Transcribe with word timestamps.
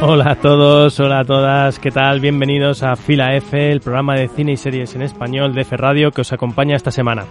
Hola 0.00 0.30
a 0.30 0.34
todos, 0.36 0.98
hola 0.98 1.20
a 1.20 1.24
todas, 1.24 1.78
¿qué 1.78 1.90
tal? 1.92 2.18
Bienvenidos 2.18 2.82
a 2.82 2.96
Fila 2.96 3.36
F, 3.36 3.70
el 3.70 3.80
programa 3.80 4.16
de 4.16 4.26
cine 4.26 4.52
y 4.52 4.56
series 4.56 4.96
en 4.96 5.02
español 5.02 5.54
de 5.54 5.60
F 5.60 5.76
Radio 5.76 6.10
que 6.10 6.22
os 6.22 6.32
acompaña 6.32 6.74
esta 6.74 6.90
semana. 6.90 7.26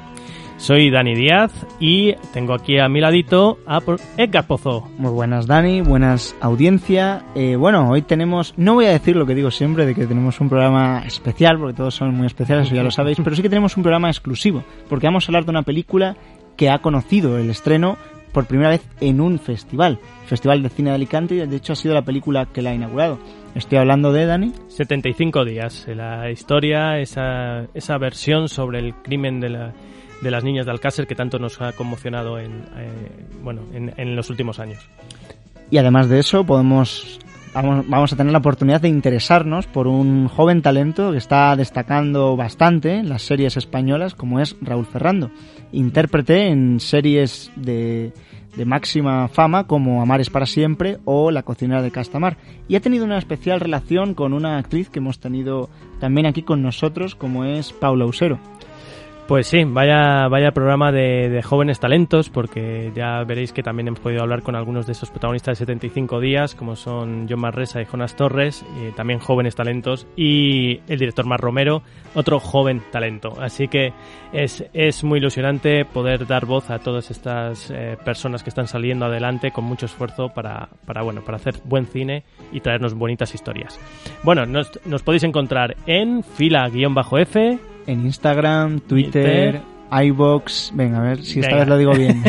Soy 0.57 0.89
Dani 0.89 1.13
Díaz 1.13 1.51
y 1.79 2.13
tengo 2.33 2.53
aquí 2.53 2.79
a 2.79 2.89
mi 2.89 2.99
ladito 2.99 3.59
a 3.67 3.79
Edgar 4.17 4.47
Pozo. 4.47 4.89
Muy 4.97 5.11
buenas 5.11 5.45
Dani, 5.45 5.81
buenas 5.81 6.35
audiencia. 6.41 7.23
Eh, 7.35 7.55
bueno, 7.55 7.89
hoy 7.89 8.01
tenemos, 8.01 8.55
no 8.57 8.73
voy 8.73 8.87
a 8.87 8.91
decir 8.91 9.15
lo 9.15 9.27
que 9.27 9.35
digo 9.35 9.51
siempre 9.51 9.85
de 9.85 9.93
que 9.93 10.07
tenemos 10.07 10.41
un 10.41 10.49
programa 10.49 11.03
especial, 11.05 11.59
porque 11.59 11.75
todos 11.75 11.93
son 11.93 12.15
muy 12.15 12.25
especiales, 12.25 12.65
eso 12.65 12.75
ya 12.75 12.83
lo 12.83 12.89
sabéis, 12.89 13.19
pero 13.23 13.35
sí 13.35 13.43
que 13.43 13.49
tenemos 13.49 13.77
un 13.77 13.83
programa 13.83 14.09
exclusivo, 14.09 14.63
porque 14.89 15.05
vamos 15.05 15.25
a 15.25 15.27
hablar 15.27 15.45
de 15.45 15.51
una 15.51 15.61
película 15.61 16.17
que 16.57 16.71
ha 16.71 16.79
conocido 16.79 17.37
el 17.37 17.51
estreno 17.51 17.97
por 18.31 18.47
primera 18.47 18.71
vez 18.71 18.81
en 18.99 19.21
un 19.21 19.39
festival, 19.39 19.99
Festival 20.25 20.63
de 20.63 20.69
Cine 20.69 20.89
de 20.89 20.95
Alicante, 20.95 21.35
y 21.35 21.45
de 21.45 21.55
hecho 21.55 21.73
ha 21.73 21.75
sido 21.75 21.93
la 21.93 22.01
película 22.01 22.47
que 22.47 22.63
la 22.63 22.71
ha 22.71 22.75
inaugurado. 22.75 23.19
Estoy 23.55 23.77
hablando 23.77 24.11
de 24.11 24.25
Dani. 24.25 24.53
75 24.67 25.45
días, 25.45 25.87
la 25.87 26.29
historia, 26.29 26.99
esa, 26.99 27.65
esa 27.73 27.97
versión 27.97 28.49
sobre 28.49 28.79
el 28.79 28.93
crimen 28.95 29.39
de, 29.39 29.49
la, 29.49 29.73
de 30.21 30.31
las 30.31 30.43
niñas 30.43 30.65
de 30.65 30.71
Alcácer 30.71 31.07
que 31.07 31.15
tanto 31.15 31.39
nos 31.39 31.61
ha 31.61 31.73
conmocionado 31.73 32.39
en, 32.39 32.65
eh, 32.77 32.89
bueno, 33.43 33.61
en, 33.73 34.15
los 34.15 34.29
últimos 34.29 34.59
años. 34.59 34.89
Y 35.69 35.77
además 35.77 36.09
de 36.09 36.19
eso, 36.19 36.45
podemos 36.45 37.19
Vamos, 37.53 37.87
vamos, 37.87 38.13
a 38.13 38.15
tener 38.15 38.31
la 38.31 38.37
oportunidad 38.37 38.81
de 38.81 38.89
interesarnos 38.89 39.65
por 39.65 39.87
un 39.87 40.27
joven 40.27 40.61
talento 40.61 41.11
que 41.11 41.17
está 41.17 41.55
destacando 41.55 42.35
bastante 42.35 42.97
en 42.97 43.09
las 43.09 43.23
series 43.23 43.57
españolas, 43.57 44.13
como 44.13 44.39
es 44.39 44.55
Raúl 44.61 44.85
Ferrando, 44.85 45.31
intérprete 45.71 46.49
en 46.49 46.79
series 46.79 47.49
de, 47.55 48.13
de 48.57 48.65
máxima 48.65 49.27
fama 49.27 49.67
como 49.67 50.01
Amares 50.01 50.29
para 50.29 50.47
siempre 50.47 50.97
o 51.05 51.29
La 51.31 51.43
cocinera 51.43 51.81
de 51.81 51.91
Castamar. 51.91 52.37
Y 52.67 52.75
ha 52.75 52.81
tenido 52.81 53.05
una 53.05 53.19
especial 53.19 53.59
relación 53.59 54.15
con 54.15 54.33
una 54.33 54.57
actriz 54.57 54.89
que 54.89 54.99
hemos 54.99 55.19
tenido 55.19 55.69
también 55.99 56.25
aquí 56.25 56.41
con 56.41 56.63
nosotros, 56.63 57.15
como 57.15 57.45
es 57.45 57.71
Paula 57.71 58.05
Usero. 58.05 58.39
Pues 59.27 59.47
sí, 59.47 59.65
vaya, 59.65 60.29
vaya 60.29 60.53
programa 60.53 60.93
de, 60.93 61.41
jóvenes 61.43 61.81
talentos, 61.81 62.29
porque 62.29 62.93
ya 62.95 63.21
veréis 63.25 63.51
que 63.51 63.61
también 63.61 63.89
hemos 63.89 63.99
podido 63.99 64.21
hablar 64.21 64.41
con 64.41 64.55
algunos 64.55 64.85
de 64.85 64.93
esos 64.93 65.09
protagonistas 65.09 65.59
de 65.59 65.65
75 65.65 66.21
días, 66.21 66.55
como 66.55 66.77
son 66.77 67.27
John 67.29 67.41
Marresa 67.41 67.81
y 67.81 67.85
Jonas 67.85 68.15
Torres, 68.15 68.65
y 68.81 68.93
también 68.93 69.19
jóvenes 69.19 69.53
talentos, 69.53 70.07
y 70.15 70.79
el 70.87 70.97
director 70.97 71.25
Mar 71.25 71.41
Romero, 71.41 71.83
otro 72.15 72.39
joven 72.39 72.81
talento. 72.89 73.33
Así 73.41 73.67
que 73.67 73.91
es, 74.31 74.63
es 74.73 75.03
muy 75.03 75.19
ilusionante 75.19 75.83
poder 75.83 76.25
dar 76.25 76.45
voz 76.45 76.69
a 76.69 76.79
todas 76.79 77.11
estas 77.11 77.69
eh, 77.69 77.97
personas 78.05 78.43
que 78.43 78.49
están 78.49 78.67
saliendo 78.67 79.07
adelante 79.07 79.51
con 79.51 79.65
mucho 79.65 79.87
esfuerzo 79.87 80.29
para, 80.29 80.69
para, 80.85 81.01
bueno, 81.01 81.21
para 81.21 81.35
hacer 81.35 81.55
buen 81.65 81.85
cine 81.85 82.23
y 82.53 82.61
traernos 82.61 82.93
bonitas 82.93 83.35
historias. 83.35 83.77
Bueno, 84.23 84.45
nos, 84.45 84.71
nos 84.85 85.03
podéis 85.03 85.25
encontrar 85.25 85.75
en 85.85 86.23
fila-f 86.23 87.59
en 87.87 88.05
Instagram, 88.05 88.81
Twitter, 88.81 89.61
iBox. 89.91 90.71
Venga, 90.75 90.99
a 90.99 91.01
ver 91.01 91.23
si 91.23 91.39
esta 91.39 91.55
vez 91.55 91.67
lo 91.67 91.77
digo 91.77 91.93
bien. 91.93 92.23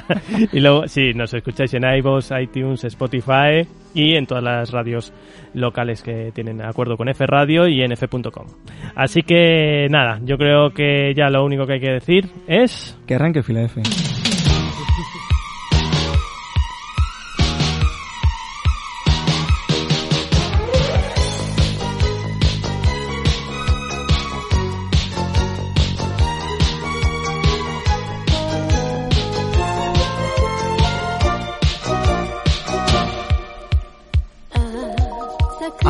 y 0.52 0.60
luego, 0.60 0.86
sí, 0.88 1.12
nos 1.14 1.32
escucháis 1.32 1.72
en 1.74 1.84
iBox, 1.84 2.32
iTunes, 2.40 2.84
Spotify 2.84 3.66
y 3.94 4.16
en 4.16 4.26
todas 4.26 4.42
las 4.42 4.70
radios 4.70 5.12
locales 5.54 6.02
que 6.02 6.32
tienen 6.34 6.60
acuerdo 6.60 6.96
con 6.96 7.08
F 7.08 7.24
Radio 7.26 7.68
y 7.68 7.82
en 7.82 7.92
f.com. 7.92 8.46
Así 8.94 9.22
que 9.22 9.86
nada, 9.90 10.20
yo 10.24 10.36
creo 10.36 10.70
que 10.70 11.14
ya 11.16 11.30
lo 11.30 11.44
único 11.44 11.66
que 11.66 11.74
hay 11.74 11.80
que 11.80 11.92
decir 11.92 12.28
es. 12.46 12.98
Que 13.06 13.14
arranque 13.14 13.42
fila 13.42 13.62
F. 13.62 13.80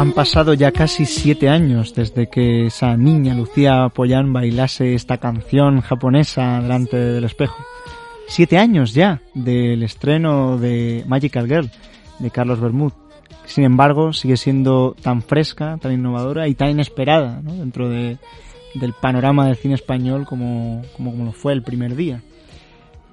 Han 0.04 0.12
pasado 0.12 0.52
ya 0.52 0.70
casi 0.70 1.06
siete 1.06 1.48
años 1.48 1.94
desde 1.94 2.28
que 2.28 2.66
esa 2.66 2.94
niña 2.94 3.32
Lucía 3.32 3.88
Pollán 3.88 4.34
bailase 4.34 4.94
esta 4.94 5.16
canción 5.16 5.80
japonesa 5.80 6.60
delante 6.60 6.98
del 6.98 7.24
espejo. 7.24 7.56
Siete 8.28 8.58
años 8.58 8.92
ya 8.92 9.22
del 9.32 9.82
estreno 9.82 10.58
de 10.58 11.04
Magical 11.06 11.46
Girl 11.46 11.70
de 12.18 12.30
Carlos 12.30 12.60
Bermud. 12.60 12.92
Sin 13.46 13.64
embargo, 13.64 14.12
sigue 14.12 14.36
siendo 14.36 14.94
tan 15.00 15.22
fresca, 15.22 15.78
tan 15.80 15.92
innovadora 15.92 16.48
y 16.48 16.54
tan 16.54 16.68
inesperada 16.68 17.40
dentro 17.40 17.88
de, 17.88 18.18
del 18.74 18.92
panorama 18.92 19.46
del 19.46 19.56
cine 19.56 19.72
español 19.72 20.26
como, 20.26 20.82
como, 20.98 21.12
como 21.12 21.24
lo 21.24 21.32
fue 21.32 21.54
el 21.54 21.62
primer 21.62 21.96
día. 21.96 22.20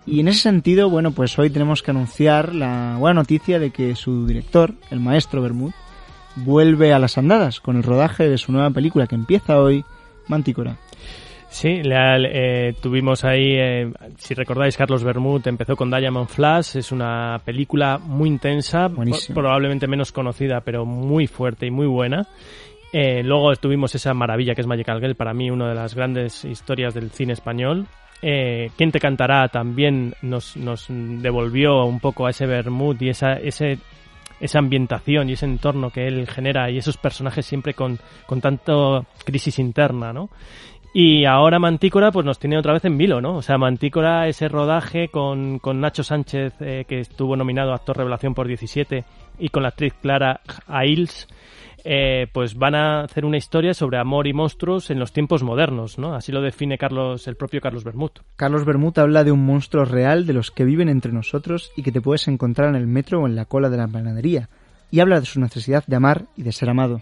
Y 0.05 0.19
en 0.19 0.27
ese 0.27 0.41
sentido, 0.41 0.89
bueno, 0.89 1.11
pues 1.11 1.39
hoy 1.39 1.51
tenemos 1.51 1.83
que 1.83 1.91
anunciar 1.91 2.53
la 2.53 2.97
buena 2.99 3.21
noticia 3.21 3.59
de 3.59 3.71
que 3.71 3.95
su 3.95 4.27
director, 4.27 4.73
el 4.89 4.99
maestro 4.99 5.41
Bermud, 5.41 5.71
vuelve 6.35 6.93
a 6.93 6.99
las 6.99 7.17
andadas 7.17 7.59
con 7.59 7.77
el 7.77 7.83
rodaje 7.83 8.29
de 8.29 8.37
su 8.37 8.51
nueva 8.51 8.69
película 8.69 9.07
que 9.07 9.15
empieza 9.15 9.59
hoy, 9.59 9.83
Mantícora. 10.27 10.77
Sí, 11.51 11.81
eh, 11.83 12.73
tuvimos 12.81 13.25
ahí, 13.25 13.55
eh, 13.57 13.91
si 14.17 14.33
recordáis, 14.33 14.77
Carlos 14.77 15.03
Bermud 15.03 15.45
empezó 15.47 15.75
con 15.75 15.91
Diamond 15.91 16.29
Flash, 16.29 16.77
es 16.77 16.93
una 16.93 17.41
película 17.43 17.97
muy 17.97 18.29
intensa, 18.29 18.89
probablemente 19.33 19.85
menos 19.85 20.13
conocida, 20.13 20.61
pero 20.61 20.85
muy 20.85 21.27
fuerte 21.27 21.65
y 21.65 21.71
muy 21.71 21.87
buena. 21.87 22.25
Eh, 22.93 23.21
luego 23.21 23.53
tuvimos 23.57 23.93
esa 23.95 24.13
maravilla 24.13 24.55
que 24.55 24.61
es 24.61 24.67
Magical 24.67 25.01
Girl, 25.01 25.15
para 25.15 25.33
mí 25.33 25.51
una 25.51 25.67
de 25.67 25.75
las 25.75 25.93
grandes 25.93 26.45
historias 26.45 26.93
del 26.93 27.11
cine 27.11 27.33
español. 27.33 27.85
Quien 28.21 28.91
te 28.91 28.99
cantará 28.99 29.47
también 29.49 30.13
nos, 30.21 30.55
nos 30.55 30.85
devolvió 30.89 31.83
un 31.83 31.99
poco 31.99 32.27
a 32.27 32.29
ese 32.29 32.45
Bermud 32.45 32.95
y 33.01 33.09
esa, 33.09 33.33
ese 33.33 33.79
esa 34.41 34.59
ambientación 34.59 35.29
y 35.29 35.33
ese 35.33 35.45
entorno 35.45 35.91
que 35.91 36.07
él 36.07 36.27
genera 36.27 36.69
y 36.69 36.77
esos 36.77 36.97
personajes 36.97 37.45
siempre 37.45 37.73
con, 37.73 37.99
con 38.25 38.41
tanto 38.41 39.05
crisis 39.23 39.59
interna, 39.59 40.11
¿no? 40.11 40.29
Y 40.93 41.23
ahora 41.23 41.57
Mantícora 41.57 42.11
pues 42.11 42.25
nos 42.25 42.37
tiene 42.37 42.57
otra 42.57 42.73
vez 42.73 42.83
en 42.83 42.97
vilo, 42.97 43.21
¿no? 43.21 43.37
O 43.37 43.41
sea, 43.41 43.57
Mantícora, 43.57 44.27
ese 44.27 44.49
rodaje 44.49 45.07
con, 45.07 45.59
con 45.59 45.79
Nacho 45.79 46.03
Sánchez, 46.03 46.53
eh, 46.59 46.83
que 46.85 46.99
estuvo 46.99 47.37
nominado 47.37 47.71
a 47.71 47.75
Actor 47.75 47.97
Revelación 47.97 48.33
por 48.33 48.45
17, 48.45 49.05
y 49.39 49.49
con 49.49 49.63
la 49.63 49.69
actriz 49.69 49.93
Clara 50.01 50.41
Ailes, 50.67 51.27
eh, 51.83 52.27
pues 52.31 52.55
van 52.55 52.75
a 52.75 53.01
hacer 53.01 53.25
una 53.25 53.37
historia 53.37 53.73
sobre 53.73 53.97
amor 53.97 54.27
y 54.27 54.33
monstruos 54.33 54.91
en 54.91 54.99
los 54.99 55.11
tiempos 55.11 55.43
modernos, 55.43 55.97
¿no? 55.97 56.13
Así 56.13 56.31
lo 56.31 56.41
define 56.41 56.77
Carlos, 56.77 57.27
el 57.27 57.35
propio 57.35 57.61
Carlos 57.61 57.83
Bermud. 57.83 58.11
Carlos 58.35 58.65
Bermud 58.65 58.97
habla 58.99 59.23
de 59.23 59.31
un 59.31 59.45
monstruo 59.45 59.85
real 59.85 60.25
de 60.25 60.33
los 60.33 60.51
que 60.51 60.65
viven 60.65 60.89
entre 60.89 61.11
nosotros 61.11 61.71
y 61.75 61.83
que 61.83 61.91
te 61.91 62.01
puedes 62.01 62.27
encontrar 62.27 62.69
en 62.69 62.75
el 62.75 62.87
metro 62.87 63.21
o 63.21 63.27
en 63.27 63.35
la 63.35 63.45
cola 63.45 63.69
de 63.69 63.77
la 63.77 63.87
panadería. 63.87 64.49
Y 64.91 64.99
habla 64.99 65.19
de 65.19 65.25
su 65.25 65.39
necesidad 65.39 65.83
de 65.87 65.95
amar 65.95 66.25
y 66.35 66.43
de 66.43 66.51
ser 66.51 66.69
amado. 66.69 67.01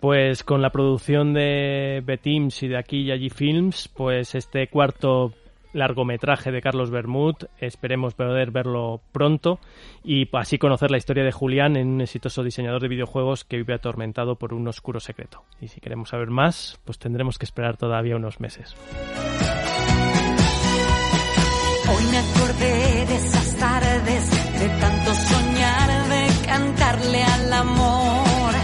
Pues 0.00 0.44
con 0.44 0.62
la 0.62 0.70
producción 0.70 1.34
de 1.34 2.02
Betims 2.04 2.62
y 2.62 2.68
de 2.68 2.78
aquí 2.78 3.00
y 3.00 3.10
allí 3.10 3.30
Films, 3.30 3.88
pues 3.88 4.34
este 4.36 4.68
cuarto 4.68 5.32
largometraje 5.72 6.50
de 6.50 6.60
Carlos 6.60 6.90
Bermud. 6.90 7.34
Esperemos 7.58 8.14
poder 8.14 8.50
verlo 8.50 9.00
pronto 9.12 9.58
y 10.04 10.28
así 10.36 10.58
conocer 10.58 10.90
la 10.90 10.98
historia 10.98 11.24
de 11.24 11.32
Julián 11.32 11.76
en 11.76 11.88
un 11.88 12.00
exitoso 12.00 12.42
diseñador 12.42 12.82
de 12.82 12.88
videojuegos 12.88 13.44
que 13.44 13.56
vive 13.56 13.74
atormentado 13.74 14.36
por 14.36 14.54
un 14.54 14.66
oscuro 14.68 15.00
secreto. 15.00 15.44
Y 15.60 15.68
si 15.68 15.80
queremos 15.80 16.10
saber 16.10 16.30
más, 16.30 16.80
pues 16.84 16.98
tendremos 16.98 17.38
que 17.38 17.44
esperar 17.44 17.76
todavía 17.76 18.16
unos 18.16 18.40
meses. 18.40 18.76
Hoy 21.90 22.04
me 22.10 22.18
acordé 22.18 23.06
de 23.06 23.16
esas 23.16 23.56
tardes, 23.56 24.30
de 24.60 24.68
tanto 24.80 25.14
soñar, 25.14 26.08
de 26.08 26.46
cantarle 26.46 27.22
al 27.22 27.52
amor, 27.52 28.54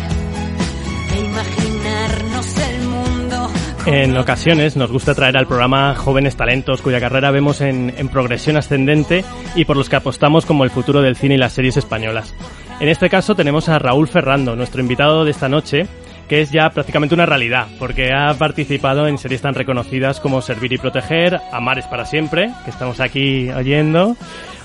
en 3.86 4.16
ocasiones 4.16 4.76
nos 4.76 4.90
gusta 4.90 5.14
traer 5.14 5.36
al 5.36 5.46
programa 5.46 5.94
jóvenes 5.94 6.36
talentos 6.36 6.80
cuya 6.80 7.00
carrera 7.00 7.30
vemos 7.30 7.60
en, 7.60 7.92
progresión 8.08 8.56
ascendente 8.56 9.24
y 9.54 9.64
por 9.64 9.76
los 9.76 9.88
que 9.88 9.96
apostamos 9.96 10.46
como 10.46 10.64
el 10.64 10.70
futuro 10.70 11.02
del 11.02 11.16
cine 11.16 11.34
y 11.34 11.38
las 11.38 11.52
series 11.52 11.76
españolas. 11.76 12.34
En 12.80 12.88
este 12.88 13.10
caso 13.10 13.34
tenemos 13.34 13.68
a 13.68 13.78
Raúl 13.78 14.08
Ferrando, 14.08 14.56
nuestro 14.56 14.80
invitado 14.80 15.24
de 15.24 15.30
esta 15.30 15.48
noche, 15.48 15.86
que 16.28 16.40
es 16.40 16.50
ya 16.50 16.70
prácticamente 16.70 17.14
una 17.14 17.26
realidad, 17.26 17.66
porque 17.78 18.12
ha 18.12 18.32
participado 18.34 19.06
en 19.06 19.18
series 19.18 19.42
tan 19.42 19.54
reconocidas 19.54 20.20
como 20.20 20.40
Servir 20.40 20.72
y 20.72 20.78
Proteger, 20.78 21.40
Amares 21.52 21.86
para 21.86 22.06
siempre, 22.06 22.50
que 22.64 22.70
estamos 22.70 23.00
aquí 23.00 23.50
oyendo, 23.50 24.16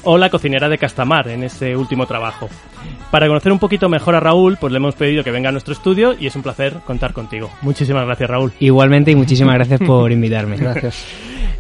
o 0.03 0.17
La 0.17 0.29
cocinera 0.29 0.69
de 0.69 0.77
Castamar 0.77 1.27
en 1.27 1.43
este 1.43 1.75
último 1.75 2.05
trabajo. 2.05 2.49
Para 3.11 3.27
conocer 3.27 3.51
un 3.51 3.59
poquito 3.59 3.89
mejor 3.89 4.15
a 4.15 4.19
Raúl, 4.19 4.57
pues 4.59 4.71
le 4.71 4.77
hemos 4.77 4.95
pedido 4.95 5.23
que 5.23 5.31
venga 5.31 5.49
a 5.49 5.51
nuestro 5.51 5.73
estudio 5.73 6.15
y 6.19 6.27
es 6.27 6.35
un 6.35 6.43
placer 6.43 6.75
contar 6.85 7.13
contigo. 7.13 7.49
Muchísimas 7.61 8.05
gracias, 8.05 8.29
Raúl. 8.29 8.53
Igualmente 8.59 9.11
y 9.11 9.15
muchísimas 9.15 9.55
gracias 9.55 9.79
por 9.81 10.11
invitarme. 10.11 10.57
Gracias. 10.57 11.05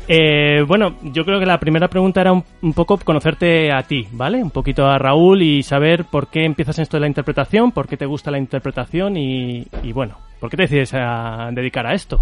Eh, 0.07 0.63
bueno, 0.67 0.95
yo 1.03 1.23
creo 1.23 1.39
que 1.39 1.45
la 1.45 1.59
primera 1.59 1.87
pregunta 1.87 2.21
era 2.21 2.33
un, 2.33 2.73
poco 2.73 2.97
conocerte 2.97 3.71
a 3.71 3.83
ti, 3.83 4.07
¿vale? 4.11 4.41
Un 4.41 4.49
poquito 4.49 4.87
a 4.87 4.97
Raúl 4.97 5.41
y 5.43 5.61
saber 5.61 6.05
por 6.05 6.29
qué 6.29 6.45
empiezas 6.45 6.79
en 6.79 6.83
esto 6.83 6.97
de 6.97 7.01
la 7.01 7.07
interpretación, 7.07 7.71
por 7.71 7.87
qué 7.87 7.95
te 7.95 8.07
gusta 8.07 8.31
la 8.31 8.39
interpretación 8.39 9.17
y, 9.17 9.67
y 9.83 9.91
bueno, 9.91 10.17
por 10.39 10.49
qué 10.49 10.57
te 10.57 10.63
decides 10.63 10.93
a 10.95 11.49
dedicar 11.51 11.85
a 11.85 11.93
esto. 11.93 12.19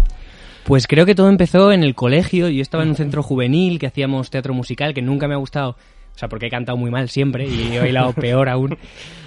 Pues 0.64 0.86
creo 0.86 1.06
que 1.06 1.14
todo 1.14 1.30
empezó 1.30 1.72
en 1.72 1.82
el 1.82 1.94
colegio. 1.94 2.50
Yo 2.50 2.60
estaba 2.60 2.82
en 2.82 2.90
un 2.90 2.96
centro 2.96 3.22
juvenil 3.22 3.78
que 3.78 3.86
hacíamos 3.86 4.28
teatro 4.28 4.52
musical, 4.52 4.92
que 4.92 5.00
nunca 5.00 5.26
me 5.26 5.32
ha 5.32 5.38
gustado. 5.38 5.76
O 6.18 6.20
sea, 6.20 6.28
porque 6.28 6.46
he 6.46 6.50
cantado 6.50 6.76
muy 6.76 6.90
mal 6.90 7.08
siempre 7.08 7.46
y 7.46 7.76
he 7.76 7.78
bailado 7.78 8.12
peor 8.12 8.48
aún. 8.48 8.76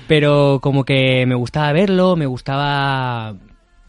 Pero 0.10 0.60
como 0.62 0.84
que 0.84 1.26
me 1.26 1.36
gustaba 1.36 1.72
verlo, 1.72 2.18
me 2.18 2.26
gustaba 2.26 3.38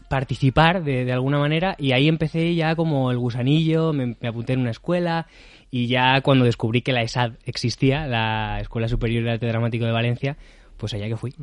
participar 0.07 0.85
de, 0.85 1.11
alguna 1.11 1.37
manera 1.37 1.75
y 1.77 1.91
ahí 1.91 2.07
empecé 2.07 2.55
ya 2.55 2.77
como 2.77 3.11
el 3.11 3.17
gusanillo, 3.17 3.91
me, 3.91 4.15
me, 4.21 4.27
apunté 4.29 4.53
en 4.53 4.61
una 4.61 4.71
escuela 4.71 5.27
y 5.69 5.87
ya 5.87 6.21
cuando 6.21 6.45
descubrí 6.45 6.81
que 6.81 6.93
la 6.93 7.01
ESAD 7.01 7.33
existía, 7.43 8.07
la 8.07 8.61
Escuela 8.61 8.87
Superior 8.87 9.25
de 9.25 9.31
Arte 9.31 9.47
Dramático 9.47 9.83
de 9.83 9.91
Valencia, 9.91 10.37
pues 10.83 10.95
allá 10.95 11.07
que 11.07 11.15
fui. 11.15 11.33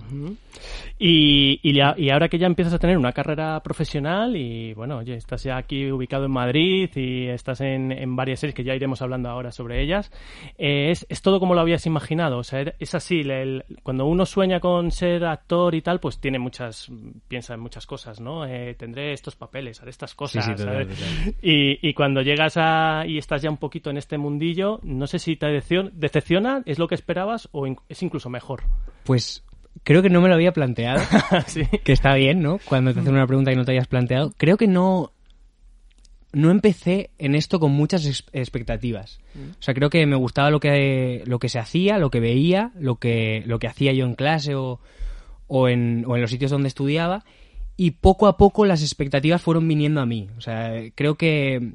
y, 0.99 1.61
y, 1.63 2.11
ahora 2.11 2.29
que 2.29 2.37
ya 2.37 2.47
empiezas 2.47 2.75
a 2.75 2.79
tener 2.79 2.99
una 2.99 3.13
carrera 3.13 3.59
profesional 3.63 4.37
y 4.37 4.75
bueno, 4.75 4.99
oye, 4.99 5.15
estás 5.15 5.45
ya 5.45 5.57
aquí 5.57 5.91
ubicado 5.91 6.27
en 6.27 6.31
Madrid 6.31 6.91
y 6.95 7.29
estás 7.29 7.63
en, 7.63 7.91
en 7.91 8.17
varias 8.17 8.41
series 8.41 8.55
que 8.55 8.65
ya 8.65 8.75
iremos 8.75 9.01
hablando 9.01 9.31
ahora 9.31 9.51
sobre 9.51 9.83
ellas, 9.83 10.13
eh, 10.59 10.91
es, 10.91 11.07
es, 11.09 11.23
todo 11.23 11.41
como 11.41 11.55
lo 11.55 11.63
habías 11.63 11.87
imaginado? 11.87 12.37
O 12.37 12.45
sea, 12.45 12.75
es 12.79 12.95
así, 12.95 13.23
cuando 13.83 14.05
uno 14.05 14.27
sueña 14.27 14.61
con 14.61 14.91
ser 14.91 15.25
actor 15.25 15.75
y 15.75 15.81
tal, 15.81 16.01
pues 16.01 16.21
tiene 16.21 16.39
muchas, 16.39 16.93
piensa 17.27 17.55
en 17.55 17.61
muchas 17.61 17.87
cosas, 17.87 18.21
¿no? 18.21 18.45
Eh, 18.45 18.75
tendré 18.75 19.15
estos 19.15 19.37
papeles, 19.37 19.81
haré 19.81 19.89
estas 19.89 20.15
cosas, 20.15 20.47
Y, 21.41 21.89
y, 21.89 21.95
cuando 21.95 22.21
llegas 22.21 22.59
a, 22.59 23.05
y 23.07 23.17
estás 23.17 23.41
ya 23.41 23.49
un 23.49 23.57
poquito 23.57 23.89
en 23.89 23.97
este 23.97 24.19
mundillo, 24.19 24.81
no 24.83 25.07
sé 25.07 25.19
si 25.19 25.37
te 25.37 25.47
decepciona, 25.47 26.63
¿es 26.67 26.79
lo 26.79 26.89
que 26.89 26.95
esperabas 26.95 27.49
o 27.53 27.67
es 27.67 28.03
incluso 28.03 28.29
mejor? 28.29 28.65
Pues 29.11 29.43
creo 29.83 30.03
que 30.03 30.09
no 30.09 30.21
me 30.21 30.29
lo 30.29 30.35
había 30.35 30.53
planteado. 30.53 31.03
Que 31.83 31.93
está 31.93 32.15
bien, 32.15 32.43
¿no? 32.43 32.61
Cuando 32.65 32.95
te 32.95 33.01
hacen 33.01 33.13
una 33.13 33.27
pregunta 33.27 33.51
y 33.51 33.57
no 33.57 33.65
te 33.65 33.73
hayas 33.73 33.89
planteado. 33.89 34.33
Creo 34.37 34.57
que 34.57 34.69
no. 34.69 35.11
No 36.33 36.53
empecé 36.53 37.11
en 37.19 37.35
esto 37.35 37.59
con 37.59 37.73
muchas 37.73 38.07
expectativas. 38.33 39.19
Mm. 39.35 39.51
O 39.59 39.63
sea, 39.63 39.75
creo 39.75 39.91
que 39.91 40.07
me 40.07 40.15
gustaba 40.15 40.53
lo 40.53 40.61
que, 40.61 41.25
lo 41.27 41.41
que 41.41 41.49
se 41.49 41.59
hacía, 41.59 41.99
lo 41.99 42.09
que 42.13 42.21
veía, 42.21 42.71
lo 42.79 43.01
que, 43.01 43.43
lo 43.47 43.59
que 43.59 43.67
hacía 43.67 43.93
yo 43.93 44.07
en 44.07 44.15
clase 44.15 44.55
o, 44.55 44.79
o, 45.49 45.69
en, 45.69 46.05
o 46.07 46.15
en 46.15 46.23
los 46.23 46.31
sitios 46.31 46.53
donde 46.53 46.69
estudiaba. 46.69 47.25
Y 47.77 47.91
poco 47.91 48.29
a 48.29 48.37
poco 48.37 48.65
las 48.65 48.81
expectativas 48.81 49.43
fueron 49.43 49.67
viniendo 49.67 50.01
a 50.01 50.07
mí. 50.07 50.29
O 50.39 50.41
sea, 50.41 50.73
creo 50.95 51.17
que 51.17 51.73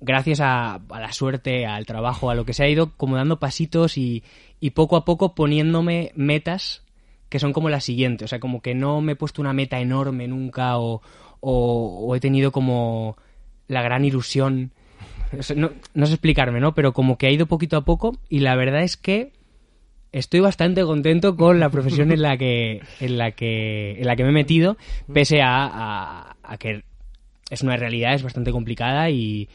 gracias 0.00 0.40
a, 0.40 0.74
a, 0.74 1.00
la 1.00 1.12
suerte, 1.12 1.66
al 1.66 1.86
trabajo, 1.86 2.30
a 2.30 2.34
lo 2.34 2.44
que 2.44 2.52
se 2.52 2.64
ha 2.64 2.68
ido 2.68 2.92
como 2.96 3.16
dando 3.16 3.38
pasitos 3.38 3.98
y, 3.98 4.22
y 4.60 4.70
poco 4.70 4.96
a 4.96 5.04
poco 5.04 5.34
poniéndome 5.34 6.12
metas 6.14 6.82
que 7.28 7.38
son 7.38 7.52
como 7.52 7.68
las 7.68 7.84
siguientes. 7.84 8.26
O 8.26 8.28
sea, 8.28 8.40
como 8.40 8.62
que 8.62 8.74
no 8.74 9.00
me 9.00 9.12
he 9.12 9.16
puesto 9.16 9.42
una 9.42 9.52
meta 9.52 9.80
enorme 9.80 10.28
nunca 10.28 10.78
o, 10.78 11.02
o, 11.40 12.14
he 12.14 12.20
tenido 12.20 12.52
como 12.52 13.16
la 13.68 13.82
gran 13.82 14.04
ilusión. 14.04 14.72
no, 15.54 15.72
no 15.94 16.06
sé 16.06 16.12
explicarme, 16.12 16.60
¿no? 16.60 16.74
Pero 16.74 16.92
como 16.92 17.18
que 17.18 17.26
ha 17.26 17.30
ido 17.30 17.46
poquito 17.46 17.76
a 17.76 17.84
poco 17.84 18.16
y 18.28 18.40
la 18.40 18.54
verdad 18.56 18.82
es 18.82 18.96
que 18.96 19.32
estoy 20.12 20.40
bastante 20.40 20.82
contento 20.82 21.36
con 21.36 21.60
la 21.60 21.68
profesión 21.68 22.12
en 22.12 22.22
la 22.22 22.38
que 22.38 22.80
en 23.00 23.18
la 23.18 23.32
que 23.32 23.96
en 23.98 24.06
la 24.06 24.16
que 24.16 24.22
me 24.22 24.30
he 24.30 24.32
metido 24.32 24.78
pese 25.12 25.42
a, 25.42 26.36
a, 26.42 26.56
que 26.58 26.84
es 27.50 27.62
una 27.62 27.76
realidad 27.76 28.14
es 28.14 28.22
bastante 28.22 28.50
complicada 28.50 29.10
y, 29.10 29.48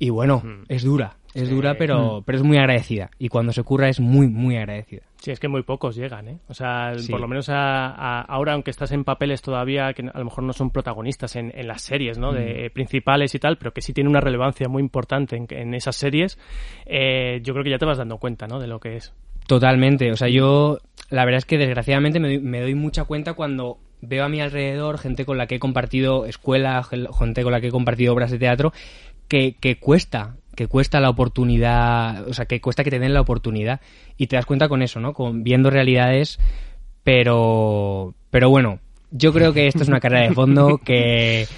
y 0.00 0.10
bueno 0.10 0.42
es 0.68 0.82
dura 0.82 1.16
es 1.32 1.48
dura, 1.48 1.74
pero, 1.74 2.22
pero 2.26 2.38
es 2.38 2.44
muy 2.44 2.58
agradecida. 2.58 3.10
Y 3.18 3.28
cuando 3.28 3.52
se 3.52 3.62
curra 3.62 3.88
es 3.88 4.00
muy, 4.00 4.28
muy 4.28 4.56
agradecida. 4.56 5.02
Sí, 5.18 5.30
es 5.30 5.38
que 5.38 5.48
muy 5.48 5.62
pocos 5.62 5.94
llegan, 5.94 6.28
¿eh? 6.28 6.38
O 6.48 6.54
sea, 6.54 6.92
por 7.08 7.20
lo 7.20 7.28
menos 7.28 7.48
a, 7.50 8.22
ahora, 8.22 8.54
aunque 8.54 8.70
estás 8.70 8.90
en 8.90 9.04
papeles 9.04 9.42
todavía 9.42 9.92
que 9.92 10.02
a 10.02 10.18
lo 10.18 10.24
mejor 10.24 10.44
no 10.44 10.52
son 10.52 10.70
protagonistas 10.70 11.36
en, 11.36 11.52
en 11.54 11.68
las 11.68 11.82
series, 11.82 12.18
¿no? 12.18 12.32
De 12.32 12.68
mm. 12.68 12.72
principales 12.72 13.34
y 13.34 13.38
tal, 13.38 13.58
pero 13.58 13.72
que 13.72 13.82
sí 13.82 13.92
tienen 13.92 14.10
una 14.10 14.20
relevancia 14.20 14.68
muy 14.68 14.82
importante 14.82 15.36
en, 15.36 15.46
en 15.50 15.74
esas 15.74 15.94
series, 15.94 16.38
eh, 16.86 17.40
yo 17.42 17.52
creo 17.52 17.62
que 17.62 17.70
ya 17.70 17.78
te 17.78 17.86
vas 17.86 17.98
dando 17.98 18.18
cuenta, 18.18 18.46
¿no? 18.48 18.58
De 18.58 18.66
lo 18.66 18.80
que 18.80 18.96
es. 18.96 19.14
Totalmente. 19.46 20.10
O 20.10 20.16
sea, 20.16 20.28
yo, 20.28 20.78
la 21.10 21.24
verdad 21.24 21.38
es 21.38 21.44
que 21.44 21.58
desgraciadamente 21.58 22.18
me 22.18 22.28
doy, 22.28 22.38
me 22.40 22.60
doy 22.60 22.74
mucha 22.74 23.04
cuenta 23.04 23.34
cuando 23.34 23.78
veo 24.02 24.24
a 24.24 24.28
mi 24.28 24.40
alrededor 24.40 24.98
gente 24.98 25.24
con 25.24 25.38
la 25.38 25.46
que 25.46 25.56
he 25.56 25.58
compartido 25.58 26.24
escuela, 26.24 26.82
gente 26.82 27.42
con 27.42 27.52
la 27.52 27.60
que 27.60 27.68
he 27.68 27.70
compartido 27.70 28.12
obras 28.12 28.30
de 28.30 28.38
teatro, 28.38 28.72
que, 29.30 29.54
que 29.58 29.78
cuesta 29.78 30.34
que 30.56 30.66
cuesta 30.66 31.00
la 31.00 31.08
oportunidad, 31.08 32.28
o 32.28 32.34
sea, 32.34 32.44
que 32.44 32.60
cuesta 32.60 32.84
que 32.84 32.90
te 32.90 32.98
den 32.98 33.14
la 33.14 33.22
oportunidad 33.22 33.80
y 34.18 34.26
te 34.26 34.36
das 34.36 34.44
cuenta 34.44 34.68
con 34.68 34.82
eso, 34.82 35.00
¿no? 35.00 35.14
Con 35.14 35.42
viendo 35.42 35.70
realidades, 35.70 36.38
pero 37.02 38.14
pero 38.28 38.50
bueno, 38.50 38.78
yo 39.10 39.32
creo 39.32 39.54
que 39.54 39.68
esto 39.68 39.82
es 39.82 39.88
una 39.88 40.00
carrera 40.04 40.28
de 40.28 40.34
fondo 40.34 40.76
que 40.76 41.48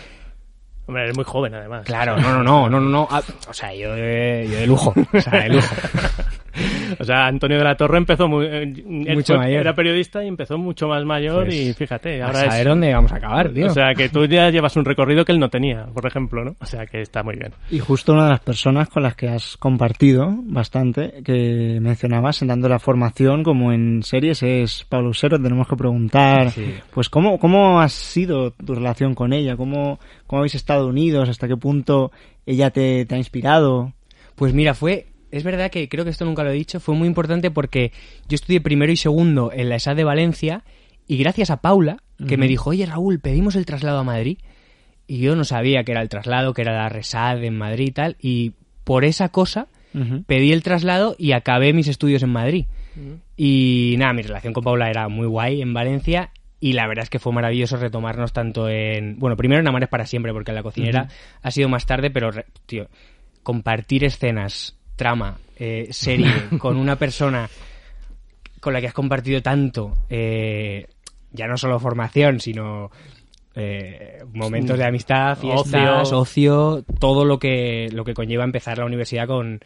Hombre, 0.87 1.05
eres 1.05 1.17
muy 1.17 1.25
joven 1.25 1.55
además. 1.55 1.85
Claro, 1.85 2.17
no, 2.17 2.31
no, 2.31 2.43
no, 2.45 2.69
no, 2.69 2.81
no, 2.81 2.89
no. 2.89 3.09
Ah, 3.11 3.23
o 3.49 3.55
sea, 3.55 3.75
yo 3.75 3.93
de, 3.95 4.49
yo 4.51 4.59
de 4.59 4.67
lujo, 4.67 4.95
o 5.13 5.21
sea, 5.21 5.43
de 5.43 5.49
lujo. 5.49 5.75
o 6.99 7.05
sea, 7.05 7.27
Antonio 7.27 7.59
de 7.59 7.65
la 7.65 7.77
Torre 7.77 7.99
empezó 7.99 8.29
muy, 8.29 8.47
eh, 8.47 8.85
mucho 8.87 9.37
mayor. 9.37 9.61
Era 9.61 9.75
periodista 9.75 10.23
y 10.25 10.29
empezó 10.29 10.59
mucho 10.59 10.89
más 10.89 11.05
mayor 11.05 11.53
y 11.53 11.67
pues, 11.67 11.77
fíjate, 11.77 12.23
ahora 12.23 12.53
a 12.53 12.65
dónde 12.65 12.93
vamos 12.93 13.13
a 13.13 13.17
acabar, 13.17 13.53
tío. 13.53 13.67
O 13.67 13.71
sea, 13.71 13.95
que 13.95 14.09
tú 14.09 14.27
ya 14.27 14.51
llevas 14.51 14.77
un 14.77 14.85
recorrido 14.85 15.25
que 15.25 15.33
él 15.33 15.39
no 15.39 15.49
tenía, 15.49 15.87
por 15.87 16.07
ejemplo, 16.07 16.45
¿no? 16.45 16.57
O 16.61 16.67
sea, 16.67 16.87
que 16.87 17.01
está 17.01 17.23
muy 17.23 17.37
bien. 17.37 17.53
Y 17.71 17.79
justo 17.79 18.13
una 18.13 18.25
de 18.25 18.31
las 18.31 18.41
personas 18.41 18.89
con 18.89 19.03
las 19.03 19.15
que 19.15 19.29
has 19.29 19.57
compartido 19.57 20.35
bastante, 20.45 21.23
que 21.25 21.79
mencionabas 21.81 22.43
en 22.43 22.49
dando 22.49 22.69
la 22.69 22.79
formación 22.79 23.43
como 23.43 23.73
en 23.73 24.03
series, 24.03 24.43
es 24.43 24.85
Pablo 24.89 25.11
Usero. 25.11 25.41
Tenemos 25.41 25.67
que 25.67 25.77
preguntar, 25.77 26.53
pues, 26.93 27.09
¿cómo, 27.09 27.39
¿cómo 27.39 27.81
ha 27.81 27.89
sido 27.89 28.51
tu 28.53 28.75
relación 28.75 29.15
con 29.15 29.33
ella? 29.33 29.57
¿Cómo, 29.57 29.99
cómo 30.27 30.41
habéis 30.41 30.55
estado 30.55 30.89
unidos? 30.89 31.29
¿Hasta 31.29 31.49
qué 31.49 31.57
punto 31.57 32.13
ella 32.45 32.71
te, 32.71 33.07
te 33.07 33.15
ha 33.15 33.19
inspirado? 33.19 33.93
Pues 34.35 34.55
mira, 34.55 34.75
fue 34.75 35.07
es 35.33 35.43
verdad 35.45 35.71
que 35.71 35.89
creo 35.89 36.05
que 36.05 36.11
esto 36.11 36.25
nunca 36.25 36.45
lo 36.45 36.51
he 36.51 36.55
dicho, 36.55 36.79
fue 36.79 36.95
muy 36.95 37.09
importante 37.09 37.51
porque 37.51 37.91
yo 38.29 38.35
estudié 38.35 38.61
primero 38.61 38.93
y 38.93 38.97
segundo 38.97 39.51
en 39.53 39.71
la 39.71 39.77
ESAD 39.77 39.97
de 39.97 40.05
Valencia 40.05 40.63
y 41.09 41.17
gracias 41.17 41.51
a 41.51 41.63
Paula, 41.63 41.97
que 42.29 42.37
me 42.37 42.47
dijo, 42.47 42.71
oye 42.71 42.87
Raúl, 42.87 43.19
pedimos 43.19 43.57
el 43.57 43.67
traslado 43.67 43.99
a 43.99 44.05
Madrid. 44.05 44.39
Y 45.09 45.19
yo 45.19 45.35
no 45.35 45.45
sabía 45.45 45.83
que 45.83 45.93
era 45.93 46.01
el 46.01 46.09
traslado, 46.09 46.55
que 46.55 46.63
era 46.63 46.73
la 46.73 46.89
RESAD 46.89 47.43
en 47.43 47.59
Madrid 47.59 47.89
y 47.89 47.91
tal, 47.91 48.17
y 48.21 48.53
por 48.85 49.05
esa 49.05 49.31
cosa 49.31 49.67
pedí 50.27 50.53
el 50.53 50.63
traslado 50.63 51.17
y 51.19 51.33
acabé 51.33 51.73
mis 51.73 51.89
estudios 51.89 52.23
en 52.23 52.31
Madrid. 52.31 52.67
Y 53.37 53.97
nada, 53.99 54.13
mi 54.13 54.23
relación 54.23 54.53
con 54.53 54.63
Paula 54.63 54.91
era 54.91 55.09
muy 55.09 55.27
guay 55.27 55.61
en 55.61 55.75
Valencia 55.75 56.31
y 56.61 56.75
la 56.75 56.87
verdad 56.87 57.05
es 57.05 57.11
que 57.11 57.19
fue 57.19 57.33
maravilloso 57.33 57.77
retomarnos 57.77 58.33
tanto 58.33 58.69
en... 58.69 59.19
Bueno, 59.19 59.37
primero 59.37 59.61
en 59.61 59.69
Amores 59.69 59.89
para 59.89 60.07
siempre, 60.07 60.33
porque 60.33 60.53
en 60.53 60.55
la 60.55 60.63
cocinera 60.63 61.09
ha 61.43 61.51
sido 61.51 61.69
más 61.69 61.87
tarde, 61.87 62.11
pero, 62.11 62.31
tío, 62.67 62.89
compartir 63.43 64.05
escenas 64.05 64.79
trama, 65.03 65.37
eh, 65.57 65.89
serie, 65.91 66.31
con 66.59 66.77
una 66.77 66.95
persona 66.95 67.51
con 68.61 68.73
la 68.73 68.81
que 68.81 68.87
has 68.87 68.95
compartido 68.95 69.43
tanto, 69.43 69.95
eh, 70.09 70.87
ya 71.33 71.49
no 71.49 71.57
solo 71.57 71.81
formación, 71.81 72.39
sino 72.39 72.93
eh, 73.57 74.23
momentos 74.33 74.79
de 74.79 74.85
amistad, 74.85 75.37
fiestas, 75.37 76.13
ocio. 76.13 76.85
todo 77.01 77.25
lo 77.25 77.41
que, 77.41 77.89
lo 77.91 78.05
que 78.05 78.15
conlleva 78.15 78.45
empezar 78.45 78.79
la 78.79 78.85
universidad 78.85 79.27
con, 79.27 79.59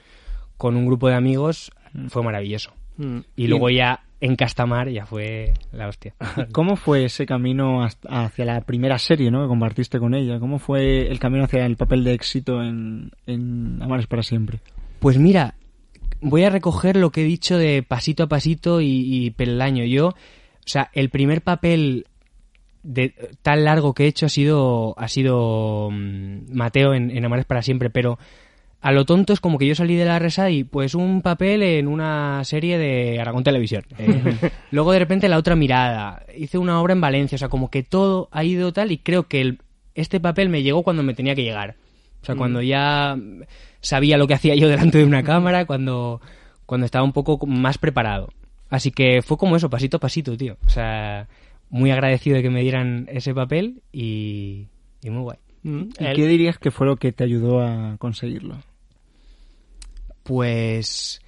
con 0.56 0.74
un 0.74 0.86
grupo 0.86 1.08
de 1.08 1.16
amigos, 1.16 1.70
mm. 1.92 2.06
fue 2.06 2.22
maravilloso. 2.22 2.72
Mm. 2.96 3.18
Y 3.36 3.48
luego 3.48 3.68
ya 3.68 4.04
en 4.22 4.36
Castamar 4.36 4.88
ya 4.88 5.04
fue 5.04 5.52
la 5.70 5.86
hostia. 5.86 6.14
¿Cómo 6.52 6.76
fue 6.76 7.04
ese 7.04 7.26
camino 7.26 7.86
hacia 8.08 8.44
la 8.46 8.62
primera 8.62 8.98
serie 8.98 9.30
¿no? 9.30 9.42
que 9.42 9.48
compartiste 9.48 9.98
con 9.98 10.14
ella? 10.14 10.40
¿Cómo 10.40 10.58
fue 10.58 11.10
el 11.10 11.18
camino 11.18 11.44
hacia 11.44 11.66
el 11.66 11.76
papel 11.76 12.04
de 12.04 12.14
éxito 12.14 12.62
en, 12.62 13.10
en 13.26 13.82
Amares 13.82 14.06
para 14.06 14.22
siempre? 14.22 14.60
Pues 14.98 15.18
mira, 15.18 15.54
voy 16.20 16.44
a 16.44 16.50
recoger 16.50 16.96
lo 16.96 17.10
que 17.10 17.22
he 17.22 17.24
dicho 17.24 17.58
de 17.58 17.82
pasito 17.82 18.24
a 18.24 18.28
pasito 18.28 18.80
y, 18.80 19.30
peldaño. 19.36 19.84
Yo, 19.84 20.08
o 20.08 20.14
sea, 20.64 20.90
el 20.92 21.10
primer 21.10 21.42
papel 21.42 22.06
de 22.82 23.14
tan 23.42 23.64
largo 23.64 23.94
que 23.94 24.04
he 24.04 24.06
hecho 24.06 24.26
ha 24.26 24.28
sido 24.28 24.94
ha 24.96 25.08
sido 25.08 25.90
mm, 25.90 26.52
Mateo 26.52 26.94
en, 26.94 27.10
en, 27.10 27.24
Amores 27.24 27.44
para 27.44 27.62
siempre, 27.62 27.90
pero 27.90 28.18
a 28.80 28.92
lo 28.92 29.04
tonto 29.04 29.32
es 29.32 29.40
como 29.40 29.58
que 29.58 29.66
yo 29.66 29.74
salí 29.74 29.96
de 29.96 30.04
la 30.04 30.20
resa 30.20 30.50
y 30.50 30.62
pues 30.62 30.94
un 30.94 31.20
papel 31.20 31.62
en 31.64 31.88
una 31.88 32.44
serie 32.44 32.78
de 32.78 33.20
Aragón 33.20 33.42
Televisión. 33.42 33.84
Eh, 33.98 34.50
luego 34.70 34.92
de 34.92 34.98
repente 34.98 35.28
la 35.28 35.38
otra 35.38 35.56
mirada, 35.56 36.24
hice 36.36 36.58
una 36.58 36.80
obra 36.80 36.92
en 36.92 37.00
Valencia, 37.00 37.36
o 37.36 37.38
sea, 37.38 37.48
como 37.48 37.70
que 37.70 37.82
todo 37.82 38.28
ha 38.30 38.44
ido 38.44 38.72
tal 38.72 38.92
y 38.92 38.98
creo 38.98 39.26
que 39.26 39.58
este 39.94 40.20
papel 40.20 40.48
me 40.48 40.62
llegó 40.62 40.82
cuando 40.82 41.02
me 41.02 41.14
tenía 41.14 41.34
que 41.34 41.42
llegar. 41.42 41.76
O 42.22 42.26
sea, 42.26 42.34
cuando 42.36 42.60
mm. 42.60 42.64
ya 42.64 43.16
sabía 43.86 44.18
lo 44.18 44.26
que 44.26 44.34
hacía 44.34 44.54
yo 44.54 44.68
delante 44.68 44.98
de 44.98 45.04
una 45.04 45.22
cámara, 45.22 45.64
cuando, 45.64 46.20
cuando 46.66 46.86
estaba 46.86 47.04
un 47.04 47.12
poco 47.12 47.46
más 47.46 47.78
preparado. 47.78 48.28
Así 48.68 48.90
que 48.90 49.22
fue 49.22 49.36
como 49.36 49.56
eso, 49.56 49.70
pasito 49.70 49.98
a 49.98 50.00
pasito, 50.00 50.36
tío. 50.36 50.56
O 50.66 50.70
sea, 50.70 51.28
muy 51.70 51.90
agradecido 51.90 52.36
de 52.36 52.42
que 52.42 52.50
me 52.50 52.62
dieran 52.62 53.08
ese 53.10 53.32
papel 53.34 53.82
y, 53.92 54.66
muy 55.04 55.22
guay. 55.22 55.38
Mm, 55.62 55.82
¿Y 55.98 56.12
qué 56.14 56.26
dirías 56.26 56.58
que 56.58 56.70
fue 56.70 56.86
lo 56.86 56.96
que 56.96 57.12
te 57.12 57.24
ayudó 57.24 57.60
a 57.60 57.96
conseguirlo? 57.98 58.58
Pues 60.24 61.22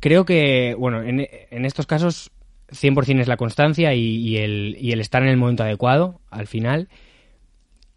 creo 0.00 0.24
que, 0.24 0.74
bueno, 0.78 1.02
en, 1.02 1.26
en 1.50 1.64
estos 1.66 1.86
casos 1.86 2.32
100% 2.70 3.20
es 3.20 3.28
la 3.28 3.36
constancia 3.36 3.94
y, 3.94 4.36
el, 4.36 4.76
y 4.80 4.92
el 4.92 5.00
estar 5.00 5.22
en 5.22 5.28
el 5.28 5.36
momento 5.36 5.62
adecuado 5.62 6.20
al 6.30 6.46
final. 6.46 6.88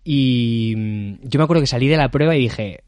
Y 0.04 0.74
mm, 0.76 1.28
yo 1.28 1.40
me 1.40 1.44
acuerdo 1.44 1.62
que 1.62 1.68
salí 1.68 1.88
de 1.88 1.98
la 1.98 2.12
prueba 2.12 2.36
y 2.36 2.40
dije, 2.40 2.84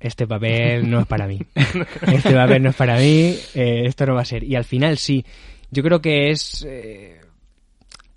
este 0.00 0.26
papel 0.26 0.88
no 0.88 1.00
es 1.00 1.06
para 1.06 1.26
mí. 1.26 1.40
Este 2.06 2.32
papel 2.32 2.62
no 2.62 2.70
es 2.70 2.76
para 2.76 2.96
mí, 2.98 3.36
eh, 3.54 3.82
esto 3.86 4.06
no 4.06 4.14
va 4.14 4.22
a 4.22 4.24
ser. 4.24 4.44
Y 4.44 4.54
al 4.54 4.64
final 4.64 4.98
sí, 4.98 5.24
yo 5.70 5.82
creo 5.82 6.00
que 6.00 6.30
es... 6.30 6.64
Eh, 6.68 7.20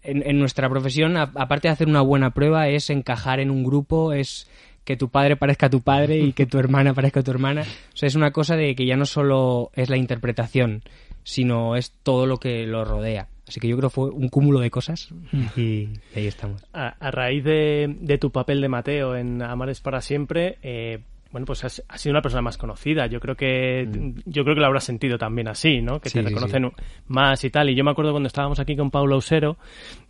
en, 0.03 0.39
nuestra 0.39 0.67
profesión, 0.67 1.15
aparte 1.15 1.67
de 1.67 1.73
hacer 1.73 1.87
una 1.87 2.01
buena 2.01 2.31
prueba, 2.31 2.67
es 2.67 2.89
encajar 2.89 3.39
en 3.39 3.51
un 3.51 3.63
grupo, 3.63 4.13
es 4.13 4.49
que 4.83 4.97
tu 4.97 5.09
padre 5.09 5.35
parezca 5.35 5.69
tu 5.69 5.81
padre 5.81 6.17
y 6.17 6.33
que 6.33 6.47
tu 6.47 6.57
hermana 6.57 6.93
parezca 6.93 7.21
tu 7.21 7.31
hermana. 7.31 7.61
O 7.61 7.97
sea, 7.97 8.07
es 8.07 8.15
una 8.15 8.31
cosa 8.31 8.55
de 8.55 8.75
que 8.75 8.85
ya 8.85 8.97
no 8.97 9.05
solo 9.05 9.69
es 9.75 9.89
la 9.89 9.97
interpretación, 9.97 10.81
sino 11.23 11.75
es 11.75 11.91
todo 12.03 12.25
lo 12.25 12.37
que 12.37 12.65
lo 12.65 12.83
rodea. 12.83 13.27
Así 13.47 13.59
que 13.59 13.67
yo 13.67 13.77
creo 13.77 13.89
que 13.89 13.95
fue 13.95 14.09
un 14.09 14.29
cúmulo 14.29 14.59
de 14.59 14.71
cosas 14.71 15.09
y 15.57 15.89
ahí 16.15 16.25
estamos. 16.25 16.63
A, 16.73 17.11
raíz 17.11 17.43
de, 17.43 18.17
tu 18.19 18.31
papel 18.31 18.61
de 18.61 18.69
Mateo 18.69 19.15
en 19.15 19.41
Amares 19.41 19.81
para 19.81 20.01
siempre, 20.01 20.57
eh, 20.63 20.99
bueno, 21.31 21.45
pues 21.45 21.63
has, 21.63 21.83
sido 21.95 22.11
una 22.11 22.21
persona 22.21 22.41
más 22.41 22.57
conocida. 22.57 23.07
Yo 23.07 23.19
creo 23.19 23.35
que 23.35 23.87
mm. 23.87 24.21
yo 24.25 24.43
creo 24.43 24.55
que 24.55 24.61
lo 24.61 24.67
habrás 24.67 24.83
sentido 24.83 25.17
también 25.17 25.47
así, 25.47 25.81
¿no? 25.81 25.99
Que 25.99 26.09
te 26.09 26.21
reconocen 26.21 26.71
más 27.07 27.43
y 27.43 27.49
tal. 27.49 27.69
Y 27.69 27.75
yo 27.75 27.83
me 27.83 27.91
acuerdo 27.91 28.11
cuando 28.11 28.27
estábamos 28.27 28.59
aquí 28.59 28.75
con 28.75 28.91
Paulo 28.91 29.17
Usero 29.17 29.57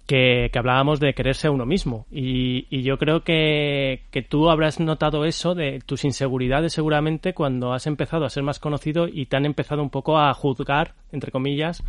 que, 0.07 0.49
hablábamos 0.55 0.99
de 0.99 1.13
quererse 1.13 1.47
a 1.47 1.51
uno 1.51 1.65
mismo. 1.65 2.07
Y, 2.11 2.81
yo 2.81 2.97
creo 2.97 3.23
que, 3.23 4.03
que, 4.11 4.23
tú 4.23 4.49
habrás 4.49 4.79
notado 4.79 5.25
eso 5.25 5.53
de 5.53 5.79
tus 5.85 6.03
inseguridades 6.03 6.73
seguramente 6.73 7.33
cuando 7.33 7.73
has 7.73 7.85
empezado 7.87 8.25
a 8.25 8.29
ser 8.29 8.43
más 8.43 8.59
conocido 8.59 9.07
y 9.07 9.27
te 9.27 9.37
han 9.37 9.45
empezado 9.45 9.83
un 9.83 9.89
poco 9.89 10.17
a 10.17 10.33
juzgar, 10.33 10.95
entre 11.11 11.31
comillas, 11.31 11.83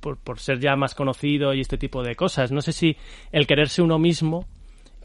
por, 0.00 0.18
por 0.18 0.38
ser 0.38 0.60
ya 0.60 0.76
más 0.76 0.94
conocido 0.94 1.52
y 1.52 1.60
este 1.60 1.78
tipo 1.78 2.02
de 2.02 2.14
cosas. 2.14 2.52
No 2.52 2.62
sé 2.62 2.72
si 2.72 2.96
el 3.32 3.46
quererse 3.46 3.82
uno 3.82 3.98
mismo 3.98 4.46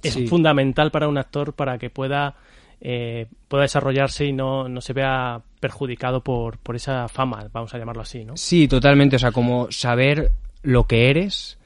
es 0.03 0.29
fundamental 0.29 0.91
para 0.91 1.08
un 1.08 1.17
actor 1.17 1.53
para 1.53 1.77
que 1.77 1.89
pueda 1.89 2.36
eh, 2.82 3.27
pueda 3.48 3.63
desarrollarse 3.63 4.25
y 4.25 4.34
no, 4.34 4.70
no 4.70 4.82
se 4.82 4.94
vea 4.94 5.41
perjudicado 5.60 6.22
por, 6.22 6.58
por 6.58 6.75
esa 6.75 7.08
fama, 7.08 7.48
vamos 7.51 7.74
a 7.74 7.77
llamarlo 7.77 8.01
así, 8.01 8.25
¿no? 8.25 8.38
Sí, 8.38 8.67
totalmente. 8.67 9.15
O 9.15 9.20
sea, 9.20 9.32
como 9.32 9.72
saber 9.72 10.32
lo 10.62 10.86
que 10.86 11.10
eres, 11.10 11.58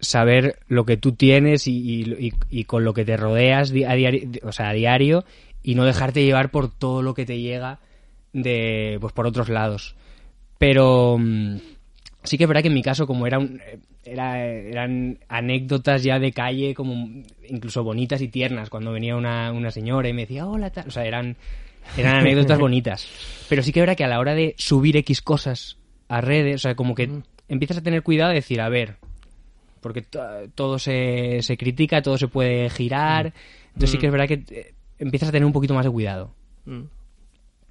saber 0.00 0.58
lo 0.68 0.84
que 0.84 0.96
tú 0.96 1.12
tienes 1.12 1.66
y, 1.66 2.32
y, 2.50 2.64
con 2.64 2.84
lo 2.84 2.94
que 2.94 3.04
te 3.04 3.16
rodeas 3.16 3.70
a 3.70 3.94
diario, 3.94 4.30
o 4.42 4.52
sea, 4.52 4.70
a 4.70 4.72
diario 4.72 5.24
y 5.62 5.74
no 5.74 5.84
dejarte 5.84 6.24
llevar 6.24 6.50
por 6.50 6.70
todo 6.70 7.02
lo 7.02 7.14
que 7.14 7.26
te 7.26 7.40
llega 7.40 7.80
de 8.32 8.98
pues 9.00 9.12
por 9.12 9.26
otros 9.26 9.48
lados. 9.48 9.96
Pero 10.58 11.16
mm, 11.18 11.56
sí 12.24 12.38
que 12.38 12.44
es 12.44 12.48
verdad 12.48 12.62
que 12.62 12.68
en 12.68 12.74
mi 12.74 12.82
caso, 12.82 13.06
como 13.06 13.26
era 13.26 13.38
un, 13.38 13.60
era, 14.04 14.44
eran 14.44 15.18
anécdotas 15.28 16.02
ya 16.02 16.18
de 16.18 16.32
calle, 16.32 16.74
como 16.74 17.22
incluso 17.48 17.84
bonitas 17.84 18.20
y 18.20 18.28
tiernas, 18.28 18.70
cuando 18.70 18.92
venía 18.92 19.16
una, 19.16 19.52
una 19.52 19.70
señora 19.70 20.08
y 20.08 20.12
me 20.12 20.22
decía, 20.22 20.46
hola, 20.46 20.70
tal. 20.70 20.88
O 20.88 20.90
sea, 20.90 21.04
eran, 21.04 21.36
eran 21.96 22.16
anécdotas 22.16 22.58
bonitas. 22.60 23.08
Pero 23.48 23.62
sí 23.62 23.72
que 23.72 23.80
es 23.80 23.82
verdad 23.82 23.96
que 23.96 24.04
a 24.04 24.08
la 24.08 24.18
hora 24.18 24.34
de 24.34 24.54
subir 24.58 24.96
X 24.96 25.22
cosas 25.22 25.76
a 26.08 26.20
redes, 26.20 26.56
o 26.56 26.58
sea, 26.58 26.74
como 26.74 26.94
que 26.94 27.08
empiezas 27.48 27.78
a 27.78 27.82
tener 27.82 28.02
cuidado 28.02 28.30
de 28.30 28.36
decir, 28.36 28.60
a 28.60 28.68
ver, 28.68 28.96
porque 29.80 30.02
todo 30.54 30.78
se, 30.78 31.42
se 31.42 31.56
critica, 31.56 32.00
todo 32.00 32.16
se 32.16 32.28
puede 32.28 32.70
girar. 32.70 33.34
Entonces 33.68 33.90
sí 33.90 33.98
que 33.98 34.06
es 34.06 34.12
verdad 34.12 34.28
que 34.28 34.44
eh, 34.50 34.74
empiezas 34.98 35.28
a 35.28 35.32
tener 35.32 35.44
un 35.44 35.52
poquito 35.52 35.74
más 35.74 35.84
de 35.84 35.90
cuidado. 35.90 36.32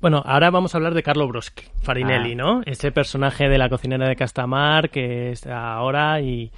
Bueno, 0.03 0.21
ahora 0.25 0.51
vamos 0.51 0.75
a 0.75 0.77
hablar 0.77 0.95
de 0.95 1.01
Carlo 1.01 1.25
Broschi, 1.29 1.63
Farinelli, 1.81 2.33
ah. 2.33 2.35
¿no? 2.35 2.61
Ese 2.65 2.91
personaje 2.91 3.47
de 3.47 3.57
la 3.57 3.69
cocinera 3.69 4.05
de 4.05 4.17
Castamar 4.17 4.89
que 4.89 5.29
está 5.29 5.75
ahora 5.75 6.19
y, 6.19 6.51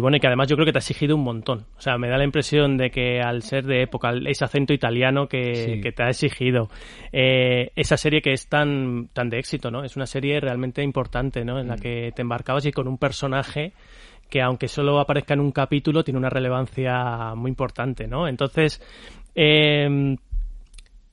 bueno, 0.00 0.16
y 0.16 0.20
que 0.20 0.26
además 0.26 0.48
yo 0.48 0.56
creo 0.56 0.66
que 0.66 0.72
te 0.72 0.78
ha 0.78 0.80
exigido 0.80 1.14
un 1.14 1.22
montón. 1.22 1.64
O 1.76 1.80
sea, 1.80 1.96
me 1.96 2.08
da 2.08 2.18
la 2.18 2.24
impresión 2.24 2.76
de 2.76 2.90
que 2.90 3.20
al 3.20 3.42
ser 3.42 3.66
de 3.66 3.82
época, 3.82 4.10
ese 4.26 4.44
acento 4.44 4.72
italiano 4.72 5.28
que, 5.28 5.80
te 5.94 6.02
ha 6.02 6.08
exigido, 6.08 6.70
eh, 7.12 7.70
esa 7.76 7.96
serie 7.96 8.20
que 8.20 8.32
es 8.32 8.48
tan, 8.48 9.10
tan 9.12 9.30
de 9.30 9.38
éxito, 9.38 9.70
¿no? 9.70 9.84
Es 9.84 9.94
una 9.94 10.06
serie 10.06 10.40
realmente 10.40 10.82
importante, 10.82 11.44
¿no? 11.44 11.60
En 11.60 11.68
la 11.68 11.76
mm. 11.76 11.80
que 11.80 12.12
te 12.16 12.22
embarcabas 12.22 12.66
y 12.66 12.72
con 12.72 12.88
un 12.88 12.98
personaje 12.98 13.74
que 14.28 14.42
aunque 14.42 14.66
solo 14.66 14.98
aparezca 14.98 15.34
en 15.34 15.40
un 15.40 15.52
capítulo, 15.52 16.02
tiene 16.02 16.18
una 16.18 16.30
relevancia 16.30 17.32
muy 17.36 17.48
importante, 17.48 18.08
¿no? 18.08 18.26
Entonces, 18.26 18.82
eh, 19.36 20.16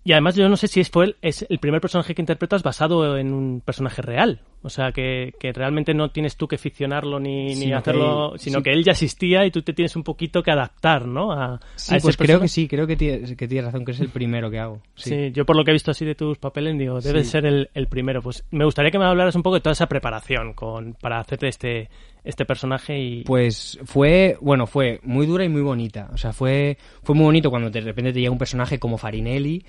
y 0.05 0.11
además 0.11 0.35
yo 0.35 0.47
no 0.47 0.55
sé 0.55 0.67
si 0.67 0.79
es, 0.81 0.91
fue 0.91 1.05
el, 1.05 1.15
es 1.23 1.47
el 1.49 1.57
primer 1.57 1.81
personaje 1.81 2.13
que 2.13 2.21
interpretas 2.21 2.61
basado 2.61 3.17
en 3.17 3.33
un 3.33 3.59
personaje 3.59 4.03
real. 4.03 4.39
O 4.61 4.69
sea, 4.69 4.91
que, 4.91 5.33
que 5.39 5.51
realmente 5.51 5.95
no 5.95 6.09
tienes 6.09 6.37
tú 6.37 6.47
que 6.47 6.59
ficcionarlo 6.59 7.19
ni, 7.19 7.55
ni 7.55 7.73
hacerlo, 7.73 8.33
sino 8.37 8.61
que 8.61 8.71
él 8.71 8.83
ya 8.83 8.91
existía 8.91 9.47
y 9.47 9.51
tú 9.51 9.63
te 9.63 9.73
tienes 9.73 9.95
un 9.95 10.03
poquito 10.03 10.43
que 10.43 10.51
adaptar, 10.51 11.07
¿no? 11.07 11.31
A, 11.31 11.59
sí, 11.75 11.95
pues 12.01 12.17
creo 12.17 12.39
que 12.39 12.47
sí, 12.47 12.67
creo 12.67 12.85
que 12.85 12.95
tienes, 12.95 13.35
que 13.35 13.47
tienes 13.47 13.65
razón, 13.65 13.83
que 13.83 13.93
es 13.93 13.99
el 13.99 14.09
primero 14.09 14.51
que 14.51 14.59
hago. 14.59 14.79
Sí. 14.93 15.31
yo 15.31 15.43
por 15.43 15.55
lo 15.55 15.63
que 15.63 15.71
he 15.71 15.73
visto 15.73 15.89
así 15.89 16.05
de 16.05 16.13
tus 16.13 16.37
papeles, 16.37 16.77
digo, 16.77 16.99
debe 17.01 17.23
ser 17.23 17.47
el, 17.47 17.69
el, 17.73 17.87
primero. 17.87 18.21
Pues 18.21 18.43
me 18.51 18.65
gustaría 18.65 18.91
que 18.91 18.99
me 18.99 19.05
hablaras 19.05 19.35
un 19.35 19.41
poco 19.41 19.55
de 19.55 19.61
toda 19.61 19.73
esa 19.73 19.87
preparación 19.87 20.53
con, 20.53 20.93
para 20.93 21.19
hacerte 21.19 21.47
este, 21.47 21.89
este 22.23 22.45
personaje 22.45 22.99
y... 22.99 23.23
Pues 23.23 23.79
fue, 23.85 24.37
bueno, 24.41 24.67
fue 24.67 24.99
muy 25.03 25.25
dura 25.25 25.45
y 25.45 25.49
muy 25.49 25.61
bonita. 25.61 26.09
O 26.13 26.17
sea, 26.17 26.33
fue, 26.33 26.77
fue 27.03 27.15
muy 27.15 27.25
bonito 27.25 27.49
cuando 27.49 27.69
de 27.69 27.81
repente 27.81 28.13
te 28.13 28.19
llega 28.19 28.31
un 28.31 28.39
personaje 28.39 28.79
como 28.79 28.97
Farinelli, 28.97 29.63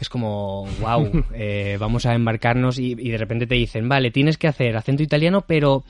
es 0.00 0.08
como, 0.08 0.66
wow, 0.80 1.24
eh, 1.34 1.76
vamos 1.78 2.06
a 2.06 2.14
embarcarnos 2.14 2.78
y, 2.78 2.92
y 2.92 3.10
de 3.10 3.18
repente 3.18 3.46
te 3.46 3.54
dicen, 3.54 3.88
vale, 3.88 4.10
tienes 4.10 4.38
que 4.38 4.48
hacer 4.48 4.76
acento 4.76 5.02
italiano, 5.02 5.44
pero 5.46 5.84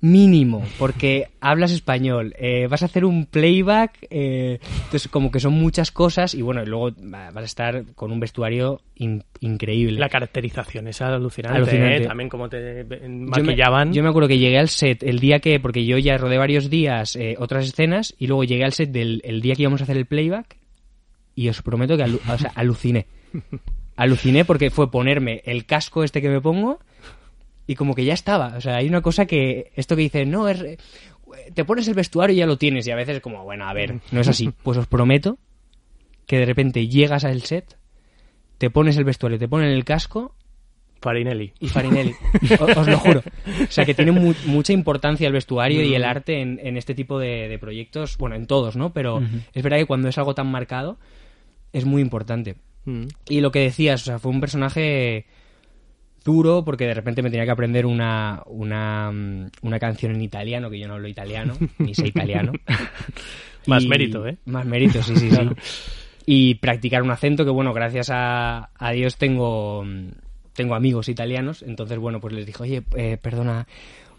mínimo, 0.00 0.62
porque 0.78 1.26
hablas 1.40 1.72
español, 1.72 2.34
eh, 2.38 2.68
vas 2.68 2.82
a 2.82 2.86
hacer 2.86 3.04
un 3.04 3.26
playback, 3.26 4.06
eh, 4.10 4.60
entonces 4.84 5.08
como 5.08 5.32
que 5.32 5.40
son 5.40 5.54
muchas 5.54 5.90
cosas 5.90 6.34
y 6.34 6.42
bueno, 6.42 6.64
luego 6.64 6.92
vas 7.00 7.36
a 7.36 7.40
estar 7.40 7.84
con 7.94 8.12
un 8.12 8.20
vestuario 8.20 8.80
increíble. 8.94 9.98
La 9.98 10.08
caracterización 10.08 10.86
es 10.86 11.02
alucinante, 11.02 11.96
¿eh? 11.96 12.06
también 12.06 12.28
como 12.28 12.48
te 12.48 12.84
maquillaban. 13.08 13.92
Yo 13.92 14.02
me, 14.02 14.10
acuerdo 14.10 14.28
que 14.28 14.38
llegué 14.38 14.58
al 14.58 14.68
set 14.68 15.02
el 15.02 15.18
día 15.18 15.40
que, 15.40 15.58
porque 15.58 15.84
yo 15.84 15.98
ya 15.98 16.16
rodé 16.16 16.38
varios 16.38 16.70
días 16.70 17.18
otras 17.38 17.66
escenas 17.66 18.14
y 18.18 18.28
luego 18.28 18.44
llegué 18.44 18.64
al 18.64 18.72
set 18.72 18.90
del 18.90 19.20
el 19.24 19.40
día 19.40 19.54
que 19.54 19.62
íbamos 19.62 19.80
a 19.80 19.84
hacer 19.84 19.96
el 19.96 20.06
playback 20.06 20.56
y 21.34 21.48
os 21.48 21.60
prometo 21.62 21.96
que 21.96 22.04
aluciné. 22.54 23.06
Aluciné 23.96 24.44
porque 24.44 24.70
fue 24.70 24.90
ponerme 24.90 25.42
el 25.44 25.66
casco 25.66 26.04
este 26.04 26.22
que 26.22 26.28
me 26.28 26.40
pongo 26.40 26.78
y 27.66 27.74
como 27.74 27.94
que 27.94 28.04
ya 28.04 28.14
estaba. 28.14 28.54
O 28.56 28.60
sea, 28.60 28.76
hay 28.76 28.88
una 28.88 29.02
cosa 29.02 29.26
que, 29.26 29.72
esto 29.74 29.96
que 29.96 30.02
dice, 30.02 30.24
no, 30.24 30.48
es, 30.48 30.78
te 31.54 31.64
pones 31.64 31.88
el 31.88 31.94
vestuario 31.94 32.34
y 32.34 32.38
ya 32.38 32.46
lo 32.46 32.58
tienes. 32.58 32.86
Y 32.86 32.90
a 32.90 32.96
veces 32.96 33.20
como, 33.20 33.44
bueno, 33.44 33.66
a 33.66 33.72
ver, 33.72 34.00
no 34.10 34.20
es 34.20 34.28
así. 34.28 34.50
Pues 34.62 34.78
os 34.78 34.86
prometo 34.86 35.38
que 36.26 36.38
de 36.38 36.46
repente 36.46 36.88
llegas 36.88 37.24
al 37.24 37.42
set, 37.42 37.76
te 38.58 38.70
pones 38.70 38.96
el 38.96 39.04
vestuario, 39.04 39.38
te 39.38 39.48
ponen 39.48 39.70
el 39.70 39.84
casco. 39.84 40.34
Farinelli. 41.00 41.52
Y 41.60 41.68
Farinelli. 41.68 42.14
os, 42.76 42.86
lo 42.88 42.98
juro. 42.98 43.20
O 43.20 43.70
sea, 43.70 43.84
que 43.84 43.94
tiene 43.94 44.12
mucha 44.12 44.72
importancia 44.72 45.26
el 45.26 45.32
vestuario 45.32 45.82
y 45.82 45.94
el 45.94 46.02
mm. 46.02 46.06
arte 46.06 46.40
en, 46.40 46.76
este 46.76 46.94
tipo 46.94 47.18
de, 47.18 47.56
proyectos. 47.60 48.16
Bueno, 48.18 48.34
en 48.34 48.46
todos, 48.46 48.76
¿no? 48.76 48.92
Pero 48.92 49.22
es 49.52 49.62
verdad 49.62 49.78
que 49.78 49.86
cuando 49.86 50.08
es 50.08 50.18
algo 50.18 50.34
tan 50.34 50.50
marcado, 50.50 50.98
es 51.72 51.84
muy 51.84 52.02
importante. 52.02 52.56
Mm. 52.88 53.08
Y 53.28 53.40
lo 53.42 53.52
que 53.52 53.60
decías, 53.60 54.00
o 54.02 54.04
sea, 54.06 54.18
fue 54.18 54.30
un 54.30 54.40
personaje 54.40 55.26
duro 56.24 56.64
porque 56.64 56.86
de 56.86 56.94
repente 56.94 57.22
me 57.22 57.30
tenía 57.30 57.44
que 57.44 57.50
aprender 57.50 57.84
una, 57.84 58.42
una, 58.46 59.10
mm, 59.12 59.50
una 59.62 59.78
canción 59.78 60.14
en 60.14 60.22
italiano, 60.22 60.70
que 60.70 60.78
yo 60.78 60.88
no 60.88 60.94
hablo 60.94 61.08
italiano, 61.08 61.54
ni 61.78 61.94
sé 61.94 62.08
italiano. 62.08 62.52
más 63.66 63.84
mérito, 63.84 64.26
¿eh? 64.26 64.38
Más 64.46 64.64
mérito, 64.64 65.02
sí, 65.02 65.16
sí, 65.16 65.30
sí. 65.30 65.36
Y 66.24 66.54
practicar 66.56 67.02
un 67.02 67.10
acento 67.10 67.44
que, 67.44 67.50
bueno, 67.50 67.74
gracias 67.74 68.08
a, 68.10 68.70
a 68.74 68.92
Dios 68.92 69.16
tengo, 69.16 69.84
tengo 70.54 70.74
amigos 70.74 71.10
italianos, 71.10 71.62
entonces, 71.62 71.98
bueno, 71.98 72.20
pues 72.20 72.32
les 72.32 72.46
dije, 72.46 72.62
oye, 72.62 72.82
eh, 72.96 73.18
perdona, 73.20 73.66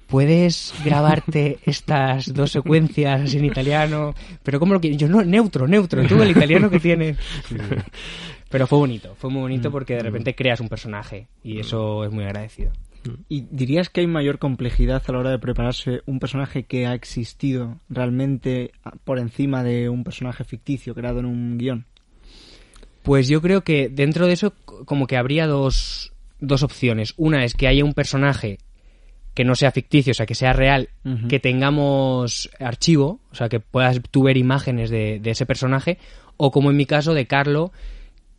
¿puedes 0.07 0.73
grabarte 0.83 1.59
estas 1.65 2.33
dos 2.33 2.51
secuencias 2.51 3.33
en 3.33 3.45
italiano? 3.45 4.13
Pero 4.43 4.59
¿cómo 4.59 4.73
lo 4.73 4.81
quieres? 4.81 4.99
Yo, 4.99 5.07
no, 5.07 5.23
neutro, 5.23 5.67
neutro, 5.67 6.05
tú 6.07 6.21
el 6.21 6.31
italiano 6.31 6.69
que 6.69 6.79
tienes. 6.79 7.17
Pero 8.49 8.67
fue 8.67 8.79
bonito, 8.79 9.15
fue 9.15 9.29
muy 9.29 9.41
bonito 9.41 9.69
mm. 9.69 9.71
porque 9.71 9.95
de 9.95 10.03
repente 10.03 10.35
creas 10.35 10.59
un 10.59 10.69
personaje 10.69 11.27
y 11.43 11.55
mm. 11.55 11.59
eso 11.59 12.03
es 12.03 12.11
muy 12.11 12.23
agradecido. 12.23 12.71
¿Y 13.29 13.41
dirías 13.49 13.89
que 13.89 14.01
hay 14.01 14.07
mayor 14.07 14.39
complejidad 14.39 15.01
a 15.07 15.11
la 15.13 15.19
hora 15.19 15.31
de 15.31 15.39
prepararse 15.39 16.01
un 16.05 16.19
personaje 16.19 16.63
que 16.63 16.85
ha 16.85 16.93
existido 16.93 17.79
realmente 17.87 18.71
por 19.05 19.19
encima 19.19 19.63
de 19.63 19.87
un 19.87 20.03
personaje 20.03 20.43
ficticio 20.43 20.93
creado 20.93 21.19
en 21.19 21.25
un 21.25 21.57
guion? 21.57 21.85
Pues 23.03 23.29
yo 23.29 23.41
creo 23.41 23.63
que 23.63 23.87
dentro 23.87 24.27
de 24.27 24.33
eso 24.33 24.53
como 24.85 25.07
que 25.07 25.15
habría 25.15 25.47
dos, 25.47 26.11
dos 26.39 26.63
opciones. 26.63 27.13
Una 27.17 27.45
es 27.45 27.53
que 27.53 27.67
haya 27.67 27.85
un 27.85 27.93
personaje 27.93 28.59
que 29.33 29.45
no 29.45 29.55
sea 29.55 29.71
ficticio, 29.71 30.11
o 30.11 30.13
sea, 30.13 30.25
que 30.25 30.35
sea 30.35 30.51
real, 30.51 30.89
que 31.29 31.39
tengamos 31.39 32.49
archivo, 32.59 33.21
o 33.31 33.35
sea, 33.35 33.47
que 33.47 33.61
puedas 33.61 34.01
tú 34.11 34.23
ver 34.23 34.35
imágenes 34.35 34.89
de, 34.89 35.21
ese 35.23 35.45
personaje, 35.45 35.97
o 36.35 36.51
como 36.51 36.71
en 36.71 36.77
mi 36.77 36.85
caso 36.85 37.13
de 37.13 37.25
Carlo, 37.25 37.71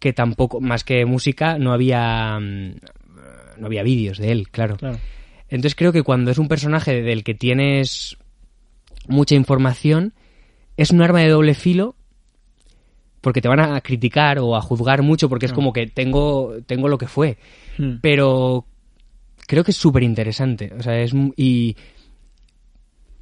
que 0.00 0.12
tampoco, 0.12 0.60
más 0.60 0.82
que 0.82 1.04
música, 1.04 1.58
no 1.58 1.72
había, 1.72 2.40
mm, 2.40 2.74
no 3.58 3.66
había 3.66 3.84
vídeos 3.84 4.18
de 4.18 4.32
él, 4.32 4.48
claro. 4.48 4.76
Entonces 5.48 5.76
creo 5.76 5.92
que 5.92 6.02
cuando 6.02 6.32
es 6.32 6.38
un 6.38 6.48
personaje 6.48 7.02
del 7.02 7.22
que 7.22 7.34
tienes 7.34 8.16
mucha 9.06 9.36
información, 9.36 10.14
es 10.76 10.90
un 10.90 11.02
arma 11.02 11.20
de 11.20 11.28
doble 11.28 11.54
filo 11.54 11.94
porque 13.20 13.40
te 13.40 13.48
van 13.48 13.60
a 13.60 13.80
criticar 13.80 14.38
o 14.38 14.56
a 14.56 14.62
juzgar 14.62 15.02
mucho 15.02 15.28
porque 15.28 15.46
es 15.46 15.52
como 15.52 15.72
que 15.72 15.86
tengo, 15.86 16.54
tengo 16.66 16.88
lo 16.88 16.98
que 16.98 17.06
fue. 17.06 17.36
Hmm. 17.76 17.96
Pero 18.00 18.64
creo 19.46 19.64
que 19.64 19.72
es 19.72 19.76
súper 19.76 20.02
interesante. 20.02 20.72
O 20.78 20.82
sea, 20.82 20.98
es. 21.00 21.12
Y. 21.36 21.76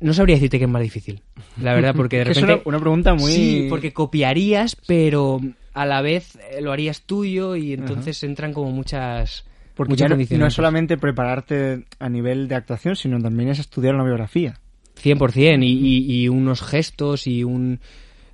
No 0.00 0.14
sabría 0.14 0.36
decirte 0.36 0.58
que 0.58 0.66
es 0.66 0.70
más 0.70 0.82
difícil, 0.82 1.22
la 1.60 1.74
verdad, 1.74 1.92
porque 1.92 2.18
de 2.18 2.24
repente... 2.26 2.52
Es 2.52 2.66
una, 2.66 2.78
pregunta 2.78 3.14
muy... 3.14 3.32
Sí, 3.32 3.66
porque 3.68 3.92
copiarías, 3.92 4.76
pero 4.86 5.40
a 5.78 5.86
la 5.86 6.02
vez 6.02 6.36
eh, 6.50 6.60
lo 6.60 6.72
harías 6.72 7.02
tuyo 7.02 7.54
y 7.54 7.72
entonces 7.72 8.22
entran 8.24 8.52
como 8.52 8.70
muchas... 8.72 9.44
Porque 9.74 9.92
muchas 9.92 10.10
no, 10.32 10.46
es 10.46 10.54
solamente 10.54 10.96
prepararte 10.98 11.84
a 12.00 12.08
nivel 12.08 12.48
de 12.48 12.56
actuación, 12.56 12.96
sino 12.96 13.20
también 13.20 13.48
es 13.50 13.60
estudiar 13.60 13.94
una 13.94 14.02
biografía. 14.02 14.58
100%, 15.00 15.62
y, 15.62 15.66
y, 15.66 16.22
y 16.22 16.28
unos 16.28 16.62
gestos 16.62 17.28
y 17.28 17.44
un... 17.44 17.78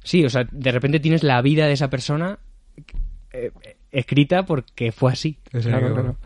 Sí, 0.03 0.25
o 0.25 0.31
sea, 0.31 0.49
de 0.51 0.73
repente 0.73 1.01
tienes 1.01 1.23
la 1.23 1.43
vida 1.43 1.67
de 1.67 1.75
esa 1.75 1.91
persona 1.91 2.39
eh, 3.33 3.51
escrita 3.93 4.47
porque 4.47 4.91
fue 4.91 5.13
así. 5.13 5.37
claro, 5.51 5.93
claro. 5.93 6.17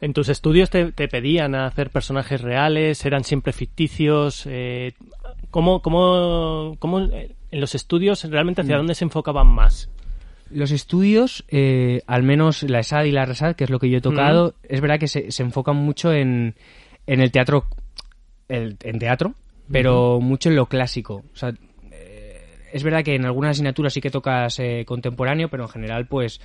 ¿En 0.00 0.12
tus 0.12 0.28
estudios 0.28 0.70
te, 0.70 0.92
pedían 0.92 1.56
a 1.56 1.66
hacer 1.66 1.90
personajes 1.90 2.40
reales? 2.40 3.04
¿Eran 3.04 3.24
siempre 3.24 3.52
ficticios? 3.52 4.44
Eh, 4.46 4.92
¿cómo, 5.50 5.82
cómo, 5.82 6.76
cómo, 6.78 7.00
en 7.00 7.60
los 7.60 7.74
estudios 7.74 8.22
realmente 8.30 8.60
hacia 8.60 8.76
mm. 8.76 8.78
dónde 8.78 8.94
se 8.94 9.04
enfocaban 9.04 9.48
más? 9.48 9.90
Los 10.50 10.70
estudios, 10.70 11.44
eh, 11.48 12.02
al 12.06 12.22
menos 12.22 12.62
la 12.62 12.80
ESAD 12.80 13.04
y 13.04 13.12
la 13.12 13.24
RESAD, 13.24 13.56
que 13.56 13.64
es 13.64 13.70
lo 13.70 13.78
que 13.78 13.90
yo 13.90 13.98
he 13.98 14.00
tocado, 14.00 14.48
mm. 14.48 14.66
es 14.68 14.80
verdad 14.80 14.98
que 14.98 15.08
se, 15.08 15.30
se, 15.30 15.42
enfocan 15.42 15.76
mucho 15.76 16.12
en, 16.12 16.54
en 17.06 17.20
el 17.20 17.30
teatro, 17.30 17.66
el, 18.48 18.76
en 18.82 18.98
teatro, 18.98 19.34
pero 19.70 20.20
mucho 20.20 20.48
en 20.48 20.56
lo 20.56 20.66
clásico. 20.66 21.24
O 21.32 21.36
sea, 21.36 21.52
es 22.72 22.82
verdad 22.82 23.02
que 23.02 23.14
en 23.14 23.24
algunas 23.24 23.52
asignaturas 23.52 23.92
sí 23.92 24.00
que 24.00 24.10
tocas 24.10 24.60
contemporáneo, 24.86 25.48
pero 25.48 25.64
en 25.64 25.68
general, 25.70 26.06
pues, 26.06 26.40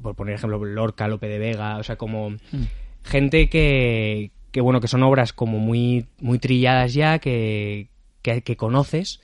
por 0.00 0.14
poner 0.14 0.34
ejemplo, 0.34 0.62
Lorca, 0.64 1.08
Lope 1.08 1.28
de 1.28 1.38
Vega, 1.38 1.78
o 1.78 1.82
sea, 1.82 1.96
como... 1.96 2.30
Mm 2.30 2.66
gente 3.02 3.48
que, 3.48 4.30
que 4.50 4.60
bueno, 4.60 4.80
que 4.80 4.88
son 4.88 5.02
obras 5.02 5.32
como 5.32 5.58
muy, 5.58 6.06
muy 6.20 6.38
trilladas 6.38 6.94
ya, 6.94 7.18
que, 7.18 7.88
que, 8.22 8.56
conoces, 8.56 9.20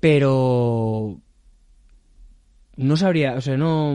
pero 0.00 1.18
no 2.78 2.96
sabría, 2.96 3.34
o 3.34 3.40
sea, 3.40 3.56
no. 3.56 3.92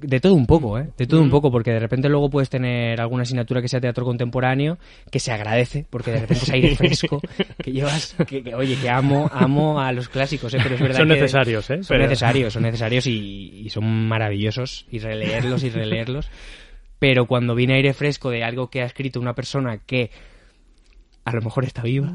De 0.00 0.18
todo 0.18 0.34
un 0.34 0.46
poco, 0.46 0.78
¿eh? 0.78 0.88
De 0.98 1.06
todo 1.06 1.22
un 1.22 1.30
poco, 1.30 1.52
porque 1.52 1.70
de 1.70 1.78
repente 1.78 2.08
luego 2.08 2.28
puedes 2.28 2.50
tener 2.50 3.00
alguna 3.00 3.22
asignatura 3.22 3.62
que 3.62 3.68
sea 3.68 3.80
teatro 3.80 4.04
contemporáneo, 4.04 4.78
que 5.12 5.20
se 5.20 5.30
agradece, 5.30 5.86
porque 5.88 6.10
de 6.10 6.20
repente 6.22 6.42
es 6.42 6.50
aire 6.50 6.74
fresco, 6.76 7.20
que 7.62 7.70
llevas. 7.70 8.16
Que, 8.26 8.42
oye, 8.54 8.76
que 8.82 8.90
amo, 8.90 9.30
amo 9.32 9.80
a 9.80 9.92
los 9.92 10.08
clásicos, 10.08 10.52
¿eh? 10.54 10.58
Pero 10.60 10.74
es 10.74 10.80
verdad 10.80 10.98
son 10.98 11.08
necesarios, 11.08 11.70
¿eh? 11.70 11.82
Son 11.84 11.98
necesarios, 11.98 12.52
son 12.52 12.64
necesarios 12.64 13.06
y, 13.06 13.62
y, 13.64 13.70
son 13.70 14.08
maravillosos, 14.08 14.86
y 14.90 14.98
releerlos 14.98 15.62
y 15.62 15.70
releerlos 15.70 16.28
pero 16.98 17.26
cuando 17.26 17.54
viene 17.54 17.74
aire 17.74 17.92
fresco 17.92 18.30
de 18.30 18.42
algo 18.42 18.70
que 18.70 18.80
ha 18.80 18.86
escrito 18.86 19.20
una 19.20 19.34
persona 19.34 19.78
que 19.84 20.10
a 21.26 21.32
lo 21.32 21.42
mejor 21.42 21.64
está 21.64 21.82
viva. 21.82 22.12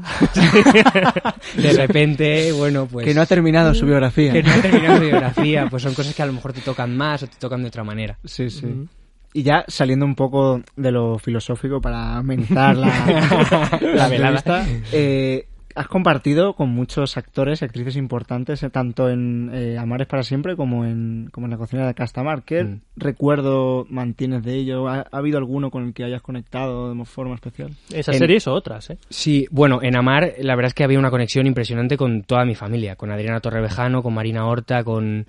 de 1.56 1.72
repente, 1.74 2.50
bueno, 2.52 2.86
pues... 2.86 3.04
Que 3.04 3.12
no 3.12 3.20
ha 3.20 3.26
terminado 3.26 3.74
su 3.74 3.84
biografía. 3.84 4.32
Que 4.32 4.42
no 4.42 4.50
ha 4.50 4.62
terminado 4.62 4.96
su 4.96 5.02
biografía, 5.02 5.66
pues 5.70 5.82
son 5.82 5.92
cosas 5.92 6.14
que 6.14 6.22
a 6.22 6.26
lo 6.26 6.32
mejor 6.32 6.54
te 6.54 6.62
tocan 6.62 6.96
más 6.96 7.22
o 7.22 7.26
te 7.26 7.36
tocan 7.38 7.60
de 7.60 7.68
otra 7.68 7.84
manera. 7.84 8.18
Sí, 8.24 8.48
sí. 8.48 8.88
Y 9.34 9.42
ya 9.42 9.66
saliendo 9.68 10.06
un 10.06 10.14
poco 10.14 10.62
de 10.76 10.90
lo 10.90 11.18
filosófico 11.18 11.78
para 11.78 12.16
amenizar 12.16 12.74
la, 12.74 13.78
la 13.82 14.08
velada, 14.08 14.66
eh, 14.92 15.46
has 15.74 15.88
compartido 15.88 16.54
con 16.54 16.70
muchos 16.70 17.16
actores 17.16 17.62
y 17.62 17.64
actrices 17.64 17.96
importantes, 17.96 18.62
eh, 18.62 18.70
tanto 18.70 19.08
en 19.08 19.50
eh, 19.52 19.78
Amares 19.78 20.06
para 20.06 20.22
siempre 20.22 20.56
como 20.56 20.84
en, 20.84 21.28
como 21.32 21.46
en 21.46 21.50
La 21.50 21.56
cocina 21.56 21.86
de 21.86 21.94
Castamar. 21.94 22.42
¿Qué 22.42 22.64
mm. 22.64 22.80
recuerdo 22.96 23.86
mantienes 23.88 24.42
de 24.42 24.54
ello? 24.54 24.88
¿Ha, 24.88 25.06
habido 25.12 25.38
alguno 25.38 25.70
con 25.70 25.84
el 25.86 25.94
que 25.94 26.04
hayas 26.04 26.22
conectado 26.22 26.94
de 26.94 27.04
forma 27.04 27.34
especial? 27.34 27.70
¿Esas 27.92 28.16
series 28.16 28.46
o 28.46 28.52
otras? 28.54 28.90
Eh? 28.90 28.98
Sí, 29.08 29.46
bueno, 29.50 29.80
en 29.82 29.96
Amar 29.96 30.34
la 30.38 30.54
verdad 30.54 30.68
es 30.68 30.74
que 30.74 30.84
había 30.84 30.98
una 30.98 31.10
conexión 31.10 31.46
impresionante 31.46 31.96
con 31.96 32.22
toda 32.22 32.44
mi 32.44 32.54
familia, 32.54 32.96
con 32.96 33.10
Adriana 33.10 33.40
Torrevejano, 33.40 34.02
con 34.02 34.14
Marina 34.14 34.46
Horta, 34.46 34.84
con, 34.84 35.26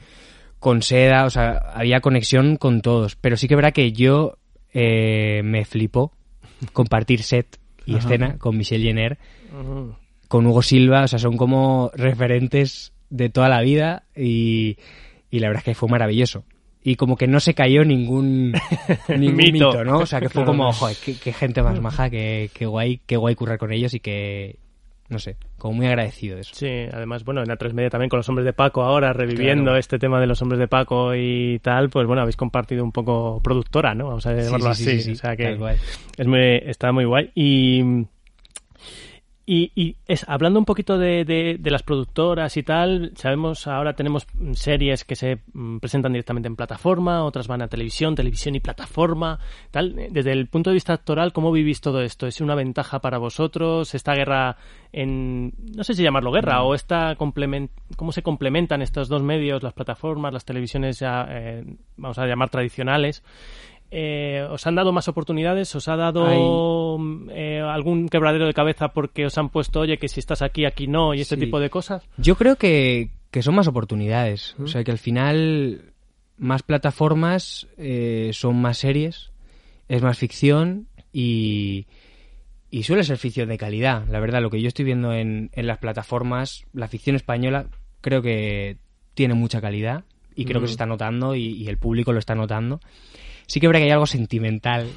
con 0.60 0.82
Seda, 0.82 1.26
o 1.26 1.30
sea, 1.30 1.54
había 1.74 2.02
conexión 2.02 2.58
con 2.58 2.82
todos. 2.82 3.16
Pero 3.16 3.38
sí 3.38 3.48
que 3.48 3.56
verá 3.56 3.72
que 3.72 3.92
yo 3.92 4.38
me 4.74 5.66
flipó 5.66 6.14
compartir 6.72 7.22
set 7.22 7.60
y 7.86 7.96
escena 7.96 8.38
con 8.40 8.58
Michelle 8.58 8.84
Jenner 8.84 9.20
con 10.34 10.48
Hugo 10.48 10.64
Silva, 10.64 11.04
o 11.04 11.08
sea, 11.08 11.20
son 11.20 11.38
como 11.38 11.92
referentes 11.94 12.92
de 13.12 13.30
toda 13.30 13.50
la 13.50 13.62
vida 13.62 14.02
y, 14.16 14.80
la 15.30 15.48
verdad 15.48 15.60
es 15.60 15.64
que 15.64 15.76
fue 15.76 15.88
maravilloso. 15.90 16.44
Y 16.82 16.96
como 16.96 17.18
que 17.18 17.28
no 17.28 17.40
se 17.40 17.54
cayó 17.54 17.86
ningún, 17.86 18.52
ningún 19.16 19.36
mito. 19.36 19.84
¿no? 19.84 20.00
O 20.00 20.06
sea, 20.08 20.20
que 20.20 20.30
fue 20.30 20.44
como, 20.44 20.74
joder, 20.74 20.98
qué, 20.98 21.34
gente 21.34 21.62
más 21.62 21.80
maja, 21.80 22.10
qué, 22.10 22.50
guay, 22.62 23.00
qué 23.06 23.16
guay 23.16 23.36
currar 23.36 23.60
con 23.60 23.72
ellos 23.72 23.94
y 23.94 24.00
que, 24.00 24.58
no 25.08 25.20
sé, 25.20 25.38
como 25.60 25.76
muy 25.76 25.86
agradecido 25.86 26.34
de 26.34 26.42
eso. 26.42 26.56
Sí, 26.56 26.88
además, 26.92 27.24
bueno, 27.24 27.44
en 27.44 27.48
la 27.48 27.58
3 27.58 27.76
Media 27.76 27.92
también 27.92 28.10
con 28.10 28.18
los 28.18 28.28
hombres 28.28 28.46
de 28.46 28.54
Paco 28.54 28.82
ahora, 28.82 29.14
reviviendo 29.14 29.78
este 29.78 30.00
tema 30.00 30.20
de 30.20 30.26
los 30.26 30.42
hombres 30.42 30.58
de 30.58 30.68
Paco 30.68 31.14
y 31.14 31.60
tal, 31.60 31.92
pues 31.92 32.08
bueno, 32.08 32.24
habéis 32.24 32.38
compartido 32.38 32.84
un 32.84 32.92
poco 32.92 33.40
productora, 33.44 33.94
¿no? 33.94 34.08
Vamos 34.08 34.26
a 34.26 34.34
llamarlo 34.34 34.70
así. 34.70 35.12
o 35.12 35.16
sea 35.16 35.36
que 35.36 35.60
es 36.18 36.26
muy, 36.26 36.40
está 36.66 36.92
muy 36.92 37.06
guay. 37.06 37.30
Y 37.36 38.08
y, 39.46 39.98
es, 40.08 40.24
hablando 40.30 40.58
un 40.58 40.66
poquito 40.66 40.98
de, 40.98 41.26
de, 41.26 41.72
las 41.72 41.84
productoras 41.84 42.56
y 42.56 42.64
tal, 42.64 43.12
sabemos 43.16 43.68
ahora 43.68 43.94
tenemos 43.94 44.26
series 44.54 45.04
que 45.04 45.18
se 45.18 45.40
mm, 45.52 45.80
presentan 45.80 46.14
directamente 46.14 46.48
en 46.48 46.56
plataforma, 46.56 47.26
otras 47.26 47.48
van 47.48 47.62
a 47.62 47.68
televisión, 47.68 48.16
televisión 48.16 48.56
y 48.56 48.62
plataforma, 48.62 49.40
tal. 49.70 49.96
Desde 50.12 50.32
el 50.32 50.48
punto 50.48 50.70
de 50.70 50.76
vista 50.76 50.94
actoral, 50.94 51.34
¿cómo 51.34 51.52
vivís 51.52 51.82
todo 51.82 52.02
esto? 52.02 52.26
¿Es 52.26 52.40
una 52.40 52.56
ventaja 52.56 53.00
para 53.00 53.18
vosotros 53.18 53.94
esta 53.94 54.14
guerra 54.14 54.56
en, 54.94 55.54
no 55.76 55.84
sé 55.84 55.94
si 55.94 56.04
llamarlo 56.04 56.32
guerra 56.32 56.64
o 56.64 56.74
esta 56.74 57.16
complement, 57.16 57.70
cómo 57.98 58.14
se 58.14 58.24
complementan 58.24 58.82
estos 58.82 59.10
dos 59.10 59.24
medios, 59.24 59.62
las 59.62 59.74
plataformas, 59.74 60.32
las 60.32 60.46
televisiones 60.46 61.00
ya, 61.00 61.28
eh, 61.30 61.66
vamos 61.98 62.18
a 62.18 62.28
llamar 62.28 62.50
tradicionales? 62.50 63.24
Eh, 63.96 64.48
¿Os 64.50 64.66
han 64.66 64.74
dado 64.74 64.92
más 64.92 65.08
oportunidades? 65.08 65.76
¿Os 65.76 65.88
ha 65.88 65.96
dado 65.96 66.26
eh, 67.30 67.62
algún 67.62 68.10
quebradero 68.10 68.48
de 68.48 68.54
cabeza 68.56 68.88
porque 68.88 69.28
os 69.28 69.38
han 69.38 69.50
puesto, 69.50 69.82
oye, 69.82 70.00
que 70.00 70.08
si 70.08 70.20
estás 70.20 70.42
aquí, 70.42 70.66
aquí 70.66 70.88
no, 70.88 71.14
y 71.14 71.22
este 71.22 71.38
tipo 71.38 71.60
de 71.60 71.70
cosas? 71.70 72.02
Yo 72.18 72.36
creo 72.36 72.56
que, 72.56 73.12
son 73.42 73.54
más 73.54 73.68
oportunidades. 73.68 74.56
O 74.60 74.66
sea, 74.66 74.84
que 74.84 74.90
al 74.90 74.98
final 74.98 75.94
más 76.38 76.64
plataformas 76.64 77.68
eh, 77.78 78.32
son 78.34 78.60
más 78.60 78.80
series, 78.80 79.32
es 79.88 80.02
más 80.02 80.18
ficción 80.18 80.88
y, 81.12 81.86
y 82.72 82.82
suele 82.82 83.04
ser 83.04 83.20
ficción 83.20 83.50
de 83.50 83.60
calidad. 83.60 84.08
La 84.10 84.20
verdad, 84.20 84.42
lo 84.42 84.50
que 84.50 84.60
yo 84.60 84.70
estoy 84.70 84.86
viendo 84.86 85.14
en, 85.14 85.52
en 85.54 85.68
las 85.68 85.78
plataformas, 85.78 86.66
la 86.74 86.88
ficción 86.88 87.16
española 87.16 87.68
creo 88.02 88.24
que 88.24 88.78
tiene 89.14 89.36
mucha 89.36 89.62
calidad 89.62 90.04
y 90.36 90.46
creo 90.46 90.62
que 90.62 90.68
se 90.68 90.74
está 90.74 90.88
notando 90.88 91.36
y, 91.36 91.50
y 91.50 91.68
el 91.68 91.78
público 91.78 92.12
lo 92.12 92.18
está 92.18 92.34
notando 92.34 92.80
sí 93.54 93.60
que 93.60 93.68
habrá 93.68 93.78
que 93.78 93.86
hay 93.86 93.92
algo 93.92 94.08
sentimental, 94.08 94.90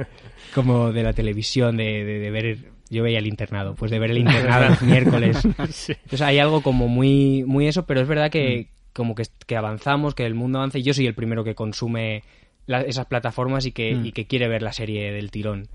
como 0.54 0.90
de 0.90 1.04
la 1.04 1.12
televisión, 1.12 1.76
de, 1.76 2.28
ver 2.32 2.58
yo 2.90 3.04
veía 3.04 3.20
el 3.20 3.28
internado, 3.28 3.76
pues 3.76 3.92
de 3.92 4.00
ver 4.00 4.10
el 4.10 4.18
internado 4.26 4.70
los 4.70 4.82
miércoles. 4.82 5.44
Entonces 5.44 6.20
hay 6.20 6.40
algo 6.40 6.60
como 6.60 6.88
muy, 6.88 7.44
muy 7.46 7.68
eso, 7.68 7.86
pero 7.86 8.00
es 8.00 8.08
verdad 8.08 8.28
que 8.28 8.66
mm. 8.66 8.92
como 8.92 9.14
que, 9.14 9.56
avanzamos, 9.56 10.16
que 10.16 10.26
el 10.26 10.34
mundo 10.34 10.58
avanza 10.58 10.78
y 10.78 10.82
yo 10.82 10.92
soy 10.92 11.06
el 11.06 11.14
primero 11.14 11.44
que 11.44 11.54
consume 11.54 12.24
esas 12.66 13.06
plataformas 13.06 13.64
y 13.66 13.70
que, 13.70 13.94
mm. 13.94 14.06
y 14.06 14.10
que 14.10 14.26
quiere 14.26 14.48
ver 14.48 14.62
la 14.62 14.72
serie 14.72 15.12
del 15.12 15.30
tirón. 15.30 15.68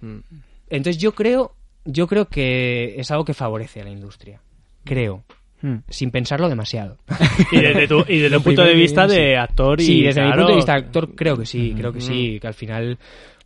Mm. 0.00 0.20
Entonces 0.70 0.96
yo 0.96 1.14
creo, 1.14 1.54
yo 1.84 2.06
creo 2.06 2.30
que 2.30 2.94
es 2.96 3.10
algo 3.10 3.26
que 3.26 3.34
favorece 3.34 3.82
a 3.82 3.84
la 3.84 3.90
industria. 3.90 4.40
Creo. 4.84 5.22
Hmm. 5.64 5.78
sin 5.88 6.10
pensarlo 6.10 6.50
demasiado. 6.50 6.98
y 7.50 7.56
desde 7.56 7.88
tu, 7.88 8.04
y 8.06 8.18
desde 8.18 8.38
punto 8.38 8.62
de 8.62 8.74
vista 8.74 9.06
de 9.06 9.38
actor 9.38 9.80
y 9.80 9.84
Sí, 9.84 10.02
desde 10.02 10.22
mi 10.22 10.30
punto 10.30 10.48
de 10.48 10.56
vista 10.56 10.72
de 10.72 10.78
actor 10.78 11.14
creo 11.14 11.38
que 11.38 11.46
sí, 11.46 11.72
creo 11.74 11.90
que 11.90 12.02
sí, 12.02 12.38
que 12.38 12.46
al 12.46 12.52
final 12.52 12.98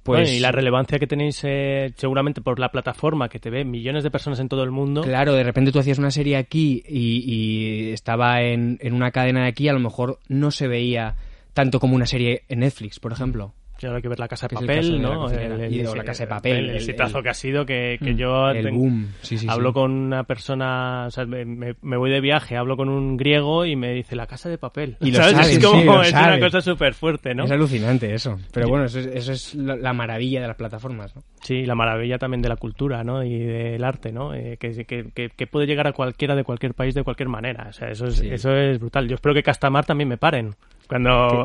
pues... 0.02 0.32
y 0.32 0.40
la 0.40 0.50
relevancia 0.50 0.98
que 0.98 1.06
tenéis 1.06 1.40
eh, 1.44 1.92
seguramente 1.94 2.40
por 2.40 2.58
la 2.58 2.70
plataforma 2.70 3.28
que 3.28 3.38
te 3.38 3.50
ve 3.50 3.64
millones 3.64 4.02
de 4.02 4.10
personas 4.10 4.40
en 4.40 4.48
todo 4.48 4.64
el 4.64 4.72
mundo. 4.72 5.02
Claro, 5.02 5.32
de 5.32 5.44
repente 5.44 5.70
tú 5.70 5.78
hacías 5.78 6.00
una 6.00 6.10
serie 6.10 6.36
aquí 6.36 6.82
y, 6.88 7.92
estaba 7.92 8.42
en, 8.42 8.78
en, 8.80 8.94
una 8.94 9.12
cadena 9.12 9.42
de 9.42 9.50
aquí, 9.50 9.68
a 9.68 9.72
lo 9.72 9.78
mejor 9.78 10.18
no 10.26 10.50
se 10.50 10.66
veía 10.66 11.14
tanto 11.52 11.78
como 11.78 11.94
una 11.94 12.06
serie 12.06 12.42
en 12.48 12.58
Netflix, 12.58 12.98
por 12.98 13.12
ejemplo. 13.12 13.54
Ahora 13.86 13.96
hay 13.96 14.02
que 14.02 14.08
ver 14.08 14.18
la 14.18 14.28
casa 14.28 14.48
de 14.48 14.54
papel, 14.56 15.00
¿no? 15.00 15.30
El, 15.30 15.84
la 15.84 16.04
casa 16.04 16.24
de 16.24 16.28
papel. 16.28 16.70
El, 16.70 16.76
exitazo 16.76 17.22
que 17.22 17.28
ha 17.28 17.34
sido 17.34 17.64
que, 17.64 17.98
que 18.02 18.12
mm. 18.12 18.16
yo 18.16 18.50
el 18.50 18.70
boom. 18.70 19.08
Sí, 19.22 19.38
sí, 19.38 19.46
hablo 19.48 19.72
con 19.72 19.92
una 19.92 20.24
persona, 20.24 21.06
o 21.06 21.10
sea, 21.10 21.24
me, 21.26 21.44
me, 21.44 21.96
voy 21.96 22.10
de 22.10 22.20
viaje, 22.20 22.56
hablo 22.56 22.76
con 22.76 22.88
un 22.88 23.16
griego 23.16 23.64
y 23.64 23.76
me 23.76 23.92
dice 23.92 24.16
la 24.16 24.26
casa 24.26 24.48
de 24.48 24.58
papel. 24.58 24.96
Y 25.00 25.10
lo 25.10 25.22
¿sabes? 25.22 25.56
es 25.56 25.64
como 25.64 26.02
es 26.02 26.12
una 26.12 26.40
cosa 26.40 26.60
súper 26.60 26.94
fuerte, 26.94 27.34
¿no? 27.34 27.44
Es 27.44 27.50
alucinante 27.50 28.12
eso. 28.14 28.38
Pero 28.52 28.68
bueno, 28.68 28.86
eso 28.86 28.98
es, 28.98 29.06
eso 29.06 29.32
es 29.32 29.54
la 29.54 29.92
maravilla 29.92 30.40
de 30.40 30.48
las 30.48 30.56
plataformas, 30.56 31.14
¿no? 31.14 31.22
Sí, 31.42 31.64
la 31.64 31.74
maravilla 31.74 32.18
también 32.18 32.42
de 32.42 32.48
la 32.48 32.56
cultura, 32.56 33.04
¿no? 33.04 33.22
Y 33.22 33.38
del 33.38 33.84
arte, 33.84 34.12
¿no? 34.12 34.34
Eh, 34.34 34.56
que, 34.58 34.84
que, 34.84 35.30
que, 35.30 35.46
puede 35.46 35.66
llegar 35.66 35.86
a 35.86 35.92
cualquiera 35.92 36.34
de 36.34 36.44
cualquier 36.44 36.74
país 36.74 36.94
de 36.94 37.04
cualquier 37.04 37.28
manera. 37.28 37.66
O 37.68 37.72
sea, 37.72 37.90
eso 37.90 38.06
es, 38.06 38.20
eso 38.20 38.54
es 38.54 38.78
brutal. 38.78 39.08
Yo 39.08 39.14
espero 39.14 39.34
que 39.34 39.42
Castamar 39.42 39.84
también 39.84 40.08
me 40.08 40.18
paren 40.18 40.54
cuando 40.88 41.44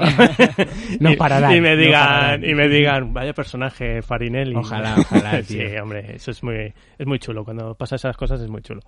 no 0.99 1.13
pararán 1.17 1.55
y 1.55 1.61
me 1.61 1.75
digan 1.75 2.43
y 2.43 2.55
me 2.55 2.69
digan 2.69 3.13
vaya 3.13 3.33
personaje 3.33 4.01
Farinelli 4.01 4.55
ojalá 4.55 4.95
ojalá 4.97 5.43
sí 5.43 5.59
hombre 5.81 6.15
eso 6.15 6.31
es 6.31 6.41
muy 6.41 6.73
es 6.97 7.07
muy 7.07 7.19
chulo. 7.19 7.43
Cuando 7.43 7.75
pasa 7.75 7.95
esas 7.95 8.17
cosas 8.17 8.41
es 8.41 8.49
muy 8.49 8.61
chulo. 8.61 8.81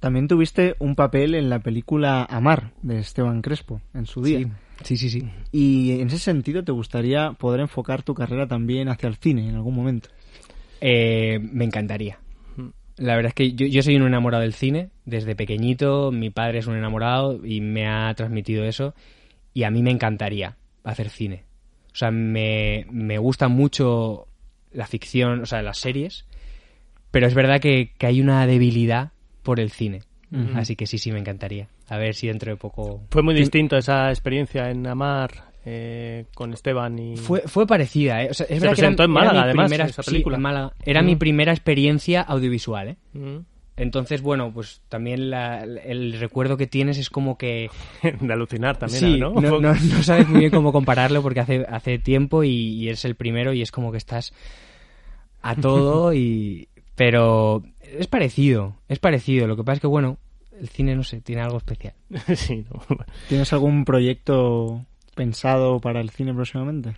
También 0.00 0.28
tuviste 0.28 0.76
un 0.78 0.94
papel 0.94 1.34
en 1.34 1.48
la 1.48 1.60
película 1.60 2.24
Amar 2.28 2.72
de 2.82 2.98
Esteban 2.98 3.42
Crespo 3.42 3.80
en 3.94 4.06
su 4.06 4.22
día. 4.22 4.46
Sí 4.82 4.96
sí 4.96 5.08
sí, 5.08 5.26
y 5.52 6.00
en 6.00 6.08
ese 6.08 6.18
sentido 6.18 6.62
te 6.62 6.70
gustaría 6.70 7.32
poder 7.32 7.60
enfocar 7.60 8.02
tu 8.02 8.12
carrera 8.12 8.46
también 8.46 8.90
hacia 8.90 9.08
el 9.08 9.16
cine 9.16 9.48
en 9.48 9.54
algún 9.54 9.74
momento 9.74 10.10
eh, 10.82 11.38
me 11.40 11.64
encantaría. 11.64 12.18
La 12.98 13.14
verdad 13.16 13.28
es 13.28 13.34
que 13.34 13.52
yo, 13.52 13.66
yo, 13.66 13.82
soy 13.82 13.96
un 13.96 14.06
enamorado 14.06 14.42
del 14.42 14.52
cine 14.52 14.90
desde 15.04 15.34
pequeñito 15.34 16.12
mi 16.12 16.30
padre 16.30 16.58
es 16.58 16.66
un 16.66 16.76
enamorado 16.76 17.44
y 17.44 17.60
me 17.60 17.86
ha 17.86 18.12
transmitido 18.14 18.64
eso 18.64 18.94
y 19.56 19.64
a 19.64 19.70
mí 19.70 19.82
me 19.82 19.90
encantaría 19.90 20.58
hacer 20.84 21.08
cine. 21.08 21.44
O 21.90 21.96
sea, 21.96 22.10
me, 22.10 22.84
me 22.90 23.16
gusta 23.16 23.48
mucho 23.48 24.28
la 24.70 24.86
ficción, 24.86 25.40
o 25.40 25.46
sea, 25.46 25.62
las 25.62 25.78
series, 25.78 26.26
pero 27.10 27.26
es 27.26 27.32
verdad 27.32 27.58
que, 27.58 27.92
hay 28.00 28.20
una 28.20 28.46
debilidad 28.46 29.12
por 29.42 29.58
el 29.58 29.70
cine. 29.70 30.02
Así 30.54 30.76
que 30.76 30.86
sí, 30.86 30.98
sí, 30.98 31.10
me 31.10 31.20
encantaría. 31.20 31.68
A 31.88 31.96
ver 31.96 32.14
si 32.14 32.26
dentro 32.26 32.50
de 32.50 32.58
poco... 32.58 33.00
Fue 33.08 33.22
muy 33.22 33.32
distinto 33.32 33.78
esa 33.78 34.10
experiencia 34.10 34.68
en 34.68 34.86
Amar 34.86 35.30
eh, 35.64 36.26
con 36.34 36.52
Esteban 36.52 36.98
y... 36.98 37.16
Fue, 37.16 37.40
fue 37.46 37.66
parecida, 37.66 38.24
¿eh? 38.24 38.28
O 38.30 38.34
sea, 38.34 38.44
es 38.50 38.60
verdad 38.60 38.74
que 38.74 38.82
era, 38.82 39.04
en 39.04 39.10
Málaga, 39.10 39.44
además, 39.44 39.72
esa 39.72 40.02
película. 40.02 40.36
Málaga. 40.36 40.74
Era 40.84 41.00
mi 41.00 41.16
primera 41.16 41.52
experiencia 41.52 42.20
audiovisual, 42.20 42.88
¿eh? 42.88 42.96
Entonces, 43.76 44.22
bueno, 44.22 44.52
pues 44.52 44.80
también 44.88 45.32
el 45.32 46.18
recuerdo 46.18 46.56
que 46.56 46.66
tienes 46.66 46.98
es 46.98 47.10
como 47.10 47.36
que... 47.36 47.70
de 48.20 48.32
alucinar 48.32 48.78
también, 48.78 49.00
sí, 49.00 49.20
¿no? 49.20 49.34
No, 49.34 49.74
sabes 50.02 50.28
muy 50.28 50.40
bien 50.40 50.50
cómo 50.50 50.72
compararlo 50.72 51.22
porque 51.22 51.40
hace, 51.40 51.66
hace 51.68 51.98
tiempo 51.98 52.42
y, 52.42 52.50
y 52.50 52.88
es 52.88 53.04
el 53.04 53.16
primero 53.16 53.52
y 53.52 53.62
es 53.62 53.70
como 53.70 53.92
que 53.92 53.98
estás 53.98 54.32
a 55.42 55.54
todo 55.54 56.12
y... 56.14 56.68
Pero 56.94 57.62
es 57.82 58.06
parecido, 58.06 58.76
es 58.88 58.98
parecido. 58.98 59.46
Lo 59.46 59.56
que 59.56 59.62
pasa 59.62 59.74
es 59.74 59.80
que, 59.80 59.86
bueno, 59.86 60.16
el 60.58 60.68
cine, 60.68 60.96
no 60.96 61.02
sé, 61.02 61.20
tiene 61.20 61.42
algo 61.42 61.58
especial. 61.58 61.94
sí, 62.34 62.64
¿Tienes 63.28 63.52
algún 63.52 63.84
proyecto 63.84 64.84
pensado 65.14 65.78
para 65.80 66.00
el 66.00 66.10
cine 66.10 66.32
próximamente? 66.32 66.94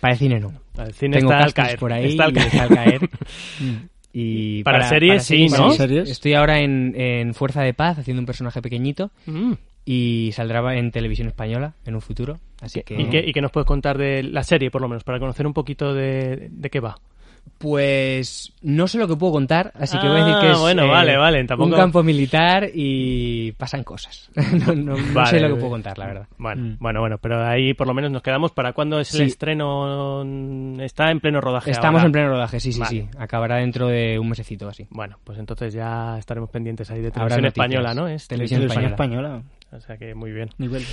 Para 0.00 0.12
el 0.12 0.18
cine 0.18 0.40
no. 0.40 0.52
Para 0.74 0.88
el 0.88 0.94
cine 0.94 1.18
está 1.18 1.38
al 1.38 1.54
caer. 1.54 1.78
por 1.78 1.92
ahí. 1.92 2.06
Está 2.06 2.24
al 2.24 2.34
caer. 2.68 3.08
Y 4.16 4.62
para, 4.62 4.88
series, 4.88 5.24
sí, 5.24 5.48
¿no? 5.48 5.72
Estoy 5.72 6.34
ahora 6.34 6.60
en, 6.60 7.34
Fuerza 7.34 7.62
de 7.62 7.74
Paz 7.74 7.98
haciendo 7.98 8.20
un 8.20 8.26
personaje 8.26 8.62
pequeñito 8.62 9.10
mm. 9.26 9.54
y 9.84 10.30
saldrá 10.32 10.78
en 10.78 10.92
televisión 10.92 11.26
española 11.26 11.74
en 11.84 11.96
un 11.96 12.00
futuro. 12.00 12.38
Así 12.60 12.82
que... 12.82 12.94
¿Y, 12.94 13.06
qué, 13.06 13.24
¿Y 13.26 13.32
qué 13.32 13.40
nos 13.40 13.50
puedes 13.50 13.66
contar 13.66 13.98
de 13.98 14.22
la 14.22 14.44
serie, 14.44 14.70
por 14.70 14.82
lo 14.82 14.88
menos, 14.88 15.02
para 15.02 15.18
conocer 15.18 15.48
un 15.48 15.52
poquito 15.52 15.92
de, 15.92 16.48
de 16.48 16.70
qué 16.70 16.78
va? 16.78 16.96
Pues 17.64 18.52
no 18.60 18.86
sé 18.86 18.98
lo 18.98 19.08
que 19.08 19.16
puedo 19.16 19.32
contar, 19.32 19.72
así 19.78 19.98
que 19.98 20.06
voy 20.06 20.20
a 20.20 20.24
decir 20.26 20.38
que 20.38 20.48
ah, 20.48 20.52
es 20.52 20.58
bueno, 20.58 20.86
vale, 20.86 21.16
vale, 21.16 21.46
un 21.56 21.70
campo 21.70 22.02
militar 22.02 22.68
y 22.74 23.52
pasan 23.52 23.82
cosas. 23.82 24.30
no, 24.36 25.24
sé 25.24 25.40
lo 25.40 25.48
que 25.48 25.54
puedo 25.54 25.70
contar, 25.70 25.96
la 25.96 26.06
verdad. 26.08 26.28
Bueno, 26.36 26.60
mm. 26.60 26.76
bueno, 26.78 27.00
bueno, 27.00 27.16
pero 27.16 27.42
ahí 27.42 27.72
por 27.72 27.86
lo 27.86 27.94
menos 27.94 28.10
nos 28.10 28.20
quedamos. 28.20 28.52
¿Para 28.52 28.74
cuándo 28.74 29.00
es 29.00 29.14
el 29.14 29.22
estreno? 29.22 30.22
Está 30.78 31.10
en 31.10 31.20
pleno 31.20 31.40
rodaje. 31.40 31.70
Estamos 31.70 32.04
en 32.04 32.12
pleno 32.12 32.28
rodaje, 32.28 32.60
sí, 32.60 32.70
sí, 32.70 32.82
sí. 32.84 33.08
Acabará 33.16 33.56
dentro 33.56 33.88
de 33.88 34.18
un 34.18 34.28
mesecito 34.28 34.68
así. 34.68 34.86
Bueno, 34.90 35.18
pues 35.24 35.38
entonces 35.38 35.72
ya 35.72 36.18
estaremos 36.18 36.50
pendientes 36.50 36.90
ahí 36.90 37.00
de 37.00 37.12
televisión 37.12 37.46
española, 37.46 37.94
¿no? 37.94 38.08
Es 38.08 38.28
televisión, 38.28 38.62
española. 38.62 39.42
O 39.72 39.80
sea 39.80 39.96
que 39.96 40.14
muy 40.14 40.32
bien. 40.32 40.50
Nivel. 40.58 40.84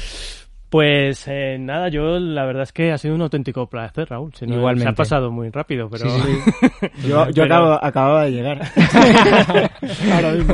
Pues 0.72 1.28
eh, 1.28 1.58
nada, 1.60 1.90
yo 1.90 2.18
la 2.18 2.46
verdad 2.46 2.64
es 2.64 2.72
que 2.72 2.94
ha 2.94 2.98
sido 2.98 3.14
un 3.14 3.22
auténtico 3.22 3.68
placer, 3.68 4.08
Raúl. 4.10 4.32
Igualmente. 4.40 4.84
Se 4.84 4.88
ha 4.88 4.94
pasado 4.94 5.30
muy 5.30 5.50
rápido, 5.50 5.90
pero... 5.90 6.06
yo, 7.06 7.30
yo 7.32 7.44
acababa 7.44 8.24
de 8.24 8.32
llegar. 8.32 8.62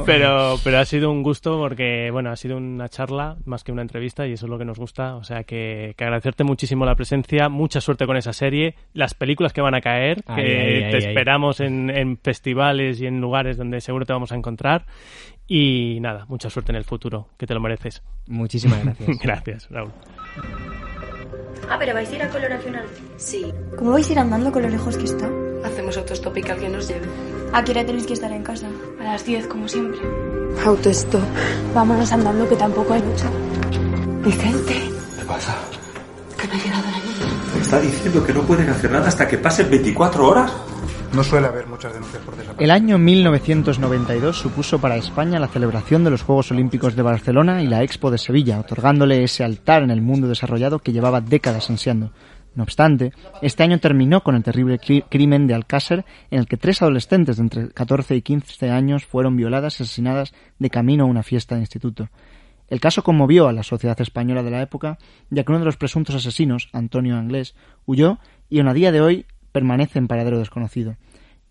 Pero, 0.06 0.56
pero 0.64 0.80
ha 0.80 0.86
sido 0.86 1.12
un 1.12 1.22
gusto 1.22 1.58
porque, 1.58 2.10
bueno, 2.12 2.32
ha 2.32 2.36
sido 2.36 2.58
una 2.58 2.88
charla 2.88 3.36
más 3.46 3.64
que 3.64 3.72
una 3.72 3.82
entrevista 3.82 4.26
y 4.26 4.34
eso 4.34 4.46
es 4.46 4.50
lo 4.50 4.58
que 4.58 4.66
nos 4.66 4.80
gusta. 4.80 5.16
O 5.16 5.24
sea, 5.24 5.44
que, 5.44 5.94
agradecerte 5.98 6.44
muchísimo 6.44 6.86
la 6.86 6.96
presencia, 6.96 7.50
mucha 7.50 7.82
suerte 7.82 8.06
con 8.06 8.16
esa 8.16 8.34
serie, 8.34 8.76
las 8.94 9.14
películas 9.14 9.54
que 9.54 9.62
van 9.62 9.76
a 9.76 9.82
caer, 9.82 10.24
que 10.24 10.88
te 10.92 10.98
esperamos 10.98 11.60
en, 11.60 11.90
en 11.90 12.18
festivales 12.18 13.02
y 13.02 13.08
en 13.08 13.20
lugares 13.20 13.58
donde 13.58 13.82
seguro 13.82 14.06
te 14.06 14.14
vamos 14.14 14.32
a 14.32 14.36
encontrar 14.36 14.86
y 15.48 16.00
nada, 16.02 16.26
mucha 16.28 16.50
suerte 16.50 16.72
en 16.72 16.76
el 16.78 16.84
futuro, 16.84 17.30
que 17.38 17.48
te 17.48 17.54
lo 17.54 17.60
mereces. 17.60 18.02
Muchísimas 18.28 18.84
gracias. 18.84 19.18
gracias, 19.20 19.68
Raúl. 19.70 19.92
Ah, 21.70 21.76
pero 21.80 21.94
vais 21.94 22.10
a 22.10 22.16
ir 22.16 22.22
a 22.24 22.30
color 22.30 22.52
al 22.52 22.62
final. 22.62 22.86
Sí. 23.18 23.52
¿Cómo 23.78 23.92
vais 23.92 24.08
a 24.10 24.12
ir 24.14 24.20
andando 24.20 24.52
con 24.52 24.62
lo 24.62 24.70
lejos 24.70 24.98
que 24.98 25.04
está? 25.06 25.30
Hacemos 25.66 25.98
autostop 25.98 26.38
y 26.38 26.42
que 26.42 26.52
alguien 26.52 26.72
nos 26.72 26.88
lleve. 26.88 27.06
¿A 27.52 27.64
qué 27.64 27.72
hora 27.72 27.86
tenéis 27.86 28.06
que 28.08 28.14
estar 28.14 28.32
en 28.32 28.44
casa? 28.44 28.68
A 29.00 29.04
las 29.04 29.26
10, 29.26 29.48
como 29.48 29.68
siempre. 29.68 30.00
Autostop. 30.66 31.22
Vámonos 31.74 32.12
andando, 32.12 32.48
que 32.48 32.56
tampoco 32.56 32.94
hay 32.94 33.02
mucho. 33.02 33.26
Vicente. 34.24 34.74
¿Qué 35.20 35.26
pasa? 35.26 35.56
Que 36.40 36.48
no 36.48 36.54
ha 36.54 36.58
llegado 36.58 36.84
la 36.84 36.98
niña. 37.00 37.54
¿Me 37.56 37.62
está 37.62 37.80
diciendo 37.82 38.26
que 38.26 38.34
no 38.34 38.42
pueden 38.44 38.70
hacer 38.70 38.92
nada 38.92 39.08
hasta 39.08 39.28
que 39.28 39.38
pasen 39.38 39.70
24 39.70 40.28
horas? 40.28 40.52
No 41.14 41.24
suele 41.24 41.48
haber 41.48 41.68
muchas 41.68 41.94
denuncias 41.94 42.22
por 42.24 42.36
desaparición. 42.36 42.64
El 42.64 42.72
año 42.72 42.98
1992 42.98 44.38
supuso 44.38 44.80
para 44.80 44.98
España 44.98 45.40
la 45.40 45.48
celebración 45.48 46.04
de 46.04 46.12
los 46.12 46.22
Juegos 46.22 46.52
Olímpicos 46.52 46.96
de 46.96 47.02
Barcelona 47.02 47.64
y 47.64 47.68
la 47.68 47.84
Expo 47.84 48.12
de 48.12 48.18
Sevilla, 48.18 48.60
otorgándole 48.60 49.24
ese 49.24 49.44
altar 49.44 49.84
en 49.84 49.92
el 49.92 50.02
mundo 50.02 50.28
desarrollado 50.28 50.80
que 50.80 50.92
llevaba 50.92 51.22
décadas 51.22 51.70
ansiando. 51.70 52.12
No 52.56 52.64
obstante, 52.64 53.14
este 53.42 53.64
año 53.64 53.80
terminó 53.80 54.24
con 54.24 54.36
el 54.36 54.44
terrible 54.44 54.80
crimen 54.80 55.46
de 55.46 55.54
Alcácer, 55.54 56.06
en 56.32 56.40
el 56.40 56.48
que 56.48 56.58
tres 56.58 56.82
adolescentes 56.82 57.38
de 57.38 57.44
entre 57.44 57.70
14 57.70 58.16
y 58.16 58.22
15 58.24 58.72
años 58.72 59.06
fueron 59.06 59.36
violadas 59.36 59.80
y 59.80 59.84
asesinadas 59.84 60.34
de 60.58 60.70
camino 60.70 61.04
a 61.04 61.08
una 61.08 61.24
fiesta 61.24 61.56
de 61.56 61.62
instituto. 61.62 62.10
El 62.68 62.80
caso 62.80 63.04
conmovió 63.04 63.48
a 63.48 63.54
la 63.54 63.64
sociedad 63.64 64.00
española 64.02 64.44
de 64.44 64.52
la 64.52 64.62
época, 64.62 64.98
ya 65.30 65.44
que 65.44 65.52
uno 65.52 65.60
de 65.60 65.66
los 65.66 65.78
presuntos 65.78 66.16
asesinos, 66.16 66.70
Antonio 66.74 67.16
Anglés, 67.16 67.56
huyó 67.86 68.18
y 68.50 68.60
aún 68.60 68.68
a 68.68 68.74
día 68.74 68.92
de 68.92 69.02
hoy 69.02 69.26
permanece 69.58 69.98
en 69.98 70.08
paradero 70.08 70.38
desconocido. 70.38 70.98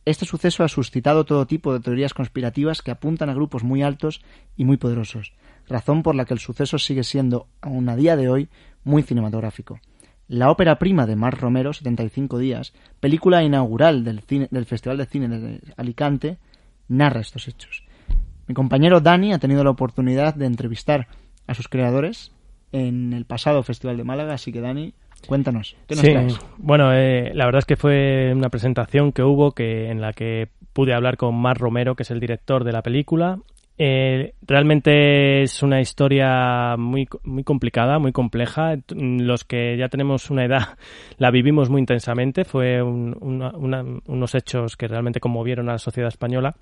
Este 0.05 0.27
suceso 0.27 0.63
ha 0.63 0.69
suscitado 0.69 1.25
todo 1.25 1.49
tipo 1.49 1.73
de 1.73 1.81
teorías 1.81 2.15
conspirativas 2.15 2.81
que 2.81 2.93
apuntan 2.93 3.31
a 3.31 3.35
grupos 3.35 3.65
muy 3.65 3.83
altos 3.83 4.23
y 4.57 4.65
muy 4.65 4.77
poderosos, 4.77 5.33
razón 5.67 6.05
por 6.05 6.15
la 6.15 6.25
que 6.25 6.35
el 6.35 6.39
suceso 6.39 6.79
sigue 6.79 7.03
siendo, 7.03 7.49
aún 7.61 7.89
a 7.89 7.97
día 7.97 8.15
de 8.15 8.29
hoy, 8.29 8.49
muy 8.85 9.03
cinematográfico. 9.03 9.81
La 10.29 10.53
ópera 10.53 10.79
prima 10.79 11.05
de 11.05 11.17
Marc 11.17 11.41
Romero, 11.41 11.73
75 11.73 12.39
días, 12.39 12.75
película 13.01 13.43
inaugural 13.43 14.05
del, 14.05 14.23
del 14.49 14.67
Festival 14.67 14.99
de 14.99 15.07
Cine 15.07 15.29
de 15.29 15.61
Alicante, 15.77 16.39
narra 16.87 17.23
estos 17.23 17.49
hechos. 17.49 17.83
Mi 18.47 18.55
compañero 18.55 19.01
Dani 19.01 19.33
ha 19.33 19.41
tenido 19.41 19.65
la 19.65 19.71
oportunidad 19.71 20.37
de 20.37 20.47
entrevistar 20.47 21.09
a 21.49 21.55
sus 21.55 21.67
creadores 21.67 22.31
en 22.71 23.13
el 23.13 23.25
pasado 23.25 23.65
Festival 23.65 23.97
de 23.97 24.05
Málaga, 24.05 24.35
así 24.35 24.53
que 24.53 24.61
Dani, 24.61 24.95
Cuéntanos. 25.27 25.77
¿qué 25.87 25.97
sí, 25.97 26.15
bueno, 26.59 26.93
eh, 26.93 27.33
la 27.35 27.47
verdad 27.47 27.59
es 27.61 27.65
que 27.65 27.77
fue 27.77 28.33
una 28.35 28.49
presentación 28.49 29.13
que 29.13 29.23
hubo 29.23 29.53
que 29.53 29.91
en 29.91 30.01
la 30.01 30.13
que 30.13 30.49
pude 30.73 30.95
hablar 30.95 31.17
con 31.17 31.35
Mar 31.35 31.59
Romero, 31.59 31.95
que 31.95 32.03
es 32.03 32.11
el 32.11 32.21
director 32.21 32.65
de 32.65 32.73
la 32.73 32.83
película. 32.83 33.39
Eh, 33.79 34.33
realmente 34.43 35.43
es 35.43 35.63
una 35.63 35.81
historia 35.81 36.77
muy, 36.79 37.09
muy 37.25 37.45
complicada, 37.45 37.99
muy 37.99 38.13
compleja. 38.13 38.77
Los 38.89 39.45
que 39.45 39.77
ya 39.77 39.89
tenemos 39.89 40.31
una 40.31 40.45
edad 40.45 40.79
la 41.19 41.31
vivimos 41.31 41.69
muy 41.69 41.81
intensamente. 41.81 42.45
Fue 42.45 42.83
unos 42.83 44.35
hechos 44.35 44.77
que 44.77 44.89
realmente 44.89 45.21
conmovieron 45.21 45.69
a 45.69 45.73
la 45.73 45.79
sociedad 45.79 46.09
española. 46.09 46.55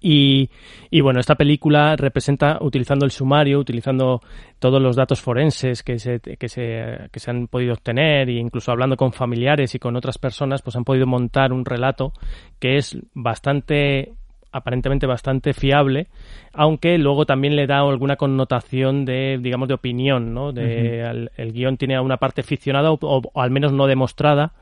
Y, 0.00 0.50
y, 0.90 1.00
bueno, 1.00 1.20
esta 1.20 1.34
película 1.34 1.96
representa, 1.96 2.58
utilizando 2.60 3.04
el 3.04 3.10
sumario, 3.10 3.58
utilizando 3.58 4.20
todos 4.58 4.80
los 4.80 4.96
datos 4.96 5.20
forenses 5.20 5.82
que 5.82 5.98
se, 5.98 6.20
que 6.20 6.48
se, 6.48 7.08
que 7.10 7.20
se 7.20 7.30
han 7.30 7.48
podido 7.48 7.74
obtener 7.74 8.28
e 8.28 8.34
incluso 8.34 8.72
hablando 8.72 8.96
con 8.96 9.12
familiares 9.12 9.74
y 9.74 9.78
con 9.78 9.96
otras 9.96 10.18
personas, 10.18 10.62
pues 10.62 10.76
han 10.76 10.84
podido 10.84 11.06
montar 11.06 11.52
un 11.52 11.64
relato 11.64 12.12
que 12.58 12.76
es 12.76 12.96
bastante 13.14 14.12
aparentemente 14.54 15.06
bastante 15.06 15.52
fiable, 15.52 16.06
aunque 16.52 16.96
luego 16.96 17.26
también 17.26 17.56
le 17.56 17.66
da 17.66 17.80
alguna 17.80 18.14
connotación 18.14 19.04
de, 19.04 19.40
digamos, 19.42 19.66
de 19.66 19.74
opinión, 19.74 20.32
¿no? 20.32 20.52
De, 20.52 21.00
el, 21.36 21.52
guion 21.52 21.76
tiene 21.76 21.98
una 21.98 22.18
parte 22.18 22.44
ficcionada 22.44 22.92
o, 22.92 23.22
al 23.34 23.50
menos 23.50 23.72
no 23.72 23.88
demostrada, 23.88 24.52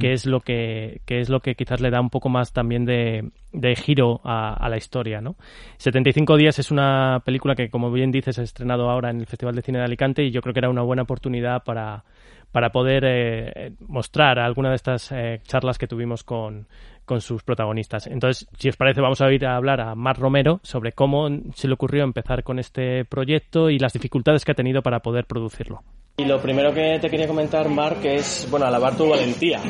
que 0.00 0.12
es 0.12 0.26
lo 0.26 0.40
que, 0.40 1.00
que 1.06 1.20
es 1.20 1.30
lo 1.30 1.40
que 1.40 1.54
quizás 1.54 1.80
le 1.80 1.90
da 1.90 2.00
un 2.00 2.10
poco 2.10 2.28
más 2.28 2.52
también 2.52 2.84
de, 2.84 3.30
de 3.52 3.74
giro 3.74 4.20
a, 4.22 4.68
la 4.68 4.76
historia, 4.76 5.22
¿no? 5.22 5.36
75 5.78 6.36
días 6.36 6.58
es 6.58 6.70
una 6.70 7.22
película 7.24 7.54
que, 7.54 7.70
como 7.70 7.90
bien 7.90 8.10
dices, 8.10 8.38
ha 8.38 8.42
estrenado 8.42 8.90
ahora 8.90 9.08
en 9.08 9.20
el 9.20 9.26
Festival 9.26 9.54
de 9.54 9.62
Cine 9.62 9.78
de 9.78 9.84
Alicante 9.84 10.24
y 10.24 10.30
yo 10.30 10.42
creo 10.42 10.52
que 10.52 10.60
era 10.60 10.68
una 10.68 10.82
buena 10.82 11.02
oportunidad 11.02 11.64
para, 11.64 12.04
para 12.52 12.70
poder 12.70 13.04
eh, 13.06 13.72
mostrar 13.86 14.38
alguna 14.38 14.68
de 14.70 14.76
estas 14.76 15.10
eh, 15.12 15.40
charlas 15.44 15.78
que 15.78 15.86
tuvimos 15.86 16.22
con, 16.22 16.66
con 17.08 17.20
sus 17.20 17.42
protagonistas. 17.42 18.06
Entonces, 18.06 18.46
si 18.56 18.68
os 18.68 18.76
parece, 18.76 19.00
vamos 19.00 19.20
a 19.20 19.32
ir 19.32 19.44
a 19.46 19.56
hablar 19.56 19.80
a 19.80 19.96
Mar 19.96 20.18
Romero 20.18 20.60
sobre 20.62 20.92
cómo 20.92 21.28
se 21.54 21.66
le 21.66 21.74
ocurrió 21.74 22.04
empezar 22.04 22.44
con 22.44 22.60
este 22.60 23.04
proyecto 23.06 23.70
y 23.70 23.78
las 23.78 23.94
dificultades 23.94 24.44
que 24.44 24.52
ha 24.52 24.54
tenido 24.54 24.82
para 24.82 25.00
poder 25.00 25.24
producirlo. 25.24 25.82
Y 26.18 26.24
lo 26.24 26.42
primero 26.42 26.74
que 26.74 26.98
te 27.00 27.08
quería 27.08 27.28
comentar, 27.28 27.68
Marc, 27.68 28.04
es, 28.04 28.48
bueno, 28.50 28.66
alabar 28.66 28.96
tu 28.96 29.08
valentía. 29.08 29.60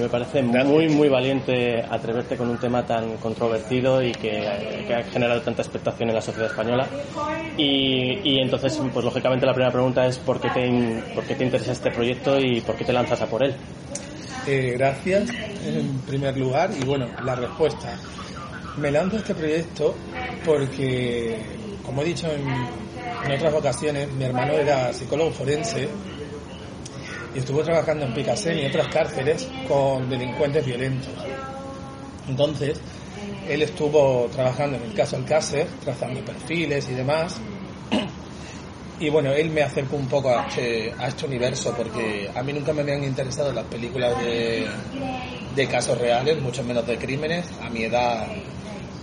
Me 0.00 0.08
parece 0.08 0.40
muy, 0.40 0.88
muy 0.88 1.08
valiente 1.08 1.82
atreverte 1.82 2.36
con 2.36 2.48
un 2.48 2.58
tema 2.58 2.86
tan 2.86 3.16
controvertido 3.16 4.00
y 4.00 4.12
que, 4.12 4.46
ha 4.46 5.02
generado 5.02 5.42
tanta 5.42 5.62
expectación 5.62 6.08
en 6.08 6.14
la 6.14 6.22
sociedad 6.22 6.48
española. 6.48 6.86
Y, 7.58 8.20
y, 8.22 8.38
entonces, 8.40 8.80
pues 8.92 9.04
lógicamente 9.04 9.46
la 9.46 9.52
primera 9.52 9.72
pregunta 9.72 10.06
es 10.06 10.16
¿por 10.18 10.40
qué, 10.40 10.48
te, 10.50 11.02
por 11.12 11.24
qué 11.24 11.34
te 11.34 11.44
interesa 11.44 11.72
este 11.72 11.90
proyecto 11.90 12.38
y 12.38 12.60
por 12.60 12.76
qué 12.76 12.84
te 12.84 12.92
lanzas 12.92 13.20
a 13.20 13.26
por 13.26 13.42
él? 13.42 13.54
Eh, 14.46 14.74
gracias, 14.78 15.28
en 15.64 15.98
primer 16.06 16.36
lugar. 16.36 16.70
Y 16.78 16.84
bueno, 16.84 17.08
la 17.24 17.34
respuesta. 17.34 17.98
Me 18.76 18.90
lanzo 18.90 19.16
este 19.16 19.34
proyecto 19.34 19.94
porque, 20.44 21.36
como 21.84 22.02
he 22.02 22.04
dicho 22.04 22.28
en, 22.30 22.46
en 23.24 23.36
otras 23.36 23.54
ocasiones, 23.54 24.12
mi 24.12 24.24
hermano 24.24 24.52
era 24.52 24.92
psicólogo 24.92 25.32
forense 25.32 25.88
y 27.34 27.38
estuvo 27.38 27.62
trabajando 27.62 28.04
en 28.04 28.14
Picasen 28.14 28.58
y 28.58 28.66
otras 28.66 28.88
cárceles 28.88 29.48
con 29.66 30.08
delincuentes 30.08 30.64
violentos. 30.64 31.12
Entonces, 32.28 32.80
él 33.48 33.62
estuvo 33.62 34.28
trabajando 34.32 34.76
en 34.76 34.84
el 34.84 34.94
caso 34.94 35.16
Alcácer, 35.16 35.66
trazando 35.82 36.20
perfiles 36.24 36.88
y 36.88 36.94
demás. 36.94 37.36
Y 38.98 39.10
bueno, 39.10 39.30
él 39.32 39.50
me 39.50 39.62
acercó 39.62 39.96
un 39.96 40.08
poco 40.08 40.30
a 40.30 40.46
este, 40.46 40.94
a 40.98 41.08
este 41.08 41.26
universo 41.26 41.74
porque 41.76 42.30
a 42.34 42.42
mí 42.42 42.52
nunca 42.52 42.72
me 42.72 42.80
habían 42.80 43.04
interesado 43.04 43.52
las 43.52 43.64
películas 43.64 44.18
de, 44.22 44.66
de 45.54 45.66
casos 45.68 45.98
reales, 45.98 46.40
mucho 46.40 46.64
menos 46.64 46.86
de 46.86 46.96
crímenes. 46.96 47.46
A 47.60 47.68
mi 47.68 47.84
edad 47.84 48.26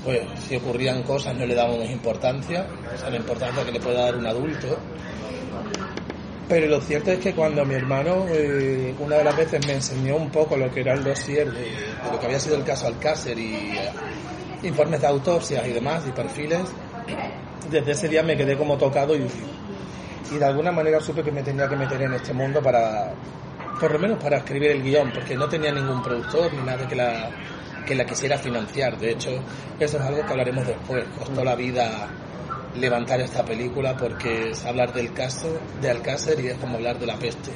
pues 0.04 0.22
si 0.48 0.56
ocurrían 0.56 1.04
cosas 1.04 1.36
no 1.36 1.46
le 1.46 1.56
dábamos 1.56 1.90
importancia, 1.90 2.68
o 2.94 2.98
sea, 2.98 3.10
la 3.10 3.18
importancia 3.18 3.64
que 3.64 3.72
le 3.72 3.80
puede 3.80 3.98
dar 3.98 4.16
un 4.16 4.26
adulto. 4.26 4.78
Pero 6.50 6.68
lo 6.68 6.82
cierto 6.82 7.12
es 7.12 7.20
que 7.20 7.34
cuando 7.34 7.64
mi 7.66 7.74
hermano 7.74 8.26
eh, 8.30 8.94
una 9.00 9.18
de 9.18 9.24
las 9.24 9.36
veces 9.36 9.66
me 9.66 9.74
enseñó 9.74 10.18
un 10.18 10.30
poco 10.30 10.58
lo 10.58 10.70
que 10.72 10.82
era 10.82 10.94
el 10.94 11.04
dossier 11.04 11.52
de, 11.52 11.72
lo 12.12 12.20
que 12.20 12.26
había 12.26 12.40
sido 12.40 12.58
el 12.58 12.64
caso 12.64 12.88
Alcácer 12.88 13.40
y 13.40 13.54
eh, 13.78 13.90
informes 14.64 15.00
de 15.00 15.08
autopsias 15.08 15.66
y 15.66 15.72
demás 15.72 16.04
y 16.08 16.12
perfiles, 16.12 16.62
desde 17.72 17.92
ese 17.92 18.10
día 18.10 18.24
me 18.24 18.36
quedé 18.36 18.58
como 18.58 18.78
tocado 18.78 19.16
y, 19.16 19.26
y 20.34 20.40
de 20.40 20.46
alguna 20.46 20.72
manera 20.72 21.00
supe 21.00 21.24
que 21.24 21.32
me 21.32 21.44
tenía 21.44 21.68
que 21.70 21.76
meter 21.76 22.02
en 22.02 22.14
este 22.14 22.34
mundo 22.34 22.62
para, 22.62 23.14
por 23.80 23.92
lo 23.92 24.00
menos 24.00 24.22
para 24.22 24.38
escribir 24.38 24.72
el 24.72 24.84
guion, 24.84 25.12
porque 25.14 25.36
no 25.36 25.48
tenía 25.48 25.72
ningún 25.72 26.02
productor 26.02 26.52
ni 26.54 26.64
nada 26.64 26.88
que 26.88 26.96
la, 26.96 27.30
que 27.86 27.94
la 27.94 28.06
quisiera 28.06 28.38
financiar. 28.38 28.98
De 28.98 29.12
hecho, 29.12 29.32
eso 29.80 29.98
es 29.98 30.04
algo 30.04 30.26
que 30.26 30.32
hablaremos 30.32 30.66
después. 30.66 31.06
Costó 31.18 31.44
la 31.44 31.56
vida 31.56 32.08
levantar 32.76 33.22
esta 33.22 33.46
película 33.46 33.96
porque 33.96 34.50
es 34.50 34.66
hablar 34.66 34.92
del 34.94 35.14
caso 35.14 35.60
de 35.80 35.92
Alcácer 35.92 36.40
y 36.40 36.48
es 36.48 36.58
como 36.58 36.78
hablar 36.78 36.98
de 36.98 37.06
la 37.06 37.18
peste. 37.18 37.52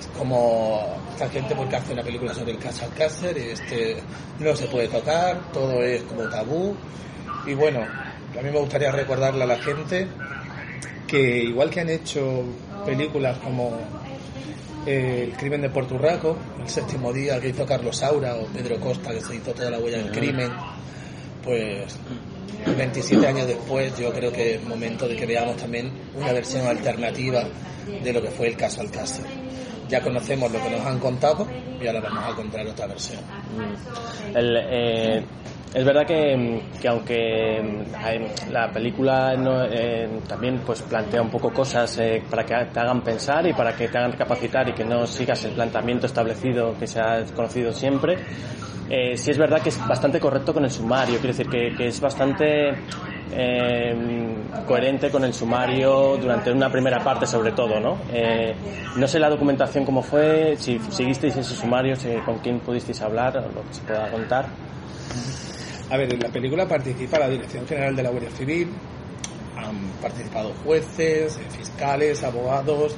Es 0.00 0.06
como 0.18 0.96
esta 1.12 1.28
gente 1.28 1.54
porque 1.54 1.76
hace 1.76 1.92
una 1.92 2.02
película 2.02 2.32
sobre 2.32 2.52
el 2.52 2.58
caso 2.58 2.86
Alcácer, 2.86 3.36
este 3.36 4.02
no 4.38 4.56
se 4.56 4.66
puede 4.66 4.88
tocar, 4.88 5.38
todo 5.52 5.82
es 5.82 6.02
como 6.04 6.22
tabú. 6.30 6.74
Y 7.46 7.52
bueno, 7.52 7.80
a 7.80 8.42
mí 8.42 8.50
me 8.50 8.58
gustaría 8.58 8.90
recordarle 8.90 9.44
a 9.44 9.46
la 9.46 9.58
gente 9.58 10.08
que 11.12 11.42
igual 11.42 11.68
que 11.68 11.80
han 11.80 11.90
hecho 11.90 12.42
películas 12.86 13.36
como 13.36 13.76
el 14.86 15.32
crimen 15.32 15.60
de 15.60 15.68
Porturraco, 15.68 16.38
el 16.58 16.66
séptimo 16.70 17.12
día 17.12 17.38
que 17.38 17.50
hizo 17.50 17.66
Carlos 17.66 17.98
Saura 17.98 18.34
o 18.36 18.46
Pedro 18.46 18.80
Costa 18.80 19.12
que 19.12 19.20
se 19.20 19.36
hizo 19.36 19.52
toda 19.52 19.70
la 19.70 19.78
huella 19.78 19.98
del 19.98 20.10
crimen, 20.10 20.50
pues 21.44 21.98
27 22.64 23.26
años 23.26 23.46
después 23.46 23.94
yo 23.98 24.10
creo 24.10 24.32
que 24.32 24.54
es 24.54 24.64
momento 24.64 25.06
de 25.06 25.14
que 25.14 25.26
veamos 25.26 25.58
también 25.58 25.92
una 26.14 26.32
versión 26.32 26.66
alternativa 26.66 27.44
de 28.02 28.10
lo 28.10 28.22
que 28.22 28.30
fue 28.30 28.48
el 28.48 28.56
caso 28.56 28.80
Alcácer. 28.80 29.26
Ya 29.90 30.00
conocemos 30.00 30.50
lo 30.50 30.62
que 30.62 30.70
nos 30.70 30.80
han 30.80 30.98
contado 30.98 31.46
y 31.78 31.86
ahora 31.86 32.00
vamos 32.00 32.32
a 32.32 32.34
contar 32.34 32.66
otra 32.66 32.86
versión. 32.86 33.20
El, 34.34 34.56
eh, 34.56 35.24
es 35.74 35.84
verdad 35.86 36.06
que, 36.06 36.62
aunque 36.86 37.84
la 38.50 38.70
película 38.70 39.34
eh, 39.70 40.06
también 40.28 40.60
pues 40.66 40.82
plantea 40.82 41.22
un 41.22 41.30
poco 41.30 41.50
cosas 41.50 41.96
eh, 41.98 42.22
para 42.28 42.44
que 42.44 42.54
te 42.72 42.80
hagan 42.80 43.00
pensar 43.00 43.46
y 43.46 43.54
para 43.54 43.74
que 43.74 43.88
te 43.88 43.96
hagan 43.96 44.12
capacitar 44.12 44.68
y 44.68 44.72
que 44.72 44.84
no 44.84 45.06
sigas 45.06 45.44
el 45.44 45.52
planteamiento 45.52 46.06
establecido 46.06 46.74
que 46.78 46.86
se 46.86 47.00
ha 47.00 47.24
conocido 47.34 47.72
siempre, 47.72 48.18
eh, 48.90 49.16
sí 49.16 49.30
es 49.30 49.38
verdad 49.38 49.62
que 49.62 49.70
es 49.70 49.88
bastante 49.88 50.20
correcto 50.20 50.52
con 50.52 50.64
el 50.64 50.70
sumario, 50.70 51.14
quiero 51.14 51.28
decir 51.28 51.48
que, 51.48 51.74
que 51.74 51.86
es 51.86 51.98
bastante 52.02 52.74
eh, 53.32 54.34
coherente 54.66 55.10
con 55.10 55.24
el 55.24 55.32
sumario 55.32 56.18
durante 56.18 56.52
una 56.52 56.70
primera 56.70 57.02
parte 57.02 57.26
sobre 57.26 57.52
todo, 57.52 57.80
¿no? 57.80 57.96
no 58.94 59.08
sé 59.08 59.18
la 59.18 59.30
documentación 59.30 59.86
cómo 59.86 60.02
fue, 60.02 60.54
si 60.58 60.78
seguisteis 60.90 61.34
ese 61.34 61.54
sumario, 61.54 61.96
con 62.26 62.40
quién 62.40 62.60
pudisteis 62.60 63.00
hablar, 63.00 63.38
o 63.38 63.40
lo 63.40 63.66
que 63.66 63.72
se 63.72 63.82
pueda 63.84 64.10
contar. 64.10 64.44
A 65.92 65.98
ver, 65.98 66.10
en 66.10 66.20
la 66.20 66.30
película 66.30 66.66
participa 66.66 67.18
la 67.18 67.28
Dirección 67.28 67.66
General 67.66 67.94
de 67.94 68.02
la 68.02 68.08
Guardia 68.08 68.30
Civil, 68.30 68.70
han 69.58 69.76
participado 70.00 70.54
jueces, 70.64 71.36
eh, 71.36 71.40
fiscales, 71.54 72.24
abogados, 72.24 72.96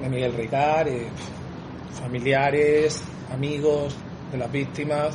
Miguel 0.00 0.32
Ricard, 0.32 0.88
eh, 0.88 1.08
familiares, 2.00 3.02
amigos 3.30 3.94
de 4.32 4.38
las 4.38 4.50
víctimas, 4.50 5.14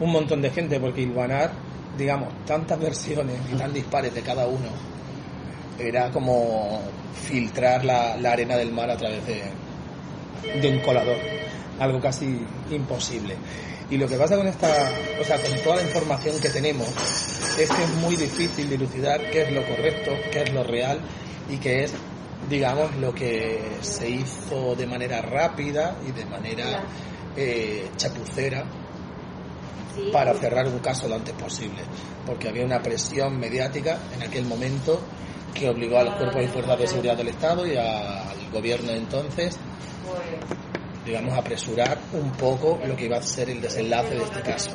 un 0.00 0.10
montón 0.10 0.42
de 0.42 0.50
gente, 0.50 0.80
porque 0.80 1.02
Ilvanar, 1.02 1.52
digamos, 1.96 2.30
tantas 2.44 2.80
versiones 2.80 3.36
y 3.52 3.54
tan 3.54 3.72
dispares 3.72 4.12
de 4.12 4.22
cada 4.22 4.48
uno, 4.48 4.68
era 5.78 6.10
como 6.10 6.80
filtrar 7.14 7.84
la, 7.84 8.14
arena 8.14 8.56
del 8.56 8.72
mar 8.72 8.90
a 8.90 8.96
través 8.96 9.24
de, 9.28 9.44
de 10.60 10.68
un 10.68 10.80
colador, 10.80 11.18
algo 11.78 12.00
casi 12.00 12.44
imposible. 12.68 13.36
Y 13.92 13.98
lo 13.98 14.08
que 14.08 14.16
pasa 14.16 14.38
con 14.38 14.46
esta, 14.46 14.90
o 15.20 15.22
sea, 15.22 15.36
con 15.36 15.54
toda 15.62 15.76
la 15.76 15.82
información 15.82 16.40
que 16.40 16.48
tenemos, 16.48 16.88
es 17.58 17.68
que 17.68 17.84
es 17.84 17.94
muy 17.96 18.16
difícil 18.16 18.70
dilucidar 18.70 19.30
qué 19.30 19.42
es 19.42 19.52
lo 19.52 19.62
correcto, 19.66 20.12
qué 20.32 20.44
es 20.44 20.52
lo 20.54 20.64
real 20.64 20.98
y 21.50 21.58
qué 21.58 21.84
es, 21.84 21.92
digamos, 22.48 22.96
lo 22.96 23.14
que 23.14 23.60
se 23.82 24.08
hizo 24.08 24.74
de 24.76 24.86
manera 24.86 25.20
rápida 25.20 25.98
y 26.08 26.12
de 26.12 26.24
manera 26.24 26.84
eh, 27.36 27.90
chapucera 27.98 28.64
para 30.10 30.32
cerrar 30.38 30.66
un 30.68 30.78
caso 30.78 31.06
lo 31.06 31.16
antes 31.16 31.34
posible, 31.34 31.82
porque 32.24 32.48
había 32.48 32.64
una 32.64 32.82
presión 32.82 33.38
mediática 33.38 33.98
en 34.14 34.22
aquel 34.22 34.46
momento 34.46 35.02
que 35.52 35.68
obligó 35.68 35.98
a 35.98 36.04
los 36.04 36.14
cuerpos 36.14 36.42
y 36.42 36.46
fuerzas 36.46 36.78
de 36.78 36.86
seguridad 36.86 37.18
del 37.18 37.28
Estado 37.28 37.66
y 37.66 37.76
al 37.76 38.50
gobierno 38.50 38.90
de 38.90 38.96
entonces 38.96 39.58
digamos, 41.04 41.36
apresurar 41.36 41.98
un 42.12 42.30
poco 42.32 42.80
lo 42.86 42.96
que 42.96 43.06
iba 43.06 43.16
a 43.16 43.22
ser 43.22 43.50
el 43.50 43.60
desenlace 43.60 44.14
de 44.14 44.22
este 44.22 44.40
caso. 44.40 44.70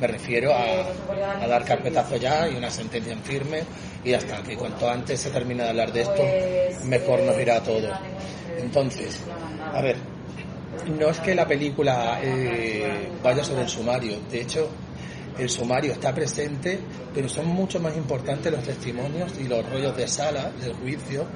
Me 0.00 0.06
refiero 0.06 0.52
a, 0.54 1.46
dar 1.46 1.64
carpetazo 1.64 2.16
ya 2.16 2.48
y 2.48 2.56
una 2.56 2.70
sentencia 2.70 3.12
en 3.12 3.22
firme 3.22 3.62
y 4.04 4.12
hasta 4.12 4.42
que 4.42 4.56
cuanto 4.56 4.88
antes 4.88 5.20
se 5.20 5.30
termine 5.30 5.64
de 5.64 5.70
hablar 5.70 5.92
de 5.92 6.02
esto, 6.02 6.86
mejor 6.86 7.20
nos 7.22 7.38
irá 7.40 7.60
todo. 7.62 7.88
Entonces, 8.58 9.20
a 9.72 9.80
ver, 9.82 9.96
no 10.98 11.08
es 11.08 11.18
que 11.20 11.34
la 11.34 11.46
película 11.46 12.20
eh, 12.22 13.08
vaya 13.22 13.42
sobre 13.42 13.62
el 13.62 13.68
sumario, 13.68 14.18
de 14.30 14.42
hecho, 14.42 14.68
el 15.38 15.48
sumario 15.48 15.92
está 15.92 16.12
presente, 16.14 16.80
pero 17.14 17.28
son 17.28 17.46
mucho 17.46 17.78
más 17.80 17.96
importantes 17.96 18.52
los 18.52 18.62
testimonios 18.62 19.32
y 19.38 19.44
los 19.44 19.68
rollos 19.70 19.96
de 19.96 20.08
sala 20.08 20.50
del 20.60 20.74
juicio 20.74 21.26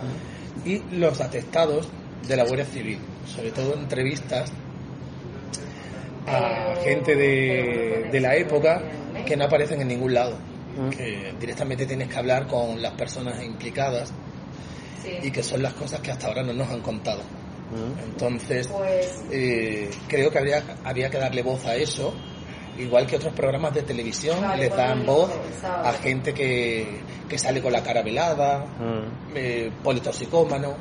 y 0.65 0.81
los 0.97 1.21
atestados 1.21 1.89
de 2.27 2.37
la 2.37 2.45
Guardia 2.45 2.65
Civil, 2.65 2.99
sobre 3.27 3.51
todo 3.51 3.75
entrevistas 3.75 4.51
a 6.27 6.75
gente 6.85 7.17
de, 7.17 8.09
de 8.11 8.21
la 8.21 8.37
época 8.37 8.83
que 9.27 9.37
no 9.37 9.45
aparecen 9.45 9.81
en 9.81 9.89
ningún 9.89 10.15
lado, 10.15 10.37
mm. 10.77 10.91
que 10.91 11.35
directamente 11.41 11.87
tienes 11.87 12.09
que 12.09 12.17
hablar 12.17 12.47
con 12.47 12.81
las 12.81 12.93
personas 12.93 13.43
implicadas 13.43 14.13
y 15.23 15.31
que 15.31 15.43
son 15.43 15.63
las 15.63 15.75
cosas 15.75 16.01
que 16.01 16.13
hasta 16.13 16.29
ahora 16.29 16.43
no 16.43 16.53
nos 16.53 16.69
han 16.71 16.81
contado. 16.81 17.23
Mm. 17.23 18.11
Entonces, 18.11 18.69
pues 18.69 19.25
eh, 19.31 19.91
creo 20.09 20.31
que 20.31 20.39
habría, 20.39 20.63
había 20.85 21.11
que 21.11 21.19
darle 21.19 21.43
voz 21.43 21.65
a 21.67 21.75
eso 21.75 22.15
igual 22.79 23.07
que 23.07 23.17
otros 23.17 23.35
programas 23.35 23.75
de 23.75 23.83
televisión, 23.83 24.39
les 24.57 24.75
dan 24.75 25.05
voz 25.05 25.31
a 25.63 25.93
gente 25.93 26.33
que, 26.33 27.01
que 27.29 27.39
sale 27.39 27.61
con 27.61 27.73
la 27.73 27.83
cara 27.83 28.03
velada, 28.03 28.65
mm. 28.65 29.37
eh, 29.37 29.71
politoxicómano, 29.83 30.77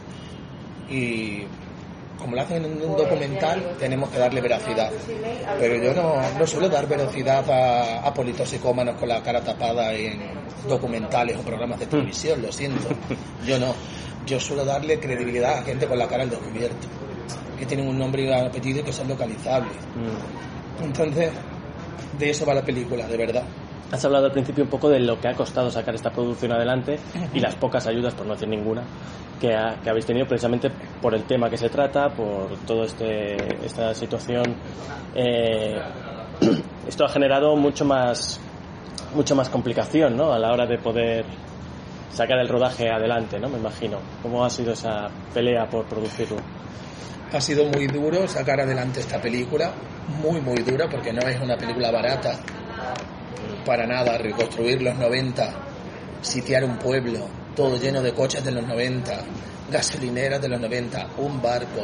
y 0.91 1.43
como 2.19 2.35
lo 2.35 2.41
hacen 2.41 2.63
en 2.63 2.73
un 2.73 2.95
documental, 2.95 3.75
tenemos 3.79 4.09
que 4.09 4.19
darle 4.19 4.41
veracidad. 4.41 4.91
Pero 5.59 5.75
yo 5.83 5.93
no, 5.93 6.21
no 6.37 6.45
suelo 6.45 6.69
dar 6.69 6.87
veracidad 6.87 7.49
a, 7.49 8.07
a 8.07 8.13
politoxicómanos 8.13 8.95
con 8.97 9.09
la 9.09 9.23
cara 9.23 9.41
tapada 9.41 9.91
en 9.93 10.19
documentales 10.67 11.37
o 11.37 11.41
programas 11.41 11.79
de 11.79 11.87
televisión, 11.87 12.41
lo 12.41 12.51
siento. 12.51 12.89
Yo 13.45 13.59
no. 13.59 13.73
Yo 14.25 14.39
suelo 14.39 14.63
darle 14.63 14.99
credibilidad 14.99 15.57
a 15.57 15.63
gente 15.63 15.87
con 15.87 15.97
la 15.97 16.07
cara 16.07 16.21
al 16.21 16.29
descubierto, 16.29 16.87
que 17.57 17.65
tienen 17.65 17.87
un 17.87 17.97
nombre 17.97 18.23
y 18.23 18.27
un 18.27 18.33
apellido 18.33 18.81
y 18.81 18.83
que 18.83 18.93
son 18.93 19.07
localizables. 19.07 19.73
Mm. 19.95 20.83
Entonces, 20.83 21.31
de 22.19 22.29
eso 22.29 22.45
va 22.45 22.53
la 22.53 22.63
película, 22.63 23.07
de 23.07 23.17
verdad. 23.17 23.43
Has 23.91 24.05
hablado 24.05 24.27
al 24.27 24.31
principio 24.31 24.63
un 24.63 24.69
poco 24.69 24.89
de 24.89 24.99
lo 24.99 25.19
que 25.19 25.27
ha 25.27 25.33
costado 25.33 25.69
sacar 25.69 25.95
esta 25.95 26.11
producción 26.11 26.53
adelante 26.53 26.97
y 27.33 27.39
las 27.39 27.55
pocas 27.55 27.87
ayudas, 27.87 28.13
por 28.13 28.25
no 28.25 28.33
decir 28.33 28.47
ninguna, 28.47 28.83
que, 29.39 29.53
habéis 29.53 30.05
tenido 30.05 30.25
precisamente 30.25 30.69
por 31.01 31.13
el 31.13 31.23
tema 31.23 31.49
que 31.49 31.57
se 31.57 31.67
trata, 31.69 32.09
por 32.09 32.57
toda 32.65 32.85
este, 32.85 33.65
esta 33.65 33.93
situación. 33.93 34.55
Eh, 35.13 35.77
esto 36.87 37.03
ha 37.03 37.09
generado 37.09 37.55
mucho 37.57 37.83
más, 37.83 38.39
mucho 39.13 39.35
más 39.35 39.49
complicación 39.49 40.15
¿no? 40.15 40.31
a 40.31 40.39
la 40.39 40.53
hora 40.53 40.65
de 40.65 40.77
poder 40.77 41.25
sacar 42.11 42.39
el 42.39 42.47
rodaje 42.47 42.89
adelante, 42.89 43.39
¿no? 43.39 43.49
me 43.49 43.57
imagino. 43.57 43.99
¿Cómo 44.21 44.45
ha 44.45 44.49
sido 44.49 44.71
esa 44.71 45.09
pelea 45.33 45.67
por 45.69 45.85
producirlo? 45.85 46.37
Ha 47.33 47.41
sido 47.41 47.65
muy 47.65 47.87
duro 47.87 48.27
sacar 48.27 48.61
adelante 48.61 49.01
esta 49.01 49.19
película, 49.21 49.73
muy, 50.21 50.39
muy 50.39 50.61
dura, 50.63 50.87
porque 50.89 51.11
no 51.11 51.21
es 51.21 51.39
una 51.41 51.57
película 51.57 51.91
barata 51.91 52.39
para 53.65 53.85
nada 53.85 54.17
reconstruir 54.17 54.81
los 54.81 54.97
90, 54.97 55.53
sitiar 56.21 56.63
un 56.63 56.77
pueblo, 56.77 57.27
todo 57.55 57.77
lleno 57.77 58.01
de 58.01 58.13
coches 58.13 58.43
de 58.43 58.51
los 58.51 58.65
90, 58.67 59.23
gasolineras 59.71 60.41
de 60.41 60.49
los 60.49 60.59
90, 60.59 61.07
un 61.17 61.41
barco, 61.41 61.81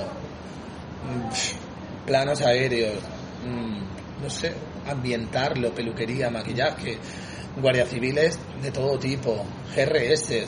mm, 1.03 2.05
planos 2.05 2.41
aéreos, 2.41 2.99
mm, 3.45 4.23
no 4.23 4.29
sé, 4.29 4.53
ambientarlo, 4.87 5.71
peluquería, 5.73 6.29
maquillaje, 6.29 6.97
guardias 7.61 7.89
civiles 7.89 8.39
de 8.61 8.71
todo 8.71 8.97
tipo, 8.97 9.45
GRS, 9.75 10.47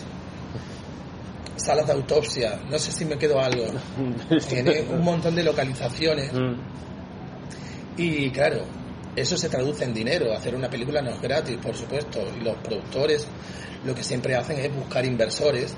salas 1.55 1.85
de 1.88 1.93
autopsia, 1.93 2.59
no 2.69 2.79
sé 2.79 2.91
si 2.91 3.05
me 3.05 3.17
quedo 3.17 3.39
algo. 3.39 3.65
Tiene 4.49 4.81
un 4.81 5.03
montón 5.03 5.35
de 5.35 5.43
localizaciones. 5.43 6.31
Mm. 6.33 6.55
Y 7.97 8.31
claro, 8.31 8.63
eso 9.15 9.37
se 9.37 9.49
traduce 9.49 9.83
en 9.83 9.93
dinero. 9.93 10.33
Hacer 10.33 10.55
una 10.55 10.69
película 10.69 11.01
no 11.01 11.11
es 11.11 11.21
gratis, 11.21 11.57
por 11.57 11.75
supuesto. 11.75 12.21
Y 12.37 12.43
los 12.43 12.57
productores 12.57 13.27
lo 13.85 13.95
que 13.95 14.03
siempre 14.03 14.35
hacen 14.35 14.59
es 14.59 14.73
buscar 14.73 15.05
inversores 15.05 15.73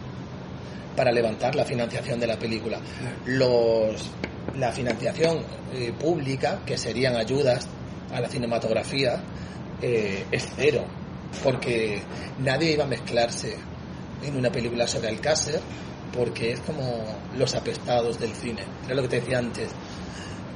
para 0.95 1.11
levantar 1.11 1.55
la 1.55 1.65
financiación 1.65 2.19
de 2.19 2.27
la 2.27 2.37
película. 2.37 2.79
Los, 3.25 4.09
la 4.55 4.71
financiación 4.71 5.43
eh, 5.73 5.93
pública, 5.97 6.61
que 6.65 6.77
serían 6.77 7.15
ayudas 7.15 7.67
a 8.11 8.19
la 8.19 8.27
cinematografía, 8.27 9.21
eh, 9.81 10.25
es 10.31 10.47
cero, 10.55 10.85
porque 11.43 12.01
nadie 12.39 12.73
iba 12.73 12.83
a 12.83 12.87
mezclarse 12.87 13.55
en 14.23 14.35
una 14.35 14.51
película 14.51 14.87
sobre 14.87 15.09
Alcácer, 15.09 15.59
porque 16.13 16.51
es 16.51 16.59
como 16.59 17.05
los 17.37 17.55
apestados 17.55 18.19
del 18.19 18.33
cine. 18.33 18.63
Era 18.85 18.95
lo 18.95 19.03
que 19.03 19.07
te 19.07 19.21
decía 19.21 19.39
antes 19.39 19.69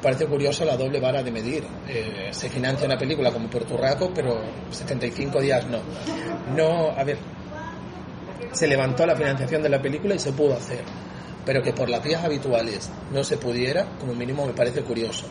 parece 0.06 0.28
curioso 0.28 0.64
la 0.66 0.78
doble 0.78 1.00
vara 1.00 1.24
de 1.24 1.32
medir. 1.32 1.64
Eh, 1.88 2.28
se 2.30 2.48
financia 2.48 2.86
una 2.86 2.96
película 2.96 3.32
como 3.32 3.50
Puerto 3.50 3.76
Rico, 3.76 4.12
pero 4.14 4.40
75 4.70 5.42
días 5.42 5.66
no. 5.68 5.80
No, 6.56 6.92
a 6.92 7.04
ver, 7.04 7.18
se 8.52 8.68
levantó 8.68 9.04
la 9.08 9.16
financiación 9.16 9.64
de 9.64 9.70
la 9.70 9.82
película 9.82 10.14
y 10.14 10.20
se 10.20 10.32
pudo 10.32 10.54
hacer, 10.54 10.84
pero 11.44 11.64
que 11.64 11.74
por 11.74 11.90
las 11.90 12.04
vías 12.04 12.24
habituales 12.24 12.92
no 13.12 13.24
se 13.24 13.38
pudiera, 13.38 13.98
como 14.00 14.14
mínimo 14.14 14.46
me 14.46 14.54
parece 14.54 14.84
curioso. 14.84 15.26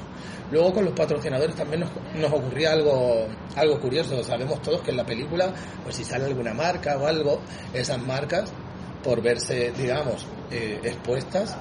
Luego 0.50 0.72
con 0.72 0.86
los 0.86 0.94
patrocinadores 0.94 1.54
también 1.54 1.82
nos, 1.82 1.90
nos 2.16 2.32
ocurría 2.32 2.72
algo, 2.72 3.28
algo 3.54 3.78
curioso. 3.78 4.24
Sabemos 4.24 4.60
todos 4.60 4.82
que 4.82 4.90
en 4.90 4.96
la 4.96 5.06
película, 5.06 5.54
pues 5.84 5.94
si 5.94 6.04
sale 6.04 6.24
alguna 6.24 6.52
marca 6.52 6.98
o 6.98 7.06
algo, 7.06 7.40
esas 7.72 8.02
marcas, 8.02 8.52
por 9.04 9.22
verse, 9.22 9.72
digamos, 9.78 10.26
eh, 10.50 10.80
expuestas 10.82 11.56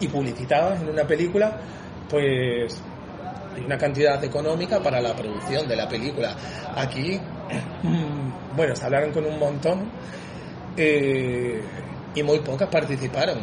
y 0.00 0.08
publicitadas 0.08 0.80
en 0.80 0.88
una 0.88 1.06
película, 1.06 1.60
pues 2.12 2.78
hay 3.56 3.64
una 3.64 3.78
cantidad 3.78 4.22
económica 4.22 4.80
para 4.80 5.00
la 5.00 5.16
producción 5.16 5.66
de 5.66 5.76
la 5.76 5.88
película. 5.88 6.36
Aquí, 6.76 7.18
bueno, 8.56 8.76
se 8.76 8.84
hablaron 8.84 9.12
con 9.12 9.24
un 9.24 9.38
montón 9.38 9.90
eh, 10.76 11.62
y 12.14 12.22
muy 12.22 12.40
pocas 12.40 12.68
participaron. 12.68 13.38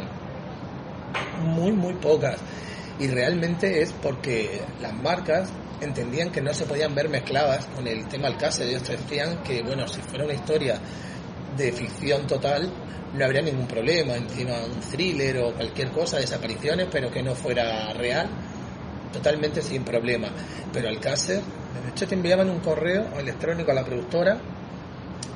Muy, 1.44 1.72
muy 1.72 1.96
pocas. 1.96 2.40
Y 3.00 3.08
realmente 3.08 3.82
es 3.82 3.92
porque 3.92 4.62
las 4.82 4.94
marcas 4.94 5.52
entendían 5.82 6.30
que 6.30 6.42
no 6.42 6.54
se 6.54 6.66
podían 6.66 6.94
ver 6.94 7.10
mezcladas 7.10 7.66
con 7.76 7.88
el 7.88 8.08
tema 8.08 8.28
Alcácer. 8.28 8.68
Ellos 8.68 8.88
decían 8.88 9.42
que, 9.42 9.64
bueno, 9.64 9.88
si 9.88 10.00
fuera 10.02 10.26
una 10.26 10.34
historia 10.34 10.78
de 11.58 11.72
ficción 11.72 12.28
total, 12.28 12.72
no 13.16 13.26
habría 13.26 13.42
ningún 13.42 13.66
problema. 13.66 14.16
Encima 14.16 14.54
un 14.64 14.80
thriller 14.80 15.40
o 15.40 15.54
cualquier 15.56 15.90
cosa, 15.90 16.18
desapariciones, 16.18 16.88
pero 16.92 17.10
que 17.10 17.24
no 17.24 17.34
fuera 17.34 17.92
real 17.94 18.30
totalmente 19.12 19.62
sin 19.62 19.84
problema. 19.84 20.30
Pero 20.72 20.90
Alcácer, 20.90 21.38
de 21.38 21.90
hecho 21.92 22.08
te 22.08 22.16
enviaban 22.16 22.50
un 22.50 22.60
correo 22.60 23.08
electrónico 23.18 23.72
a 23.72 23.74
la 23.76 23.86
productora 23.86 24.40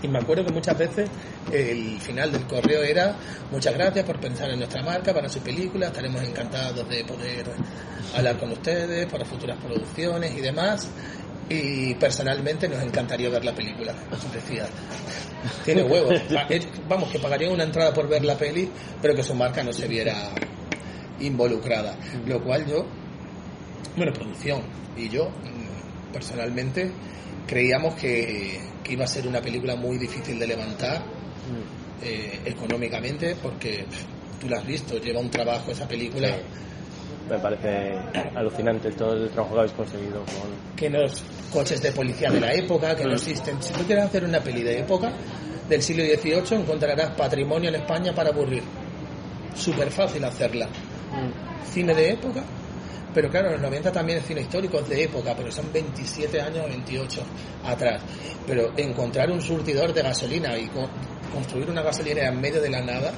y 0.03 0.07
me 0.09 0.19
acuerdo 0.19 0.45
que 0.45 0.51
muchas 0.51 0.77
veces 0.77 1.09
el 1.51 1.99
final 2.01 2.31
del 2.31 2.45
correo 2.45 2.83
era 2.83 3.15
muchas 3.51 3.73
gracias 3.73 4.05
por 4.05 4.19
pensar 4.19 4.49
en 4.49 4.59
nuestra 4.59 4.83
marca 4.83 5.13
para 5.13 5.29
su 5.29 5.39
película, 5.39 5.87
estaremos 5.87 6.21
encantados 6.21 6.87
de 6.89 7.05
poder 7.05 7.45
hablar 8.13 8.37
con 8.37 8.51
ustedes 8.51 9.05
para 9.09 9.23
futuras 9.25 9.57
producciones 9.57 10.35
y 10.35 10.41
demás. 10.41 10.89
Y 11.49 11.93
personalmente 11.95 12.69
nos 12.69 12.81
encantaría 12.81 13.29
ver 13.29 13.43
la 13.43 13.53
película, 13.53 13.93
decía. 14.33 14.65
Tiene 15.65 15.83
huevos. 15.89 16.21
Vamos, 16.87 17.11
que 17.11 17.19
pagaría 17.19 17.49
una 17.49 17.63
entrada 17.63 17.93
por 17.93 18.07
ver 18.07 18.23
la 18.23 18.37
peli, 18.37 18.69
pero 19.01 19.13
que 19.13 19.23
su 19.23 19.35
marca 19.35 19.61
no 19.61 19.73
se 19.73 19.87
viera 19.87 20.31
involucrada. 21.19 21.95
Lo 22.25 22.41
cual 22.41 22.65
yo 22.65 22.85
bueno, 23.95 24.13
producción 24.13 24.61
y 24.97 25.09
yo 25.09 25.29
mm, 25.29 26.13
personalmente 26.13 26.91
creíamos 27.47 27.95
que, 27.95 28.59
iba 28.89 29.05
a 29.05 29.07
ser 29.07 29.27
una 29.27 29.41
película 29.41 29.75
muy 29.75 29.97
difícil 29.97 30.37
de 30.37 30.47
levantar 30.47 30.99
mm. 30.99 32.03
eh, 32.03 32.39
económicamente 32.45 33.35
porque 33.41 33.85
tú 34.39 34.49
la 34.49 34.57
has 34.57 34.65
visto, 34.65 34.97
lleva 34.97 35.19
un 35.19 35.29
trabajo 35.29 35.71
esa 35.71 35.87
película. 35.87 36.29
Me 37.29 37.39
parece 37.39 37.93
alucinante 38.35 38.91
todo 38.91 39.13
el 39.13 39.29
trabajo 39.29 39.53
que 39.53 39.59
habéis 39.61 39.73
conseguido 39.73 40.25
con... 40.25 40.75
Que 40.75 40.89
los 40.89 41.23
coches 41.51 41.81
de 41.81 41.93
policía 41.93 42.29
de 42.29 42.41
la 42.41 42.53
época, 42.53 42.95
que 42.95 43.05
no 43.05 43.11
mm. 43.11 43.13
existen. 43.13 43.63
Si 43.63 43.71
tú 43.73 43.83
quieres 43.85 44.05
hacer 44.05 44.25
una 44.25 44.41
peli 44.41 44.61
de 44.61 44.79
época 44.79 45.13
del 45.69 45.81
siglo 45.81 46.03
XVIII, 46.03 46.61
encontrarás 46.61 47.11
patrimonio 47.11 47.69
en 47.69 47.75
España 47.75 48.13
para 48.13 48.29
aburrir. 48.29 48.63
Súper 49.55 49.89
fácil 49.89 50.23
hacerla. 50.25 50.67
Cine 51.71 51.93
de 51.93 52.11
época, 52.11 52.43
pero 53.13 53.29
claro, 53.29 53.51
los 53.51 53.61
90 53.61 53.91
también 53.91 54.19
es 54.19 54.25
cine 54.25 54.41
histórico, 54.41 54.79
es 54.79 54.89
de 54.89 55.03
época, 55.03 55.33
pero 55.35 55.51
son 55.51 55.71
27 55.71 56.41
años 56.41 56.65
o 56.65 56.69
28 56.69 57.21
atrás. 57.65 58.01
Pero 58.47 58.73
encontrar 58.77 59.29
un 59.31 59.41
surtidor 59.41 59.93
de 59.93 60.01
gasolina 60.01 60.57
y 60.57 60.69
construir 61.33 61.69
una 61.69 61.81
gasolinera 61.81 62.29
en 62.29 62.41
medio 62.41 62.61
de 62.61 62.69
la 62.69 62.81
nada 62.81 63.13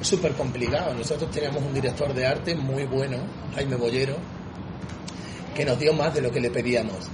es 0.00 0.06
súper 0.06 0.32
complicado. 0.32 0.94
Nosotros 0.94 1.30
teníamos 1.30 1.62
un 1.62 1.74
director 1.74 2.12
de 2.12 2.26
arte 2.26 2.54
muy 2.54 2.84
bueno, 2.84 3.18
Jaime 3.54 3.76
Bollero, 3.76 4.16
que 5.54 5.64
nos 5.64 5.78
dio 5.78 5.92
más 5.92 6.14
de 6.14 6.20
lo 6.20 6.30
que 6.30 6.40
le 6.40 6.50
pedíamos. 6.50 7.08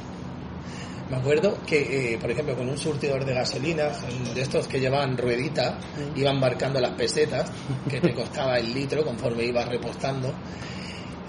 Me 1.10 1.16
acuerdo 1.16 1.58
que, 1.66 2.14
eh, 2.14 2.18
por 2.18 2.30
ejemplo, 2.30 2.56
con 2.56 2.68
un 2.68 2.78
surtidor 2.78 3.24
de 3.24 3.34
gasolina, 3.34 3.88
de 4.32 4.40
estos 4.40 4.68
que 4.68 4.78
llevaban 4.78 5.16
ruedita, 5.16 5.76
iban 6.14 6.38
marcando 6.38 6.80
las 6.80 6.92
pesetas, 6.92 7.50
que 7.90 8.00
te 8.00 8.14
costaba 8.14 8.58
el 8.58 8.72
litro 8.72 9.04
conforme 9.04 9.44
ibas 9.44 9.68
repostando 9.68 10.32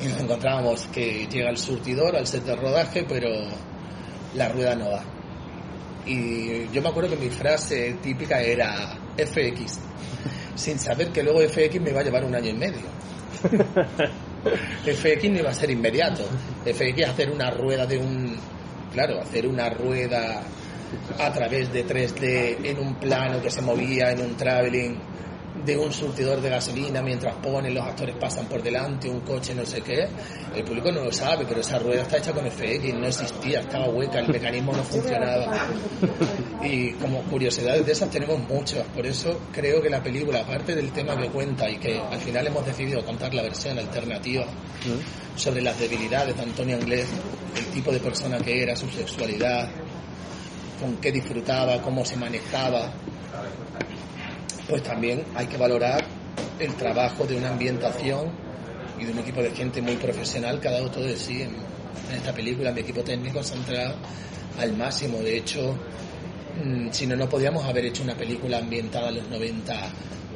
y 0.04 0.08
nos 0.08 0.20
encontrábamos 0.20 0.88
que 0.88 1.28
llega 1.28 1.50
el 1.50 1.58
surtidor 1.58 2.16
al 2.16 2.28
set 2.28 2.44
de 2.44 2.56
rodaje, 2.56 3.06
pero 3.08 3.30
la 4.36 4.50
rueda 4.50 4.76
no 4.76 4.92
va. 4.92 5.04
Y 6.06 6.68
yo 6.72 6.82
me 6.82 6.90
acuerdo 6.90 7.12
que 7.12 7.18
mi 7.18 7.30
frase 7.30 7.98
típica 8.02 8.42
era 8.42 8.98
FX, 9.18 9.80
sin 10.56 10.80
saber 10.80 11.10
que 11.12 11.22
luego 11.22 11.42
FX 11.42 11.80
me 11.80 11.92
va 11.92 12.02
a 12.02 12.04
llevar 12.04 12.26
un 12.26 12.36
año 12.36 12.50
y 12.50 12.54
medio. 12.54 13.02
FX 14.86 15.30
no 15.30 15.40
iba 15.40 15.50
a 15.52 15.54
ser 15.54 15.70
inmediato. 15.70 16.24
FX 16.66 17.08
hacer 17.08 17.30
una 17.32 17.52
rueda 17.52 17.86
de 17.86 17.98
un... 17.98 18.36
Claro, 18.94 19.22
hacer 19.22 19.48
una 19.48 19.70
rueda 19.70 20.42
a 21.20 21.32
través 21.32 21.72
de 21.72 21.86
3D 21.86 22.66
en 22.66 22.80
un 22.80 22.96
plano 22.96 23.42
que 23.42 23.50
se 23.50 23.62
movía 23.62 24.12
en 24.12 24.22
un 24.22 24.36
traveling 24.36 24.98
de 25.66 25.78
un 25.78 25.92
surtidor 25.92 26.42
de 26.42 26.50
gasolina 26.50 27.02
mientras 27.02 27.36
ponen, 27.36 27.74
los 27.74 27.84
actores 27.86 28.16
pasan 28.16 28.46
por 28.46 28.64
delante, 28.64 29.10
un 29.10 29.22
coche, 29.22 29.54
no 29.54 29.66
sé 29.66 29.82
qué. 29.82 30.08
El 30.56 30.64
público 30.64 30.92
no 30.92 31.04
lo 31.04 31.12
sabe, 31.12 31.46
pero 31.48 31.62
esa 31.62 31.78
rueda 31.78 32.02
está 32.02 32.18
hecha 32.18 32.34
con 32.34 32.50
FX, 32.50 32.94
no 32.96 33.08
existía, 33.08 33.60
estaba 33.62 33.90
hueca, 33.90 34.20
el 34.20 34.30
mecanismo 34.30 34.74
no 34.74 34.84
funcionaba. 34.84 35.68
Y 36.64 36.92
como 36.94 37.22
curiosidades 37.24 37.86
de 37.86 37.92
esas 37.92 38.10
tenemos 38.10 38.40
muchas, 38.48 38.86
por 38.88 39.06
eso 39.06 39.40
creo 39.52 39.82
que 39.82 39.90
la 39.90 40.02
película, 40.02 40.42
aparte 40.42 40.76
del 40.76 40.92
tema 40.92 41.16
que 41.18 41.28
cuenta 41.30 41.70
y 41.70 41.78
que 41.78 42.00
al 42.00 42.20
final 42.20 42.48
hemos 42.48 42.66
decidido 42.66 43.04
contar 43.06 43.34
la 43.34 43.44
versión 43.44 43.78
alternativa 43.78 44.46
sobre 45.36 45.62
las 45.62 45.80
debilidades 45.80 46.36
de 46.36 46.44
Antonio 46.44 46.78
Anglés, 46.78 47.08
el 47.56 47.66
tipo 47.66 47.92
de 47.92 48.00
persona 48.00 48.38
que 48.40 48.64
era, 48.64 48.76
su 48.76 48.90
sexualidad, 48.90 49.70
con 50.80 50.98
qué 50.98 51.12
disfrutaba, 51.12 51.82
cómo 51.82 52.04
se 52.04 52.16
manejaba, 52.16 52.92
pues 54.72 54.84
también 54.84 55.26
hay 55.36 55.48
que 55.48 55.58
valorar 55.58 56.02
el 56.58 56.74
trabajo 56.76 57.28
de 57.28 57.36
una 57.36 57.50
ambientación 57.50 58.30
y 58.98 59.04
de 59.04 59.12
un 59.12 59.20
equipo 59.20 59.42
de 59.42 59.52
gente 59.52 59.82
muy 59.82 59.98
profesional 59.98 60.62
que 60.62 60.70
ha 60.70 60.72
dado 60.72 60.90
todo 60.90 61.04
de 61.04 61.18
sí 61.18 61.42
en, 61.42 61.52
esta 62.16 62.34
película. 62.34 62.72
Mi 62.72 62.80
equipo 62.80 63.02
técnico 63.02 63.44
se 63.44 63.54
ha 63.54 63.58
entregado 63.58 63.96
al 64.58 64.78
máximo. 64.78 65.18
De 65.18 65.38
hecho, 65.38 65.76
mm, 66.64 66.88
si 66.90 67.06
no, 67.06 67.18
no 67.18 67.28
podíamos 67.28 67.66
haber 67.66 67.86
hecho 67.86 68.04
una 68.04 68.16
película 68.16 68.60
ambientada 68.60 69.10
en 69.10 69.16
los 69.16 69.28
90 69.30 69.74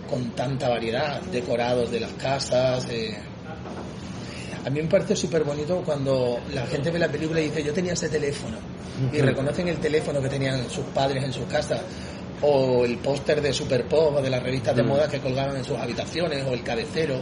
con 0.10 0.32
tanta 0.32 0.68
variedad, 0.68 1.22
decorados 1.32 1.90
de 1.90 2.02
las 2.02 2.12
casas. 2.12 2.86
A 4.66 4.70
mí 4.70 4.82
me 4.82 4.90
parece 4.90 5.16
súper 5.16 5.46
bonito 5.46 5.82
cuando 5.86 6.42
la 6.54 6.68
gente 6.68 6.92
ve 6.92 7.00
la 7.00 7.08
película 7.08 7.40
y 7.40 7.46
dice, 7.46 7.64
yo 7.64 7.72
tenía 7.72 7.94
ese 7.94 8.10
teléfono, 8.10 8.58
y 9.14 9.22
reconocen 9.22 9.68
el 9.70 9.78
teléfono 9.78 10.22
que 10.22 10.30
tenían 10.30 10.70
sus 10.70 10.86
padres 10.86 11.24
en 11.24 11.32
sus 11.32 11.46
casas, 11.46 11.82
o 12.42 12.86
el 12.86 12.98
póster 12.98 13.42
de 13.42 13.54
Super 13.54 13.86
Pop 13.86 14.16
o 14.16 14.22
de 14.22 14.30
las 14.30 14.44
revistas 14.44 14.76
de 14.76 14.84
mm. 14.84 14.88
moda 14.88 15.08
que 15.08 15.20
colgaban 15.20 15.58
en 15.58 15.64
sus 15.64 15.78
habitaciones, 15.78 16.46
o 16.46 16.54
el 16.54 16.64
cabecero, 16.64 17.22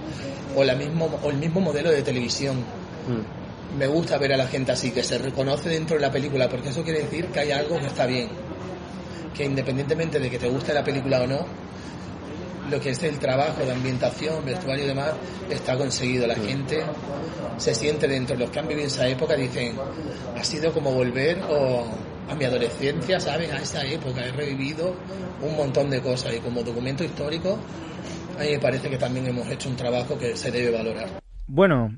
o, 0.55 0.63
la 0.63 0.75
mismo, 0.75 1.19
o 1.23 1.29
el 1.29 1.37
mismo 1.37 1.61
modelo 1.61 1.91
de 1.91 2.01
televisión. 2.01 2.57
Mm. 2.57 3.77
Me 3.77 3.87
gusta 3.87 4.17
ver 4.17 4.33
a 4.33 4.37
la 4.37 4.47
gente 4.47 4.71
así, 4.71 4.91
que 4.91 5.03
se 5.03 5.17
reconoce 5.17 5.69
dentro 5.69 5.95
de 5.95 6.01
la 6.01 6.11
película, 6.11 6.47
porque 6.49 6.69
eso 6.69 6.83
quiere 6.83 7.03
decir 7.03 7.27
que 7.27 7.39
hay 7.39 7.51
algo 7.51 7.79
que 7.79 7.87
está 7.87 8.05
bien. 8.05 8.29
Que 9.35 9.45
independientemente 9.45 10.19
de 10.19 10.29
que 10.29 10.37
te 10.37 10.47
guste 10.47 10.73
la 10.73 10.83
película 10.83 11.21
o 11.21 11.27
no, 11.27 11.45
lo 12.69 12.79
que 12.79 12.91
es 12.91 13.03
el 13.03 13.17
trabajo 13.17 13.65
de 13.65 13.71
ambientación, 13.71 14.45
vestuario 14.45 14.85
y 14.85 14.87
demás, 14.87 15.11
está 15.49 15.75
conseguido. 15.75 16.27
La 16.27 16.35
mm. 16.35 16.45
gente 16.45 16.83
se 17.57 17.73
siente 17.73 18.07
dentro. 18.07 18.35
Los 18.35 18.49
que 18.49 18.59
han 18.59 18.67
vivido 18.67 18.87
esa 18.87 19.07
época 19.07 19.35
dicen, 19.35 19.75
ha 20.37 20.43
sido 20.43 20.71
como 20.71 20.91
volver 20.91 21.41
o 21.49 21.85
a 22.29 22.35
mi 22.35 22.45
adolescencia, 22.45 23.19
¿sabes? 23.19 23.51
A 23.51 23.61
esa 23.61 23.85
época 23.85 24.25
he 24.25 24.31
revivido 24.31 24.95
un 25.41 25.55
montón 25.55 25.89
de 25.89 26.01
cosas 26.01 26.35
y 26.35 26.39
como 26.39 26.63
documento 26.63 27.03
histórico 27.03 27.59
a 28.37 28.43
mí 28.43 28.51
me 28.51 28.59
parece 28.59 28.89
que 28.89 28.97
también 28.97 29.27
hemos 29.27 29.47
hecho 29.49 29.69
un 29.69 29.75
trabajo 29.75 30.17
que 30.17 30.35
se 30.35 30.51
debe 30.51 30.71
valorar. 30.71 31.07
Bueno, 31.47 31.95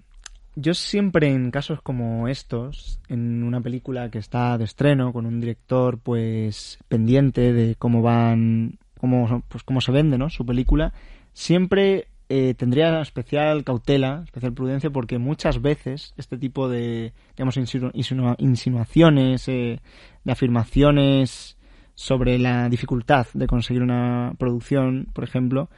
yo 0.56 0.74
siempre 0.74 1.28
en 1.28 1.52
casos 1.52 1.82
como 1.82 2.28
estos, 2.28 3.00
en 3.08 3.44
una 3.44 3.62
película 3.62 4.10
que 4.10 4.20
está 4.20 4.58
de 4.58 4.66
estreno 4.66 5.14
con 5.14 5.26
un 5.26 5.40
director 5.40 6.00
pues 6.00 6.80
pendiente 6.88 7.54
de 7.54 7.76
cómo 7.76 8.02
van, 8.02 8.80
cómo, 9.00 9.44
pues 9.48 9.64
cómo 9.64 9.82
se 9.82 9.92
vende, 9.92 10.18
¿no? 10.18 10.30
Su 10.30 10.46
película, 10.46 10.94
siempre 11.34 12.08
eh, 12.30 12.54
tendría 12.56 13.02
especial 13.02 13.64
cautela, 13.64 14.24
especial 14.26 14.54
prudencia, 14.54 14.90
porque 14.90 15.18
muchas 15.18 15.62
veces 15.62 16.14
este 16.18 16.38
tipo 16.38 16.68
de 16.70 17.14
digamos, 17.36 17.58
insinuaciones, 17.58 19.48
eh, 19.48 19.80
de 20.24 20.32
afirmaciones 20.32 21.58
sobre 21.94 22.40
la 22.40 22.68
dificultad 22.70 23.28
de 23.34 23.48
conseguir 23.48 23.82
una 23.82 24.34
producción, 24.38 25.08
por 25.14 25.24
ejemplo, 25.24 25.70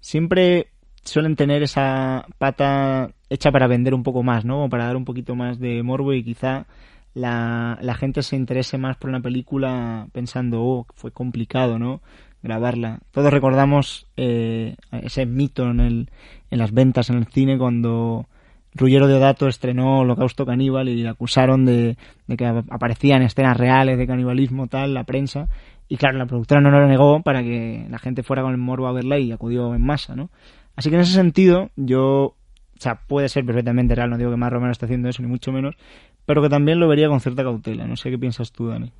siempre 0.00 0.68
suelen 1.04 1.36
tener 1.36 1.62
esa 1.62 2.26
pata 2.38 3.10
hecha 3.28 3.50
para 3.50 3.66
vender 3.66 3.94
un 3.94 4.02
poco 4.02 4.22
más, 4.22 4.44
¿no? 4.44 4.64
O 4.64 4.68
para 4.68 4.86
dar 4.86 4.96
un 4.96 5.04
poquito 5.04 5.34
más 5.34 5.58
de 5.58 5.82
morbo 5.82 6.12
y 6.12 6.22
quizá 6.22 6.66
la, 7.14 7.78
la 7.82 7.94
gente 7.94 8.22
se 8.22 8.36
interese 8.36 8.78
más 8.78 8.96
por 8.96 9.10
una 9.10 9.20
película 9.20 10.08
pensando, 10.12 10.62
oh, 10.62 10.86
fue 10.94 11.10
complicado, 11.10 11.78
¿no? 11.78 12.02
Grabarla. 12.42 13.00
Todos 13.10 13.32
recordamos 13.32 14.06
eh, 14.16 14.76
ese 14.92 15.26
mito 15.26 15.64
en, 15.70 15.80
el, 15.80 16.10
en 16.50 16.58
las 16.58 16.72
ventas 16.72 17.10
en 17.10 17.16
el 17.16 17.26
cine 17.26 17.58
cuando 17.58 18.26
Ruggiero 18.74 19.08
Deodato 19.08 19.48
estrenó 19.48 20.00
Holocausto 20.00 20.46
Caníbal 20.46 20.88
y 20.88 21.02
le 21.02 21.08
acusaron 21.08 21.64
de, 21.64 21.96
que 22.36 22.46
aparecían 22.46 23.22
escenas 23.22 23.56
reales 23.56 23.98
de 23.98 24.06
canibalismo, 24.06 24.66
tal, 24.66 24.94
la 24.94 25.04
prensa. 25.04 25.48
Y 25.88 25.96
claro, 25.96 26.18
la 26.18 26.26
productora 26.26 26.60
no 26.60 26.70
lo 26.70 26.86
negó 26.86 27.22
para 27.22 27.42
que 27.42 27.86
la 27.88 27.98
gente 27.98 28.22
fuera 28.22 28.42
con 28.42 28.52
el 28.52 28.58
morbo 28.58 28.86
a 28.86 28.92
verla 28.92 29.18
y 29.18 29.32
acudió 29.32 29.74
en 29.74 29.82
masa, 29.82 30.14
¿no? 30.14 30.30
Así 30.76 30.90
que 30.90 30.96
en 30.96 31.02
ese 31.02 31.14
sentido, 31.14 31.70
yo, 31.76 32.04
o 32.04 32.34
sea, 32.78 33.00
puede 33.06 33.28
ser 33.28 33.44
perfectamente 33.44 33.94
real, 33.94 34.10
no 34.10 34.18
digo 34.18 34.30
que 34.30 34.36
más 34.36 34.52
Romero 34.52 34.70
esté 34.70 34.84
haciendo 34.84 35.08
eso, 35.08 35.22
ni 35.22 35.28
mucho 35.28 35.50
menos, 35.50 35.74
pero 36.26 36.42
que 36.42 36.48
también 36.48 36.78
lo 36.78 36.88
vería 36.88 37.08
con 37.08 37.20
cierta 37.20 37.42
cautela. 37.42 37.86
No 37.86 37.96
sé 37.96 38.10
qué 38.10 38.18
piensas 38.18 38.52
tú, 38.52 38.68
Dani. 38.68 38.92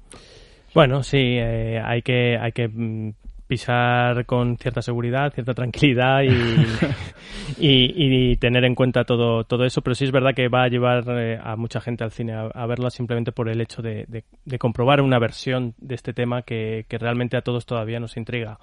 Bueno, 0.75 1.03
sí, 1.03 1.19
eh, 1.19 1.81
hay 1.85 2.03
que, 2.03 2.39
hay 2.39 2.53
que 2.53 2.69
mm, 2.69 3.13
pisar 3.49 4.27
con 4.27 4.57
cierta 4.59 4.83
seguridad, 4.83 5.33
cierta 5.33 5.55
tranquilidad 5.55 6.23
y, 7.59 8.31
y, 8.31 8.37
tener 8.37 8.65
en 8.65 8.75
cuenta 8.75 9.05
todo, 9.05 9.43
todo 9.45 9.65
eso, 9.65 9.81
pero 9.83 9.95
sí 9.95 10.05
es 10.05 10.13
verdad 10.13 10.35
que 10.35 10.49
va 10.49 10.65
a 10.65 10.69
llevar 10.69 11.05
eh, 11.09 11.41
a 11.43 11.57
mucha 11.57 11.81
gente 11.81 12.05
al 12.05 12.13
cine 12.13 12.35
a, 12.35 12.67
verlo 12.67 12.91
simplemente 12.91 13.33
por 13.33 13.49
el 13.49 13.61
hecho 13.61 13.83
de, 13.83 14.07
de, 14.07 14.59
comprobar 14.59 15.01
una 15.01 15.19
versión 15.19 15.75
de 15.79 15.95
este 15.95 16.13
tema 16.13 16.43
que, 16.43 16.85
que 16.89 16.99
realmente 16.99 17.37
a 17.37 17.43
todos 17.43 17.67
todavía 17.67 17.99
nos 17.99 18.17
intriga. 18.17 18.59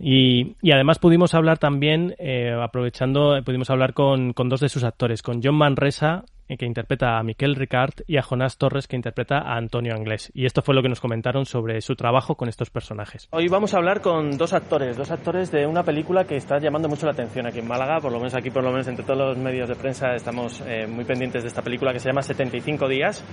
Y, 0.00 0.56
y, 0.62 0.72
además 0.72 0.98
pudimos 0.98 1.34
hablar 1.34 1.58
también, 1.58 2.14
eh, 2.18 2.52
aprovechando, 2.60 3.40
pudimos 3.44 3.70
hablar 3.70 3.94
con, 3.94 4.32
con, 4.32 4.48
dos 4.48 4.60
de 4.60 4.68
sus 4.68 4.84
actores, 4.84 5.22
con 5.22 5.40
John 5.42 5.56
Manresa 5.56 6.24
eh, 6.24 6.37
que 6.56 6.66
interpreta 6.66 7.18
a 7.18 7.22
Miquel 7.22 7.56
Ricard, 7.56 7.94
y 8.06 8.16
a 8.16 8.22
Jonás 8.22 8.56
Torres, 8.56 8.86
que 8.86 8.96
interpreta 8.96 9.38
a 9.38 9.56
Antonio 9.56 9.94
Anglés. 9.94 10.30
Y 10.34 10.46
esto 10.46 10.62
fue 10.62 10.74
lo 10.74 10.82
que 10.82 10.88
nos 10.88 11.00
comentaron 11.00 11.44
sobre 11.44 11.80
su 11.80 11.94
trabajo 11.94 12.36
con 12.36 12.48
estos 12.48 12.70
personajes. 12.70 13.28
Hoy 13.30 13.48
vamos 13.48 13.74
a 13.74 13.78
hablar 13.78 14.00
con 14.00 14.36
dos 14.38 14.52
actores, 14.52 14.96
dos 14.96 15.10
actores 15.10 15.50
de 15.50 15.66
una 15.66 15.82
película 15.82 16.24
que 16.24 16.36
está 16.36 16.58
llamando 16.58 16.88
mucho 16.88 17.06
la 17.06 17.12
atención 17.12 17.46
aquí 17.46 17.58
en 17.58 17.68
Málaga, 17.68 17.98
por 18.00 18.12
lo 18.12 18.18
menos 18.18 18.34
aquí, 18.34 18.50
por 18.50 18.62
lo 18.62 18.70
menos 18.70 18.88
entre 18.88 19.04
todos 19.04 19.18
los 19.18 19.36
medios 19.36 19.68
de 19.68 19.74
prensa 19.74 20.14
estamos 20.14 20.62
eh, 20.66 20.86
muy 20.86 21.04
pendientes 21.04 21.42
de 21.42 21.48
esta 21.48 21.62
película 21.62 21.92
que 21.92 22.00
se 22.00 22.08
llama 22.08 22.22
75 22.22 22.88
días 22.88 23.24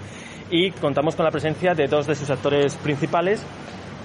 y 0.49 0.71
contamos 0.71 1.15
con 1.15 1.25
la 1.25 1.31
presencia 1.31 1.73
de 1.73 1.87
dos 1.87 2.07
de 2.07 2.15
sus 2.15 2.29
actores 2.29 2.75
principales 2.75 3.45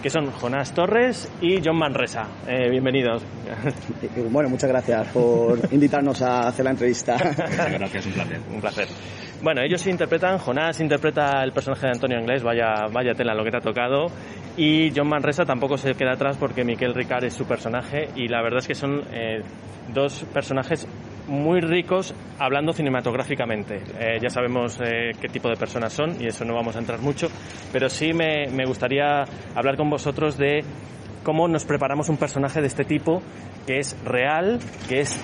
que 0.02 0.08
son 0.08 0.30
Jonás 0.30 0.72
Torres 0.72 1.30
y 1.40 1.60
John 1.62 1.76
Manresa. 1.76 2.26
Eh, 2.46 2.68
bienvenidos. 2.70 3.22
Bueno, 4.30 4.48
muchas 4.48 4.70
gracias 4.70 5.08
por 5.08 5.58
invitarnos 5.72 6.22
a 6.22 6.48
hacer 6.48 6.64
la 6.64 6.70
entrevista. 6.70 7.16
gracias, 7.72 8.06
un 8.06 8.12
placer. 8.12 8.40
Un 8.52 8.60
placer. 8.60 8.88
Bueno, 9.42 9.62
ellos 9.62 9.86
interpretan, 9.86 10.38
Jonás 10.38 10.80
interpreta 10.80 11.42
el 11.42 11.52
personaje 11.52 11.86
de 11.86 11.92
Antonio 11.92 12.18
Inglés, 12.20 12.42
vaya, 12.42 12.86
vaya 12.92 13.14
tela 13.14 13.34
lo 13.34 13.44
que 13.44 13.50
te 13.50 13.56
ha 13.56 13.60
tocado, 13.60 14.06
y 14.56 14.92
John 14.94 15.08
Manresa 15.08 15.44
tampoco 15.44 15.76
se 15.76 15.94
queda 15.94 16.12
atrás 16.12 16.36
porque 16.38 16.64
Miquel 16.64 16.94
Ricard 16.94 17.24
es 17.24 17.34
su 17.34 17.44
personaje, 17.44 18.08
y 18.16 18.28
la 18.28 18.42
verdad 18.42 18.60
es 18.60 18.68
que 18.68 18.74
son 18.74 19.02
eh, 19.12 19.42
dos 19.92 20.24
personajes 20.32 20.86
muy 21.30 21.60
ricos 21.60 22.12
hablando 22.38 22.72
cinematográficamente. 22.72 23.80
Eh, 23.98 24.18
ya 24.20 24.28
sabemos 24.28 24.78
eh, 24.80 25.12
qué 25.20 25.28
tipo 25.28 25.48
de 25.48 25.56
personas 25.56 25.92
son 25.92 26.20
y 26.20 26.26
eso 26.26 26.44
no 26.44 26.54
vamos 26.54 26.74
a 26.74 26.80
entrar 26.80 27.00
mucho, 27.00 27.28
pero 27.72 27.88
sí 27.88 28.12
me, 28.12 28.48
me 28.48 28.66
gustaría 28.66 29.24
hablar 29.54 29.76
con 29.76 29.88
vosotros 29.88 30.36
de 30.36 30.64
cómo 31.22 31.46
nos 31.46 31.64
preparamos 31.64 32.08
un 32.08 32.16
personaje 32.16 32.60
de 32.60 32.66
este 32.66 32.84
tipo 32.84 33.22
que 33.64 33.78
es 33.78 33.96
real, 34.04 34.58
que 34.88 35.00
es 35.00 35.18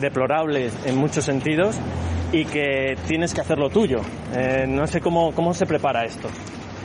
deplorable 0.00 0.70
en 0.84 0.96
muchos 0.96 1.24
sentidos 1.24 1.78
y 2.32 2.44
que 2.44 2.96
tienes 3.06 3.32
que 3.32 3.40
hacerlo 3.40 3.70
tuyo. 3.70 4.00
Eh, 4.34 4.66
no 4.66 4.88
sé 4.88 5.00
cómo, 5.00 5.32
cómo 5.32 5.54
se 5.54 5.66
prepara 5.66 6.04
esto. 6.04 6.28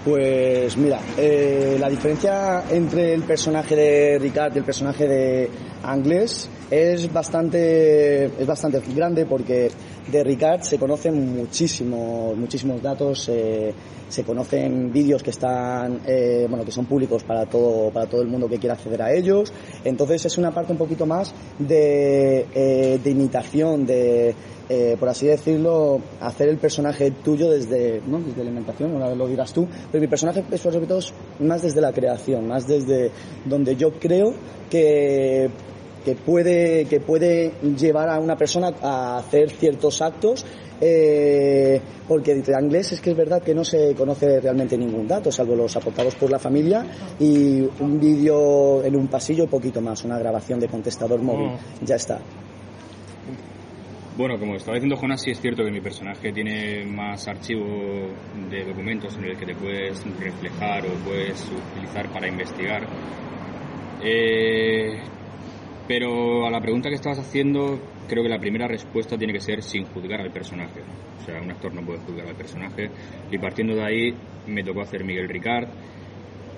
Pues 0.05 0.77
mira, 0.77 0.99
la 1.79 1.87
diferencia 1.87 2.63
entre 2.71 3.13
el 3.13 3.21
personaje 3.21 3.75
de 3.75 4.19
Ricard 4.19 4.55
y 4.55 4.57
el 4.57 4.63
personaje 4.63 5.07
de 5.07 5.49
Anglés 5.83 6.49
es 6.71 7.11
bastante, 7.11 8.25
es 8.25 8.47
bastante 8.47 8.81
grande 8.95 9.25
porque 9.25 9.69
de 10.09 10.23
Ricard 10.23 10.61
se 10.61 10.79
conocen 10.79 11.35
muchísimos, 11.35 12.35
muchísimos 12.37 12.81
datos, 12.81 13.27
eh, 13.27 13.73
se 14.07 14.23
conocen 14.23 14.91
vídeos 14.91 15.21
que 15.21 15.31
están, 15.31 15.99
eh, 16.07 16.47
bueno, 16.49 16.63
que 16.63 16.71
son 16.71 16.85
públicos 16.85 17.23
para 17.23 17.45
todo, 17.45 17.91
para 17.91 18.07
todo 18.07 18.21
el 18.21 18.29
mundo 18.29 18.47
que 18.47 18.57
quiera 18.57 18.75
acceder 18.75 19.01
a 19.01 19.13
ellos. 19.13 19.51
Entonces 19.83 20.25
es 20.25 20.37
una 20.37 20.53
parte 20.53 20.71
un 20.71 20.77
poquito 20.77 21.05
más 21.05 21.33
de, 21.59 22.45
eh, 22.55 22.99
de 23.03 23.09
imitación, 23.09 23.85
de, 23.85 24.33
por 24.97 25.09
así 25.09 25.27
decirlo, 25.27 25.99
hacer 26.21 26.47
el 26.47 26.57
personaje 26.57 27.11
tuyo 27.11 27.49
desde, 27.49 28.01
¿no? 28.07 28.19
desde 28.19 28.37
la 28.37 28.43
alimentación, 28.43 28.93
ahora 28.93 29.13
lo 29.13 29.27
dirás 29.27 29.51
tú, 29.51 29.67
pero 29.91 30.01
mi 30.01 30.07
personaje 30.07 30.45
es 30.49 30.61
sobre 30.61 30.87
todo 30.87 31.01
más 31.41 31.61
desde 31.61 31.81
la 31.81 31.91
creación, 31.91 32.47
más 32.47 32.65
desde 32.65 33.11
donde 33.43 33.75
yo 33.75 33.91
creo 33.99 34.33
que 34.69 35.49
que 36.03 36.15
puede, 36.15 36.85
que 36.85 36.99
puede 36.99 37.51
llevar 37.77 38.09
a 38.09 38.19
una 38.19 38.35
persona 38.35 38.73
a 38.81 39.17
hacer 39.17 39.49
ciertos 39.51 40.01
actos 40.01 40.45
eh, 40.83 41.79
porque 42.07 42.33
de 42.33 42.59
inglés 42.59 42.91
es 42.91 43.01
que 43.01 43.11
es 43.11 43.15
verdad 43.15 43.41
que 43.43 43.53
no 43.53 43.63
se 43.63 43.93
conoce 43.93 44.41
realmente 44.41 44.75
ningún 44.75 45.07
dato, 45.07 45.31
salvo 45.31 45.55
los 45.55 45.75
aportados 45.75 46.15
por 46.15 46.31
la 46.31 46.39
familia 46.39 46.83
y 47.19 47.61
un 47.79 47.99
vídeo 47.99 48.83
en 48.83 48.95
un 48.95 49.07
pasillo 49.07 49.45
poquito 49.45 49.79
más, 49.79 50.03
una 50.03 50.17
grabación 50.17 50.59
de 50.59 50.67
contestador 50.67 51.21
móvil. 51.21 51.51
Mm. 51.51 51.85
Ya 51.85 51.95
está. 51.95 52.19
Bueno, 54.17 54.37
como 54.39 54.55
estaba 54.55 54.75
diciendo 54.75 54.97
Jonas, 54.97 55.21
sí 55.21 55.31
es 55.31 55.39
cierto 55.39 55.63
que 55.63 55.71
mi 55.71 55.81
personaje 55.81 56.33
tiene 56.33 56.83
más 56.85 57.27
archivo 57.27 57.63
de 58.49 58.65
documentos 58.65 59.15
en 59.17 59.25
el 59.25 59.37
que 59.37 59.45
te 59.45 59.55
puedes 59.55 60.03
reflejar 60.19 60.85
o 60.85 60.93
puedes 61.05 61.47
utilizar 61.73 62.11
para 62.11 62.27
investigar. 62.27 62.87
Eh, 64.03 64.99
pero 65.87 66.45
a 66.45 66.51
la 66.51 66.61
pregunta 66.61 66.89
que 66.89 66.95
estabas 66.95 67.19
haciendo, 67.19 67.79
creo 68.07 68.23
que 68.23 68.29
la 68.29 68.39
primera 68.39 68.67
respuesta 68.67 69.17
tiene 69.17 69.33
que 69.33 69.39
ser 69.39 69.61
sin 69.61 69.85
juzgar 69.85 70.21
al 70.21 70.31
personaje. 70.31 70.81
O 71.19 71.25
sea, 71.25 71.41
un 71.41 71.51
actor 71.51 71.73
no 71.73 71.85
puede 71.85 71.99
juzgar 71.99 72.27
al 72.27 72.35
personaje. 72.35 72.89
Y 73.31 73.37
partiendo 73.37 73.75
de 73.75 73.83
ahí, 73.83 74.15
me 74.47 74.63
tocó 74.63 74.81
hacer 74.81 75.03
Miguel 75.03 75.29
Ricard. 75.29 75.67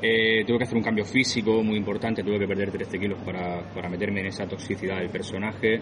Eh, 0.01 0.43
tuve 0.45 0.57
que 0.57 0.63
hacer 0.65 0.77
un 0.77 0.83
cambio 0.83 1.05
físico 1.05 1.63
muy 1.63 1.77
importante, 1.77 2.23
tuve 2.23 2.37
que 2.39 2.47
perder 2.47 2.71
13 2.71 2.99
kilos 2.99 3.19
para, 3.23 3.61
para 3.73 3.87
meterme 3.87 4.19
en 4.19 4.27
esa 4.27 4.45
toxicidad 4.45 4.97
del 4.97 5.09
personaje 5.09 5.81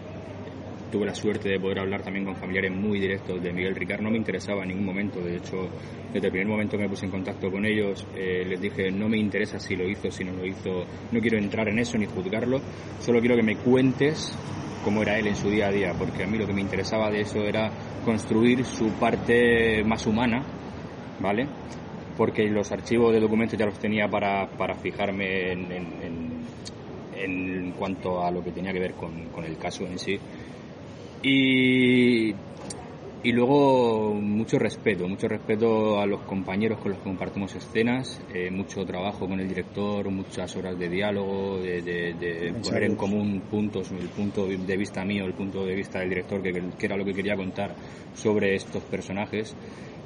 tuve 0.91 1.05
la 1.05 1.15
suerte 1.15 1.49
de 1.49 1.59
poder 1.59 1.79
hablar 1.79 2.03
también 2.03 2.25
con 2.25 2.35
familiares 2.35 2.71
muy 2.71 2.99
directos 2.99 3.41
de 3.41 3.53
Miguel 3.53 3.75
Ricard. 3.75 4.01
No 4.01 4.11
me 4.11 4.17
interesaba 4.17 4.63
en 4.63 4.69
ningún 4.69 4.85
momento, 4.85 5.21
de 5.21 5.37
hecho, 5.37 5.69
desde 6.13 6.27
el 6.27 6.31
primer 6.31 6.47
momento 6.47 6.77
que 6.77 6.83
me 6.83 6.89
puse 6.89 7.05
en 7.05 7.11
contacto 7.11 7.49
con 7.49 7.65
ellos, 7.65 8.05
eh, 8.15 8.43
les 8.45 8.61
dije, 8.61 8.91
no 8.91 9.07
me 9.07 9.17
interesa 9.17 9.57
si 9.57 9.75
lo 9.75 9.89
hizo, 9.89 10.11
si 10.11 10.23
no 10.23 10.33
lo 10.33 10.45
hizo, 10.45 10.85
no 11.11 11.19
quiero 11.19 11.37
entrar 11.37 11.69
en 11.69 11.79
eso 11.79 11.97
ni 11.97 12.05
juzgarlo, 12.05 12.59
solo 12.99 13.19
quiero 13.19 13.35
que 13.35 13.43
me 13.43 13.55
cuentes 13.55 14.37
cómo 14.83 15.01
era 15.01 15.17
él 15.17 15.27
en 15.27 15.35
su 15.35 15.49
día 15.49 15.67
a 15.67 15.71
día, 15.71 15.93
porque 15.97 16.23
a 16.23 16.27
mí 16.27 16.37
lo 16.37 16.45
que 16.45 16.53
me 16.53 16.61
interesaba 16.61 17.09
de 17.09 17.21
eso 17.21 17.39
era 17.39 17.71
construir 18.03 18.65
su 18.65 18.89
parte 18.93 19.83
más 19.83 20.05
humana, 20.05 20.43
¿vale? 21.19 21.47
Porque 22.17 22.43
los 22.49 22.71
archivos 22.71 23.13
de 23.13 23.19
documentos 23.19 23.57
ya 23.57 23.65
los 23.65 23.79
tenía 23.79 24.07
para, 24.07 24.47
para 24.57 24.75
fijarme 24.75 25.53
en, 25.53 25.71
en, 25.71 26.41
en, 27.15 27.71
cuanto 27.73 28.23
a 28.23 28.31
lo 28.31 28.43
que 28.43 28.51
tenía 28.51 28.73
que 28.73 28.79
ver 28.79 28.93
con, 28.93 29.29
con 29.29 29.45
el 29.45 29.57
caso 29.57 29.85
en 29.85 29.97
sí 29.97 30.19
y, 31.24 32.34
y 33.24 33.32
luego 33.32 34.13
mucho 34.13 34.57
respeto, 34.57 35.07
mucho 35.07 35.28
respeto 35.28 35.99
a 35.99 36.05
los 36.05 36.22
compañeros 36.22 36.80
con 36.80 36.91
los 36.91 36.99
que 36.99 37.05
compartimos 37.05 37.53
escenas, 37.55 38.22
eh, 38.34 38.49
mucho 38.49 38.86
trabajo 38.86 39.28
con 39.28 39.39
el 39.39 39.47
director, 39.47 40.09
muchas 40.09 40.55
horas 40.55 40.78
de 40.78 40.89
diálogo, 40.89 41.59
de, 41.59 41.82
de, 41.82 42.53
poner 42.63 42.84
en 42.84 42.95
común 42.95 43.41
puntos, 43.49 43.91
el 43.91 44.09
punto 44.09 44.47
de 44.47 44.78
vista 44.78 45.05
mío, 45.05 45.26
el 45.26 45.34
punto 45.34 45.65
de 45.65 45.76
vista 45.76 45.99
del 45.99 46.09
director, 46.09 46.41
que, 46.41 46.53
que 46.78 46.86
era 46.86 46.97
lo 46.97 47.05
que 47.05 47.13
quería 47.13 47.36
contar 47.36 47.76
sobre 48.15 48.55
estos 48.55 48.84
personajes 48.84 49.55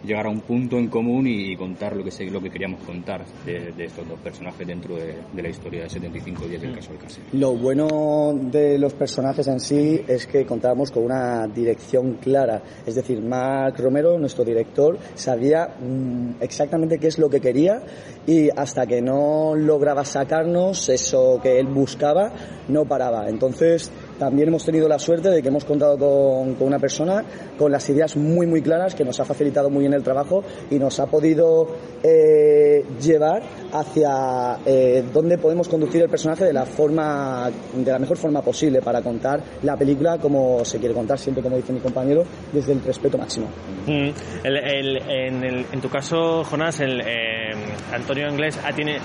llegar 0.06 0.26
a 0.28 0.30
un 0.30 0.42
punto 0.42 0.78
en 0.78 0.88
común 0.88 1.28
y 1.28 1.56
contar 1.56 1.96
lo 1.96 2.04
que, 2.04 2.26
lo 2.30 2.42
que 2.42 2.50
queríamos 2.50 2.82
contar 2.84 3.26
de, 3.46 3.74
estos 3.78 4.08
dos 4.08 4.20
personajes 4.20 4.66
dentro 4.66 4.96
de, 4.96 5.16
la 5.36 5.50
historia 5.50 5.84
de 5.84 5.90
75 5.90 6.46
días 6.48 6.62
del 6.62 6.72
mm. 6.72 6.76
caso 6.76 6.92
Alcácer. 6.92 7.24
Lo 7.34 7.56
bueno 7.56 8.34
de 8.34 8.78
los 8.78 8.94
personajes 8.94 9.48
en 9.48 9.60
sí 9.60 10.02
es 10.08 10.28
que 10.28 10.46
contábamos 10.46 10.92
con 10.92 11.04
una 11.04 11.48
dirección 11.48 12.16
clara, 12.16 12.62
es 12.86 12.96
decir, 12.96 13.22
Marc 13.22 13.80
Romero, 13.80 14.18
nuestro 14.18 14.44
director, 14.44 14.98
sabía 15.14 15.68
mm, 15.68 16.42
exactamente 16.42 16.98
qué 16.98 17.08
es 17.08 17.20
lo 17.20 17.30
que 17.30 17.40
quería 17.40 17.82
y 18.26 18.50
hasta 18.56 18.86
que 18.86 19.02
no 19.02 19.56
lograba 19.56 20.06
sacarnos 20.06 20.90
eso 20.90 21.40
que 21.42 21.60
él 21.60 21.68
buscaba, 21.68 22.32
no 22.68 22.86
paraba. 22.86 23.30
Entonces, 23.30 23.92
también 24.18 24.50
hemos 24.50 24.66
tenido 24.66 24.88
la 24.88 25.00
suerte 25.00 25.30
de 25.30 25.42
que 25.42 25.50
hemos 25.50 25.66
contado 25.66 25.98
con, 25.98 26.56
una 26.60 26.80
persona 26.80 27.24
con 27.58 27.72
las 27.72 27.90
ideas 27.90 28.16
muy 28.16 28.48
muy 28.48 28.62
claras 28.62 28.96
que 28.96 29.04
nos 29.04 29.20
ha 29.20 29.26
facilitado 29.26 29.70
muy 29.70 29.82
bien 29.82 29.94
el 29.94 30.04
trabajo 30.04 30.44
y 30.70 30.80
nos 30.80 31.00
ha 31.00 31.06
podido 31.06 31.68
eh, 32.04 32.84
llevar 33.02 33.42
hacia 33.74 34.60
eh, 34.66 35.04
dónde 35.14 35.38
podemos 35.38 35.68
conducir 35.68 36.02
el 36.02 36.10
personaje 36.10 36.46
de 36.46 36.54
la 36.54 36.66
forma 36.66 37.50
de 37.74 37.92
la 37.92 38.00
mejor 38.00 38.18
forma 38.18 38.42
posible 38.42 38.82
para 38.82 39.02
contar 39.02 39.42
la 39.64 39.76
película 39.76 40.18
como 40.18 40.64
se 40.66 40.80
quiere 40.80 40.94
contar 40.94 41.20
siempre 41.20 41.44
como 41.44 41.58
dice 41.58 41.74
mi 41.74 41.80
compañero 41.80 42.24
desde 42.52 42.74
el 42.74 42.84
respeto 42.84 43.18
máximo. 43.18 43.48
Mm. 43.88 44.10
en, 44.44 45.82
tu 45.82 45.90
caso, 45.90 46.44
Jonás, 46.44 46.80
el, 46.80 47.02
eh, 47.02 47.54
Antonio 47.94 48.30
Inglés 48.30 48.60
ah, 48.64 48.72
tiene 48.74 48.98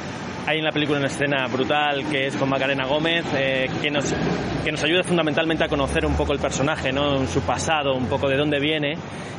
hay 0.47 0.59
en 0.59 0.65
la 0.65 0.73
película 0.73 0.99
una 0.99 1.09
escena 1.09 1.47
brutal 1.47 2.05
que 2.11 2.27
es 2.27 2.37
con 2.37 2.49
Macarena 2.49 2.87
Gómez, 2.87 3.25
eh, 3.37 3.69
que, 3.81 3.91
nos, 3.91 4.13
que 4.65 4.73
nos 4.73 4.83
ayuda 4.83 5.03
fundamentalmente 5.03 5.65
a 5.65 5.69
conocer 5.69 6.07
un 6.07 6.15
poco 6.15 6.33
el 6.33 6.39
personaje, 6.39 6.93
¿no? 6.93 7.27
su 7.27 7.41
pasado, 7.43 7.95
un 7.95 8.07
poco 8.07 8.29
de 8.29 8.37
dónde 8.37 8.59
viene, 8.59 8.95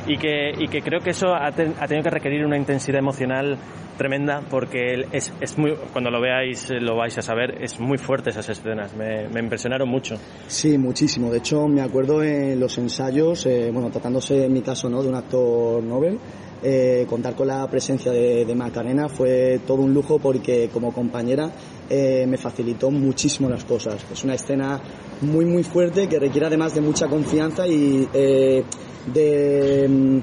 y 0.06 0.16
que, 0.16 0.52
y 0.58 0.68
que 0.68 0.82
creo 0.82 1.00
que 1.00 1.10
eso 1.10 1.34
ha, 1.34 1.50
tenido 1.52 2.02
que 2.02 2.10
requerir 2.10 2.44
una 2.44 2.56
intensidad 2.56 2.98
emocional 2.98 3.58
tremenda, 3.96 4.42
porque 4.50 5.06
es, 5.12 5.32
es, 5.40 5.58
muy, 5.58 5.74
cuando 5.92 6.10
lo 6.10 6.20
veáis 6.20 6.70
lo 6.70 6.96
vais 6.96 7.16
a 7.18 7.22
saber, 7.22 7.62
es 7.62 7.78
muy 7.78 7.98
fuerte 7.98 8.30
esas 8.30 8.48
escenas, 8.48 8.94
me, 8.94 9.28
me 9.28 9.40
impresionaron 9.40 9.88
mucho. 9.88 10.16
Sí, 10.46 10.78
muchísimo. 10.78 11.30
De 11.30 11.38
hecho, 11.38 11.68
me 11.68 11.82
acuerdo 11.82 12.22
en 12.22 12.58
los 12.58 12.76
ensayos, 12.78 13.46
eh, 13.46 13.70
bueno, 13.72 13.90
tratándose 13.90 14.46
en 14.46 14.52
mi 14.52 14.62
caso 14.62 14.88
¿no? 14.88 15.02
de 15.02 15.08
un 15.08 15.14
actor 15.14 15.82
Nobel, 15.82 16.18
eh, 16.64 17.06
contar 17.08 17.34
con 17.34 17.48
la 17.48 17.68
presencia 17.68 18.12
de, 18.12 18.54
Macarena 18.54 19.08
fue 19.08 19.60
todo 19.66 19.78
un 19.78 19.92
lujo 19.92 20.20
porque 20.20 20.70
como 20.72 20.92
compañera 20.92 21.50
eh, 21.90 22.24
me 22.28 22.38
facilitó 22.38 22.88
muchísimo 22.88 23.48
las 23.48 23.64
cosas. 23.64 24.06
Es 24.12 24.22
una 24.22 24.34
escena 24.34 24.80
muy 25.22 25.44
muy 25.44 25.64
fuerte 25.64 26.06
que 26.06 26.20
requiere 26.20 26.46
además 26.46 26.72
de 26.72 26.80
mucha 26.80 27.08
confianza 27.08 27.66
y 27.66 28.08
eh, 28.14 28.62
de, 29.12 30.22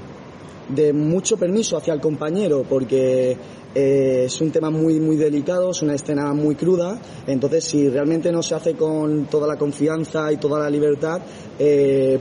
de, 0.70 0.92
mucho 0.94 1.36
permiso 1.36 1.76
hacia 1.76 1.92
el 1.92 2.00
compañero 2.00 2.64
porque 2.66 3.36
es 3.74 4.40
un 4.40 4.50
tema 4.50 4.70
muy 4.70 4.98
muy 5.00 5.16
delicado, 5.16 5.70
es 5.70 5.82
una 5.82 5.94
escena 5.94 6.32
muy 6.34 6.54
cruda, 6.54 7.00
entonces 7.26 7.64
si 7.64 7.88
realmente 7.88 8.32
no 8.32 8.42
se 8.42 8.54
hace 8.54 8.74
con 8.74 9.26
toda 9.26 9.46
la 9.46 9.56
confianza 9.56 10.32
y 10.32 10.38
toda 10.38 10.58
la 10.58 10.68
libertad 10.68 11.20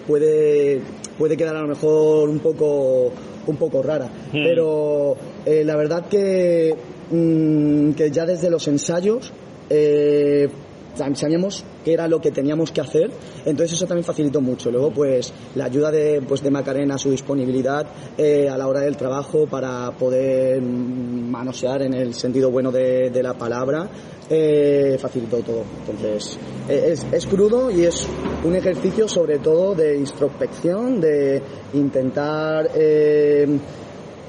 puede, 0.05 0.81
puede 1.17 1.37
quedar 1.37 1.55
a 1.55 1.61
lo 1.61 1.67
mejor 1.67 2.29
un 2.29 2.39
poco 2.39 3.11
un 3.49 3.57
poco 3.57 3.81
rara. 3.81 4.07
Hmm. 4.31 4.43
Pero 4.43 5.15
eh, 5.45 5.63
la 5.63 5.75
verdad 5.75 6.07
que, 6.07 6.75
mm, 7.11 7.91
que 7.91 8.11
ya 8.11 8.25
desde 8.25 8.49
los 8.49 8.67
ensayos 8.67 9.31
eh, 9.69 10.47
sabíamos 10.95 11.63
qué 11.83 11.93
era 11.93 12.07
lo 12.07 12.19
que 12.19 12.31
teníamos 12.31 12.71
que 12.71 12.81
hacer, 12.81 13.11
entonces 13.45 13.73
eso 13.73 13.85
también 13.85 14.03
facilitó 14.03 14.41
mucho. 14.41 14.71
Luego, 14.71 14.91
pues, 14.91 15.33
la 15.55 15.65
ayuda 15.65 15.91
de, 15.91 16.21
pues, 16.27 16.41
de 16.41 16.51
Macarena, 16.51 16.97
su 16.97 17.11
disponibilidad 17.11 17.85
eh, 18.17 18.49
a 18.49 18.57
la 18.57 18.67
hora 18.67 18.81
del 18.81 18.97
trabajo 18.97 19.47
para 19.47 19.91
poder 19.91 20.61
mm, 20.61 21.29
manosear 21.29 21.81
en 21.83 21.93
el 21.93 22.13
sentido 22.13 22.51
bueno 22.51 22.71
de, 22.71 23.09
de 23.09 23.23
la 23.23 23.33
palabra, 23.33 23.89
eh, 24.29 24.97
facilitó 24.99 25.37
todo. 25.37 25.63
Entonces, 25.79 26.37
eh, 26.67 26.89
es, 26.91 27.05
es, 27.11 27.25
crudo 27.25 27.71
y 27.71 27.85
es 27.85 28.05
un 28.43 28.55
ejercicio 28.55 29.07
sobre 29.07 29.39
todo 29.39 29.73
de 29.73 29.97
introspección, 29.97 31.01
de 31.01 31.41
intentar 31.73 32.69
eh, 32.75 33.47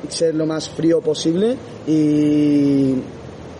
ser 0.08 0.34
lo 0.34 0.46
más 0.46 0.70
frío 0.70 1.00
posible 1.00 1.56
y, 1.86 2.94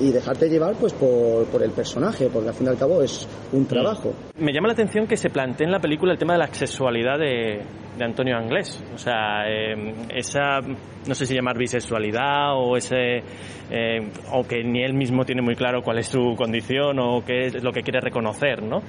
y 0.00 0.10
dejarte 0.10 0.48
llevar 0.48 0.74
pues 0.74 0.94
por, 0.94 1.46
por, 1.46 1.62
el 1.62 1.70
personaje, 1.70 2.28
porque 2.32 2.48
al 2.48 2.54
fin 2.54 2.66
y 2.66 2.70
al 2.70 2.78
cabo 2.78 3.02
es 3.02 3.28
un 3.52 3.66
trabajo. 3.66 4.12
Me 4.38 4.52
llama 4.52 4.68
la 4.68 4.72
atención 4.72 5.06
que 5.06 5.16
se 5.16 5.28
plantee 5.28 5.66
en 5.66 5.72
la 5.72 5.78
película 5.78 6.12
el 6.12 6.18
tema 6.18 6.32
de 6.32 6.38
la 6.38 6.52
sexualidad 6.52 7.18
de, 7.18 7.62
de 7.98 8.04
Antonio 8.04 8.36
Anglés. 8.36 8.82
O 8.94 8.98
sea, 8.98 9.46
eh, 9.46 9.94
esa, 10.08 10.60
no 11.06 11.14
sé 11.14 11.26
si 11.26 11.34
llamar 11.34 11.58
bisexualidad 11.58 12.54
o 12.56 12.76
ese, 12.76 13.22
eh, 13.70 14.08
o 14.32 14.42
que 14.44 14.62
ni 14.64 14.82
él 14.82 14.94
mismo 14.94 15.24
tiene 15.24 15.42
muy 15.42 15.54
claro 15.54 15.82
cuál 15.82 15.98
es 15.98 16.06
su 16.06 16.34
condición 16.36 16.98
o 16.98 17.24
qué 17.24 17.46
es 17.46 17.62
lo 17.62 17.72
que 17.72 17.82
quiere 17.82 18.00
reconocer, 18.00 18.62
¿no? 18.62 18.82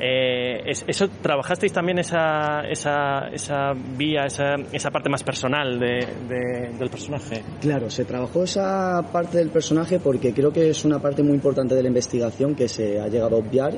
Eh, 0.00 0.62
eso, 0.64 1.08
¿Trabajasteis 1.08 1.72
también 1.72 1.98
esa, 1.98 2.62
esa, 2.68 3.28
esa 3.32 3.72
vía, 3.96 4.26
esa, 4.26 4.54
esa 4.72 4.90
parte 4.90 5.08
más 5.08 5.22
personal 5.22 5.78
de, 5.78 6.06
del 6.78 6.90
personaje? 6.90 7.42
Claro, 7.60 7.90
se 7.90 8.04
trabajó 8.04 8.44
esa 8.44 9.02
parte 9.12 9.38
del 9.38 9.50
personaje 9.50 9.98
porque 9.98 10.32
creo 10.32 10.52
que 10.52 10.70
es 10.70 10.84
una 10.84 10.98
parte 11.00 11.22
muy 11.22 11.34
importante 11.34 11.74
de 11.74 11.82
la 11.82 11.88
investigación 11.88 12.54
que 12.54 12.68
se 12.68 13.00
ha 13.00 13.08
llegado 13.08 13.36
a 13.36 13.38
obviar 13.40 13.74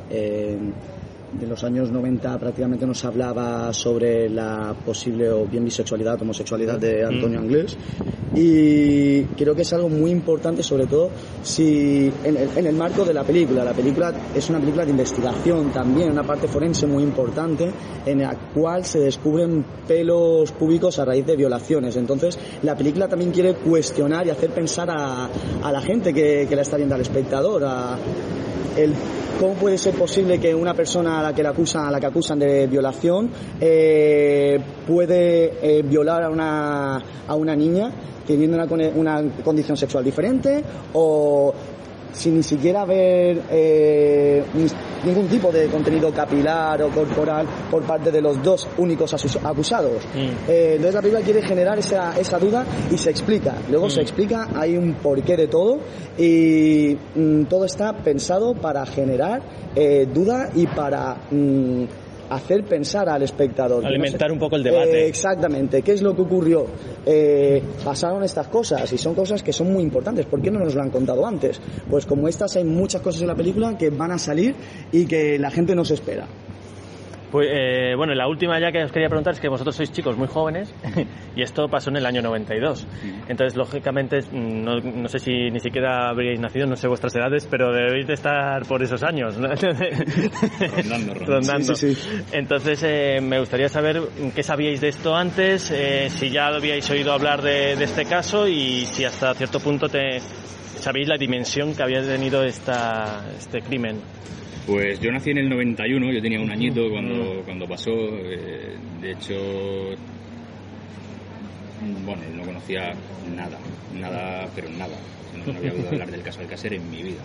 de 1.32 1.46
los 1.46 1.62
años 1.64 1.90
90 1.90 2.38
prácticamente 2.38 2.86
nos 2.86 3.04
hablaba 3.04 3.72
sobre 3.72 4.28
la 4.28 4.74
posible 4.84 5.30
o 5.30 5.46
bien 5.46 5.64
bisexualidad, 5.64 6.18
o 6.20 6.22
homosexualidad 6.22 6.78
de 6.78 7.04
Antonio 7.04 7.38
mm. 7.38 7.42
Anglés 7.42 7.76
y 8.34 9.24
creo 9.36 9.54
que 9.54 9.62
es 9.62 9.72
algo 9.72 9.88
muy 9.88 10.10
importante 10.10 10.62
sobre 10.62 10.86
todo 10.86 11.10
si 11.42 12.12
en 12.24 12.36
el, 12.36 12.48
en 12.56 12.66
el, 12.66 12.74
marco 12.74 13.04
de 13.04 13.12
la 13.12 13.24
película. 13.24 13.64
La 13.64 13.72
película 13.72 14.12
es 14.34 14.48
una 14.50 14.60
película 14.60 14.84
de 14.84 14.92
investigación 14.92 15.72
también, 15.72 16.10
una 16.12 16.22
parte 16.22 16.46
forense 16.46 16.86
muy 16.86 17.02
importante 17.02 17.70
en 18.06 18.20
la 18.20 18.34
cual 18.54 18.84
se 18.84 19.00
descubren 19.00 19.64
pelos 19.86 20.52
públicos 20.52 20.98
a 20.98 21.04
raíz 21.04 21.26
de 21.26 21.36
violaciones. 21.36 21.96
Entonces 21.96 22.38
la 22.62 22.76
película 22.76 23.08
también 23.08 23.30
quiere 23.32 23.54
cuestionar 23.54 24.26
y 24.26 24.30
hacer 24.30 24.50
pensar 24.50 24.90
a, 24.90 25.28
a 25.62 25.72
la 25.72 25.80
gente 25.80 26.14
que, 26.14 26.46
que 26.48 26.56
la 26.56 26.62
está 26.62 26.76
viendo, 26.76 26.94
al 26.94 27.00
espectador, 27.00 27.64
a 27.64 27.96
el 28.76 28.94
cómo 29.40 29.54
puede 29.54 29.78
ser 29.78 29.94
posible 29.94 30.38
que 30.38 30.54
una 30.54 30.74
persona 30.74 31.20
a 31.20 31.22
la 31.22 31.34
que 31.34 31.42
la 31.42 31.50
acusan, 31.50 31.86
a 31.86 31.90
la 31.90 31.98
que 31.98 32.06
acusan 32.06 32.38
de 32.38 32.66
violación 32.66 33.30
eh, 33.60 34.60
puede 34.86 35.78
eh, 35.78 35.82
violar 35.82 36.24
a 36.24 36.30
una, 36.30 37.02
a 37.26 37.34
una 37.34 37.56
niña 37.56 37.90
teniendo 38.26 38.56
una, 38.62 38.88
una 38.94 39.22
condición 39.42 39.76
sexual 39.76 40.04
diferente 40.04 40.62
o 40.92 41.54
sin 42.12 42.36
ni 42.36 42.42
siquiera 42.42 42.82
haber 42.82 43.42
eh, 43.50 44.42
ningún 45.04 45.28
tipo 45.28 45.50
de 45.50 45.66
contenido 45.66 46.12
capilar 46.12 46.82
o 46.82 46.88
corporal 46.90 47.46
por 47.70 47.82
parte 47.82 48.10
de 48.10 48.20
los 48.20 48.42
dos 48.42 48.68
únicos 48.78 49.14
acusados. 49.42 50.02
Mm. 50.14 50.50
Eh, 50.50 50.72
entonces 50.76 50.94
la 50.94 51.00
película 51.00 51.24
quiere 51.24 51.42
generar 51.42 51.78
esa, 51.78 52.18
esa 52.18 52.38
duda 52.38 52.64
y 52.90 52.98
se 52.98 53.10
explica. 53.10 53.54
Luego 53.70 53.88
se 53.90 54.00
mm. 54.00 54.02
explica, 54.02 54.48
hay 54.54 54.76
un 54.76 54.94
porqué 54.94 55.36
de 55.36 55.48
todo 55.48 55.78
y 56.18 56.96
mm, 57.14 57.44
todo 57.44 57.64
está 57.64 57.92
pensado 57.92 58.54
para 58.54 58.84
generar 58.86 59.42
eh, 59.74 60.06
duda 60.12 60.50
y 60.54 60.66
para 60.66 61.16
hacer 62.30 62.64
pensar 62.64 63.08
al 63.08 63.22
espectador. 63.22 63.84
Alimentar 63.84 64.32
un 64.32 64.38
poco 64.38 64.56
el 64.56 64.62
debate. 64.62 65.04
Eh, 65.04 65.08
exactamente. 65.08 65.82
¿Qué 65.82 65.92
es 65.92 66.02
lo 66.02 66.14
que 66.14 66.22
ocurrió? 66.22 66.66
Eh, 67.04 67.62
pasaron 67.84 68.22
estas 68.22 68.48
cosas 68.48 68.90
y 68.92 68.98
son 68.98 69.14
cosas 69.14 69.42
que 69.42 69.52
son 69.52 69.72
muy 69.72 69.82
importantes. 69.82 70.26
¿Por 70.26 70.40
qué 70.40 70.50
no 70.50 70.60
nos 70.60 70.74
lo 70.74 70.82
han 70.82 70.90
contado 70.90 71.26
antes? 71.26 71.60
Pues 71.88 72.06
como 72.06 72.28
estas 72.28 72.56
hay 72.56 72.64
muchas 72.64 73.02
cosas 73.02 73.22
en 73.22 73.28
la 73.28 73.34
película 73.34 73.76
que 73.76 73.90
van 73.90 74.12
a 74.12 74.18
salir 74.18 74.54
y 74.92 75.06
que 75.06 75.38
la 75.38 75.50
gente 75.50 75.74
no 75.74 75.84
se 75.84 75.94
espera. 75.94 76.26
Pues 77.30 77.48
eh, 77.50 77.94
bueno, 77.96 78.14
la 78.14 78.26
última 78.26 78.58
ya 78.58 78.72
que 78.72 78.82
os 78.82 78.90
quería 78.90 79.08
preguntar 79.08 79.34
es 79.34 79.40
que 79.40 79.48
vosotros 79.48 79.76
sois 79.76 79.92
chicos 79.92 80.16
muy 80.16 80.26
jóvenes 80.26 80.74
y 81.36 81.42
esto 81.42 81.68
pasó 81.68 81.90
en 81.90 81.96
el 81.96 82.06
año 82.06 82.22
92. 82.22 82.86
Entonces, 83.28 83.56
lógicamente, 83.56 84.20
no, 84.32 84.80
no 84.80 85.08
sé 85.08 85.18
si 85.18 85.50
ni 85.50 85.60
siquiera 85.60 86.08
habríais 86.08 86.40
nacido, 86.40 86.66
no 86.66 86.76
sé 86.76 86.88
vuestras 86.88 87.14
edades, 87.14 87.46
pero 87.50 87.72
debéis 87.72 88.06
de 88.06 88.14
estar 88.14 88.64
por 88.66 88.82
esos 88.82 89.02
años. 89.02 89.38
¿no? 89.38 89.48
rondando, 90.76 91.14
rondando. 91.14 91.74
Entonces, 92.32 92.82
eh, 92.82 93.20
me 93.22 93.38
gustaría 93.38 93.68
saber 93.68 94.00
qué 94.34 94.42
sabíais 94.42 94.80
de 94.80 94.88
esto 94.88 95.14
antes, 95.14 95.70
eh, 95.70 96.08
si 96.10 96.30
ya 96.30 96.48
habíais 96.48 96.88
oído 96.90 97.12
hablar 97.12 97.42
de, 97.42 97.76
de, 97.76 97.84
este 97.84 98.04
caso 98.04 98.48
y 98.48 98.86
si 98.86 99.04
hasta 99.04 99.34
cierto 99.34 99.60
punto 99.60 99.88
te 99.88 100.20
sabéis 100.80 101.08
la 101.08 101.16
dimensión 101.16 101.74
que 101.74 101.82
había 101.82 102.02
tenido 102.02 102.42
esta, 102.42 103.24
este 103.38 103.60
crimen. 103.60 104.00
Pues 104.66 105.00
yo 105.00 105.10
nací 105.10 105.30
en 105.30 105.38
el 105.38 105.48
91, 105.48 106.12
yo 106.12 106.22
tenía 106.22 106.40
un 106.40 106.50
añito 106.50 106.88
cuando, 106.90 107.42
cuando 107.44 107.66
pasó. 107.66 107.90
Eh, 107.90 108.76
de 109.00 109.12
hecho, 109.12 109.34
bueno, 112.04 112.22
no 112.34 112.42
conocía 112.44 112.92
nada, 113.34 113.58
nada, 113.98 114.48
pero 114.54 114.68
nada. 114.70 114.96
No, 115.46 115.56
había 115.56 115.72
oído 115.72 115.88
hablar 115.88 116.10
del 116.10 116.22
caso 116.22 116.40
Alcácer 116.40 116.74
en 116.74 116.90
mi 116.90 117.02
vida. 117.02 117.22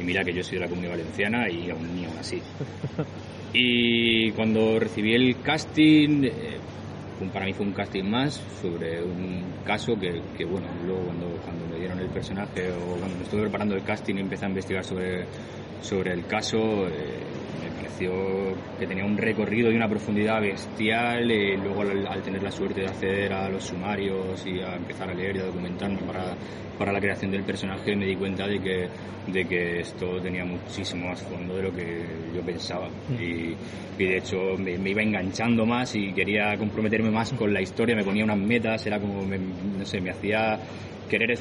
Y 0.00 0.02
mira 0.02 0.24
que 0.24 0.32
yo 0.32 0.42
soy 0.42 0.54
de 0.54 0.64
la 0.64 0.68
comunidad 0.68 0.92
valenciana 0.92 1.48
y 1.50 1.70
aún 1.70 1.94
ni 1.94 2.04
aún 2.04 2.18
así. 2.18 2.40
Y 3.52 4.30
cuando 4.32 4.78
recibí 4.78 5.14
el 5.14 5.40
casting, 5.40 6.24
eh, 6.24 6.58
para 7.32 7.46
mí 7.46 7.52
fue 7.52 7.66
un 7.66 7.72
casting 7.72 8.04
más 8.04 8.42
sobre 8.60 9.02
un 9.02 9.42
caso 9.64 9.98
que, 9.98 10.20
que, 10.36 10.44
bueno, 10.44 10.66
luego 10.84 11.02
cuando, 11.04 11.26
cuando 11.44 11.66
me 11.66 11.78
dieron 11.78 11.98
el 11.98 12.08
personaje 12.08 12.70
o 12.70 12.98
cuando 12.98 13.16
me 13.16 13.22
estuve 13.22 13.42
preparando 13.42 13.74
el 13.74 13.82
casting 13.82 14.16
y 14.16 14.20
empecé 14.20 14.44
a 14.44 14.48
investigar 14.48 14.84
sobre 14.84 15.24
sobre 15.80 16.12
el 16.12 16.26
caso 16.26 16.88
eh, 16.88 17.18
me 17.62 17.70
pareció 17.76 18.12
que 18.78 18.86
tenía 18.86 19.04
un 19.04 19.16
recorrido 19.16 19.70
y 19.70 19.76
una 19.76 19.88
profundidad 19.88 20.40
bestial. 20.40 21.30
Eh, 21.30 21.56
luego, 21.56 21.82
al, 21.82 22.22
tener 22.22 22.42
la 22.42 22.50
suerte 22.50 22.82
de 22.82 22.86
acceder 22.88 23.32
a 23.32 23.48
los 23.48 23.64
sumarios 23.64 24.44
y 24.46 24.60
a 24.60 24.76
empezar 24.76 25.10
a 25.10 25.14
leer 25.14 25.36
y 25.36 25.40
a 25.40 25.44
documentarme 25.44 25.98
para, 25.98 26.34
para 26.78 26.92
la 26.92 27.00
creación 27.00 27.30
del 27.30 27.42
personaje, 27.42 27.96
me 27.96 28.06
di 28.06 28.16
cuenta 28.16 28.46
de 28.46 28.60
que, 28.60 28.88
de 29.26 29.44
que 29.44 29.80
esto 29.80 30.20
tenía 30.20 30.44
muchísimo 30.44 31.08
más 31.08 31.22
fondo 31.22 31.56
de 31.56 31.62
lo 31.62 31.72
que 31.72 32.04
yo 32.34 32.40
pensaba. 32.42 32.88
Mm. 32.88 33.22
Y, 33.22 33.56
de 33.98 34.16
hecho, 34.16 34.56
me, 34.56 34.72
iba 34.72 35.02
enganchando 35.02 35.66
más 35.66 35.94
y 35.96 36.12
quería 36.12 36.56
comprometerme 36.56 37.10
más 37.10 37.32
con 37.32 37.52
la 37.52 37.60
historia. 37.60 37.96
Me 37.96 38.04
ponía 38.04 38.24
unas 38.24 38.38
metas, 38.38 38.86
era 38.86 39.00
como, 39.00 39.22
no 39.22 39.84
sé, 39.84 40.00
me 40.00 40.10
hacía 40.10 40.58
querer 41.10 41.38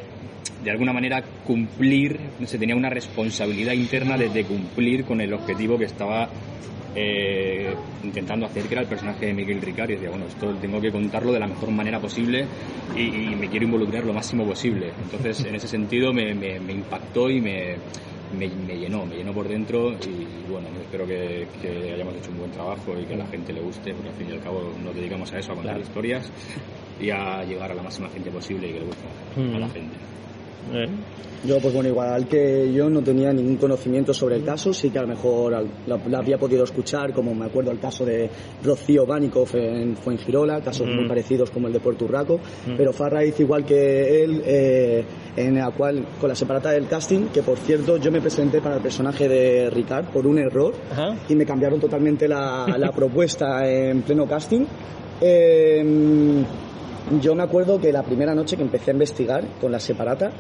de 0.63 0.71
alguna 0.71 0.93
manera 0.93 1.23
cumplir, 1.45 2.19
se 2.45 2.57
tenía 2.57 2.75
una 2.75 2.89
responsabilidad 2.89 3.73
interna 3.73 4.17
de, 4.17 4.43
cumplir 4.43 5.05
con 5.05 5.21
el 5.21 5.33
objetivo 5.33 5.77
que 5.77 5.85
estaba 5.85 6.29
eh, 6.95 7.73
intentando 8.03 8.45
hacer, 8.45 8.63
que 8.63 8.73
era 8.73 8.81
el 8.81 8.87
personaje 8.87 9.27
de 9.27 9.33
Miguel 9.33 9.61
Ricard, 9.61 9.91
y 9.91 9.93
decía, 9.93 10.09
bueno, 10.09 10.25
esto 10.25 10.53
tengo 10.55 10.81
que 10.81 10.91
contarlo 10.91 11.31
de 11.31 11.39
la 11.39 11.47
mejor 11.47 11.71
manera 11.71 11.99
posible 11.99 12.45
y, 12.95 13.35
me 13.35 13.47
quiero 13.49 13.65
involucrar 13.65 14.03
lo 14.03 14.13
máximo 14.13 14.45
posible. 14.45 14.91
Entonces, 15.03 15.45
en 15.45 15.55
ese 15.55 15.67
sentido, 15.67 16.11
me, 16.11 16.31
impactó 16.69 17.29
y 17.29 17.39
me, 17.39 17.77
llenó, 18.37 19.05
me 19.05 19.15
llenó 19.15 19.31
por 19.31 19.47
dentro 19.47 19.91
y 19.93 20.51
bueno, 20.51 20.67
espero 20.81 21.05
que, 21.05 21.47
hayamos 21.93 22.15
hecho 22.15 22.31
un 22.31 22.39
buen 22.39 22.51
trabajo 22.51 22.99
y 22.99 23.05
que 23.05 23.13
a 23.13 23.17
la 23.17 23.27
gente 23.27 23.53
le 23.53 23.61
guste, 23.61 23.93
porque 23.93 24.09
al 24.09 24.15
fin 24.15 24.27
y 24.29 24.33
al 24.33 24.41
cabo 24.41 24.73
nos 24.83 24.95
dedicamos 24.95 25.31
a 25.33 25.39
eso, 25.39 25.51
a 25.51 25.55
contar 25.55 25.79
historias 25.79 26.31
y 26.99 27.11
a 27.11 27.43
llegar 27.43 27.71
a 27.71 27.75
la 27.75 27.83
máxima 27.83 28.09
gente 28.09 28.31
posible 28.31 28.69
y 28.69 28.73
que 28.73 28.79
le 28.79 28.85
guste 28.85 29.55
a 29.55 29.59
la 29.59 29.67
mm. 29.67 29.71
gente. 29.71 30.06
Eh. 30.73 30.87
Yo, 31.45 31.59
pues 31.59 31.73
bueno, 31.73 31.89
igual 31.89 32.27
que 32.27 32.73
yo 32.73 32.89
no 32.89 33.01
tenía 33.03 33.31
ningún 33.31 33.57
conocimiento 33.57 34.13
sobre 34.13 34.37
el 34.37 34.43
caso, 34.43 34.73
sí 34.73 34.89
que 34.89 34.97
a 34.97 35.03
lo 35.03 35.09
mejor 35.09 35.65
la, 35.85 36.17
había 36.17 36.37
podido 36.37 36.63
escuchar, 36.63 37.13
como 37.13 37.33
me 37.35 37.45
acuerdo 37.45 37.71
el 37.71 37.79
caso 37.79 38.03
de 38.03 38.29
Rocío 38.63 39.05
Banikov 39.05 39.55
en 39.55 39.95
Fuengirola, 39.95 40.61
casos 40.61 40.87
muy 40.87 41.05
mm. 41.05 41.07
parecidos 41.07 41.51
como 41.51 41.67
el 41.67 41.73
de 41.73 41.79
Puerto 41.79 42.05
Urraco, 42.05 42.37
mm. 42.37 42.75
pero 42.75 42.91
raíz 42.91 43.39
igual 43.39 43.63
que 43.65 44.23
él, 44.23 44.41
eh, 44.45 45.05
en 45.35 45.55
la 45.55 45.69
cual, 45.71 46.03
con 46.19 46.27
la 46.27 46.35
separata 46.35 46.71
del 46.71 46.87
casting, 46.87 47.27
que 47.27 47.43
por 47.43 47.57
cierto 47.59 47.97
yo 47.97 48.11
me 48.11 48.19
presenté 48.19 48.59
para 48.59 48.77
el 48.77 48.81
personaje 48.81 49.29
de 49.29 49.69
Ricard 49.69 50.05
por 50.07 50.25
un 50.25 50.39
error 50.39 50.73
y 51.29 51.35
me 51.35 51.45
cambiaron 51.45 51.79
totalmente 51.79 52.27
la, 52.27 52.65
la 52.77 52.91
propuesta 52.95 53.69
en 53.69 54.01
pleno 54.01 54.25
casting. 54.25 54.65
Eh, 55.21 56.43
yo 57.21 57.35
me 57.35 57.43
acuerdo 57.43 57.79
que 57.79 57.91
la 57.91 58.03
primera 58.03 58.35
noche 58.35 58.57
que 58.57 58.63
empecé 58.63 58.91
a 58.91 58.93
investigar 58.93 59.43
con 59.61 59.71
la 59.71 59.79
separata, 59.79 60.31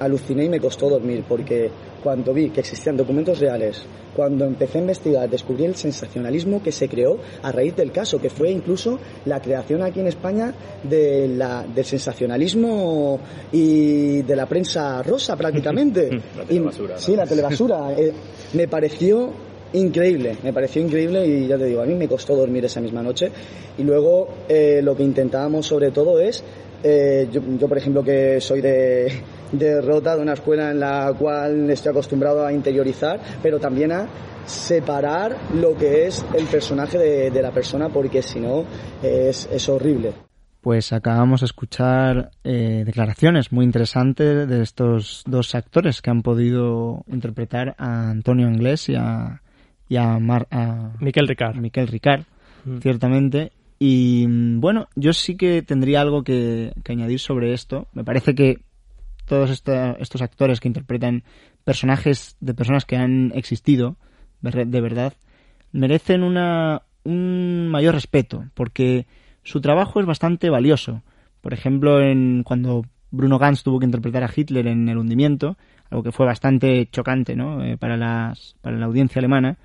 aluciné 0.00 0.44
y 0.44 0.48
me 0.48 0.60
costó 0.60 0.88
dormir, 0.88 1.24
porque 1.28 1.70
cuando 2.02 2.32
vi 2.34 2.50
que 2.50 2.60
existían 2.60 2.96
documentos 2.96 3.38
reales, 3.38 3.82
cuando 4.14 4.44
empecé 4.46 4.78
a 4.78 4.80
investigar, 4.80 5.28
descubrí 5.28 5.64
el 5.64 5.74
sensacionalismo 5.74 6.62
que 6.62 6.72
se 6.72 6.88
creó 6.88 7.18
a 7.42 7.52
raíz 7.52 7.76
del 7.76 7.92
caso, 7.92 8.18
que 8.18 8.30
fue 8.30 8.50
incluso 8.50 8.98
la 9.26 9.40
creación 9.40 9.82
aquí 9.82 10.00
en 10.00 10.06
España 10.06 10.54
de 10.82 11.28
la, 11.28 11.64
del 11.64 11.84
sensacionalismo 11.84 13.20
y 13.52 14.22
de 14.22 14.36
la 14.36 14.46
prensa 14.46 15.02
rosa 15.02 15.36
prácticamente. 15.36 16.10
la 16.36 16.44
telebasura. 16.44 16.98
sí, 16.98 17.14
la 17.14 17.26
telebasura. 17.26 17.92
Eh, 17.92 18.12
me 18.54 18.68
pareció 18.68 19.45
increíble, 19.76 20.36
me 20.42 20.52
pareció 20.52 20.82
increíble 20.82 21.26
y 21.26 21.46
ya 21.46 21.58
te 21.58 21.66
digo, 21.66 21.82
a 21.82 21.86
mí 21.86 21.94
me 21.94 22.08
costó 22.08 22.34
dormir 22.34 22.64
esa 22.64 22.80
misma 22.80 23.02
noche. 23.02 23.30
Y 23.78 23.82
luego 23.82 24.28
eh, 24.48 24.80
lo 24.82 24.96
que 24.96 25.02
intentábamos 25.02 25.66
sobre 25.66 25.90
todo 25.90 26.18
es, 26.20 26.42
eh, 26.82 27.28
yo, 27.30 27.68
por 27.68 27.78
ejemplo 27.78 28.02
que 28.02 28.40
soy 28.40 28.60
de, 28.60 29.12
de 29.52 29.80
Rota, 29.80 30.16
de 30.16 30.22
una 30.22 30.34
escuela 30.34 30.70
en 30.70 30.80
la 30.80 31.14
cual 31.18 31.70
estoy 31.70 31.90
acostumbrado 31.90 32.44
a 32.44 32.52
interiorizar, 32.52 33.20
pero 33.42 33.58
también 33.58 33.92
a 33.92 34.08
separar 34.46 35.36
lo 35.54 35.76
que 35.76 36.06
es 36.06 36.24
el 36.34 36.46
personaje 36.46 36.98
de, 36.98 37.42
la 37.42 37.50
persona 37.50 37.88
porque 37.88 38.22
si 38.22 38.38
no 38.38 38.64
es, 39.02 39.48
es 39.50 39.68
horrible 39.68 40.12
pues 40.60 40.92
acabamos 40.92 41.42
de 41.42 41.46
escuchar 41.46 42.32
eh, 42.42 42.82
declaraciones 42.84 43.52
muy 43.52 43.64
interesantes 43.64 44.48
de 44.48 44.62
estos 44.62 45.22
dos 45.24 45.54
actores 45.54 46.02
que 46.02 46.10
han 46.10 46.22
podido 46.22 47.04
interpretar 47.06 47.76
a 47.78 48.10
Antonio 48.10 48.48
Inglés 48.48 48.88
y 48.88 48.96
a, 48.96 49.42
y 49.88 49.96
a, 49.96 50.18
Mar, 50.18 50.46
a 50.50 50.92
Miquel 51.00 51.28
Ricard. 51.28 51.56
Miquel 51.56 51.88
Ricard, 51.88 52.24
mm. 52.64 52.78
ciertamente. 52.78 53.52
Y 53.78 54.26
mm, 54.26 54.60
bueno, 54.60 54.88
yo 54.94 55.12
sí 55.12 55.36
que 55.36 55.62
tendría 55.62 56.00
algo 56.00 56.22
que, 56.22 56.72
añadir 56.88 57.20
sobre 57.20 57.52
esto. 57.52 57.88
Me 57.92 58.04
parece 58.04 58.34
que 58.34 58.60
todos 59.26 59.50
estos 59.50 60.22
actores 60.22 60.60
que 60.60 60.68
interpretan 60.68 61.24
personajes 61.64 62.36
de 62.40 62.54
personas 62.54 62.84
que 62.84 62.96
han 62.96 63.32
existido 63.34 63.96
de 64.40 64.80
verdad 64.80 65.14
merecen 65.72 66.22
una, 66.22 66.82
un 67.02 67.66
mayor 67.68 67.94
respeto 67.94 68.44
porque 68.54 69.06
su 69.42 69.60
trabajo 69.60 70.00
es 70.00 70.06
bastante 70.06 70.50
valioso. 70.50 71.02
Por 71.40 71.54
ejemplo, 71.54 72.00
en, 72.00 72.42
cuando 72.44 72.82
Bruno 73.10 73.38
Gantz 73.38 73.62
tuvo 73.62 73.78
que 73.78 73.86
interpretar 73.86 74.24
a 74.24 74.30
Hitler 74.34 74.66
en 74.66 74.88
El 74.88 74.98
hundimiento, 74.98 75.56
algo 75.90 76.02
que 76.02 76.12
fue 76.12 76.26
bastante 76.26 76.88
chocante 76.90 77.36
¿no? 77.36 77.64
Eh, 77.64 77.76
para, 77.76 77.96
las, 77.96 78.56
para 78.60 78.76
la 78.76 78.86
audiencia 78.86 79.20
alemana, 79.20 79.58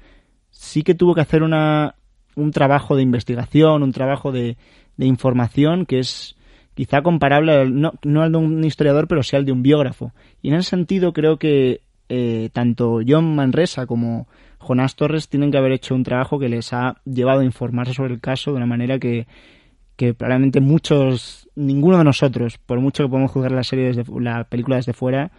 sí 0.51 0.83
que 0.83 0.93
tuvo 0.93 1.15
que 1.15 1.21
hacer 1.21 1.43
una, 1.43 1.95
un 2.35 2.51
trabajo 2.51 2.95
de 2.95 3.01
investigación, 3.01 3.83
un 3.83 3.91
trabajo 3.91 4.31
de, 4.31 4.57
de 4.97 5.05
información 5.05 5.85
que 5.85 5.99
es 5.99 6.35
quizá 6.73 7.01
comparable, 7.01 7.69
no, 7.69 7.93
no, 8.03 8.21
al 8.21 8.31
de 8.31 8.37
un 8.37 8.63
historiador, 8.63 9.07
pero 9.07 9.23
sí 9.23 9.35
al 9.35 9.45
de 9.45 9.51
un 9.51 9.63
biógrafo. 9.63 10.13
Y 10.41 10.49
en 10.49 10.55
ese 10.55 10.69
sentido 10.69 11.13
creo 11.13 11.37
que 11.37 11.81
eh, 12.09 12.49
tanto 12.53 12.99
John 13.07 13.35
Manresa 13.35 13.85
como 13.85 14.27
Jonás 14.57 14.95
Torres 14.95 15.27
tienen 15.29 15.51
que 15.51 15.57
haber 15.57 15.71
hecho 15.71 15.95
un 15.95 16.03
trabajo 16.03 16.39
que 16.39 16.49
les 16.49 16.73
ha 16.73 16.97
llevado 17.05 17.41
a 17.41 17.45
informarse 17.45 17.93
sobre 17.93 18.13
el 18.13 18.21
caso 18.21 18.51
de 18.51 18.57
una 18.57 18.65
manera 18.65 18.99
que, 18.99 19.27
que 19.95 20.13
probablemente 20.13 20.61
muchos, 20.61 21.49
ninguno 21.55 21.97
de 21.97 22.03
nosotros, 22.03 22.57
por 22.57 22.79
mucho 22.79 23.03
que 23.03 23.09
podamos 23.09 23.31
juzgar 23.31 23.51
la 23.51 23.63
serie 23.63 23.85
desde 23.85 24.03
la 24.19 24.43
película 24.45 24.77
desde 24.77 24.93
fuera, 24.93 25.31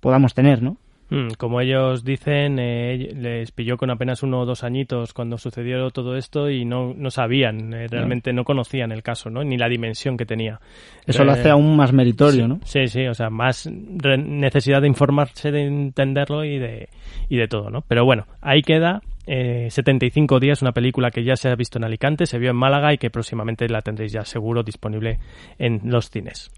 podamos 0.00 0.34
tener, 0.34 0.62
¿no? 0.62 0.76
Mm, 1.10 1.32
como 1.36 1.60
ellos 1.60 2.04
dicen, 2.04 2.58
eh, 2.60 3.12
les 3.16 3.50
pilló 3.50 3.76
con 3.76 3.90
apenas 3.90 4.22
uno 4.22 4.40
o 4.40 4.46
dos 4.46 4.62
añitos 4.62 5.12
cuando 5.12 5.38
sucedió 5.38 5.90
todo 5.90 6.16
esto 6.16 6.48
y 6.48 6.64
no, 6.64 6.94
no 6.96 7.10
sabían, 7.10 7.74
eh, 7.74 7.88
realmente 7.88 8.32
no 8.32 8.44
conocían 8.44 8.92
el 8.92 9.02
caso, 9.02 9.28
¿no? 9.28 9.42
ni 9.42 9.58
la 9.58 9.68
dimensión 9.68 10.16
que 10.16 10.24
tenía. 10.24 10.60
Eso 11.04 11.24
lo 11.24 11.32
hace 11.32 11.50
aún 11.50 11.76
más 11.76 11.92
meritorio, 11.92 12.42
sí, 12.42 12.48
¿no? 12.48 12.60
Sí, 12.64 12.86
sí, 12.86 13.06
o 13.08 13.14
sea, 13.14 13.28
más 13.28 13.68
necesidad 13.68 14.80
de 14.80 14.86
informarse, 14.86 15.50
de 15.50 15.66
entenderlo 15.66 16.44
y 16.44 16.58
de, 16.58 16.88
y 17.28 17.36
de 17.36 17.48
todo, 17.48 17.70
¿no? 17.70 17.82
Pero 17.82 18.04
bueno, 18.04 18.26
ahí 18.40 18.62
queda. 18.62 19.02
75 19.26 20.36
eh, 20.36 20.40
días, 20.40 20.62
una 20.62 20.72
película 20.72 21.12
que 21.12 21.22
ya 21.22 21.36
se 21.36 21.48
ha 21.48 21.54
visto 21.54 21.78
en 21.78 21.84
Alicante, 21.84 22.26
se 22.26 22.38
vio 22.38 22.50
en 22.50 22.56
Málaga 22.56 22.92
y 22.92 22.98
que 22.98 23.10
próximamente 23.10 23.68
la 23.68 23.80
tendréis 23.80 24.10
ya 24.10 24.24
seguro 24.24 24.64
disponible 24.64 25.18
en 25.58 25.80
los 25.84 26.10
cines. 26.10 26.50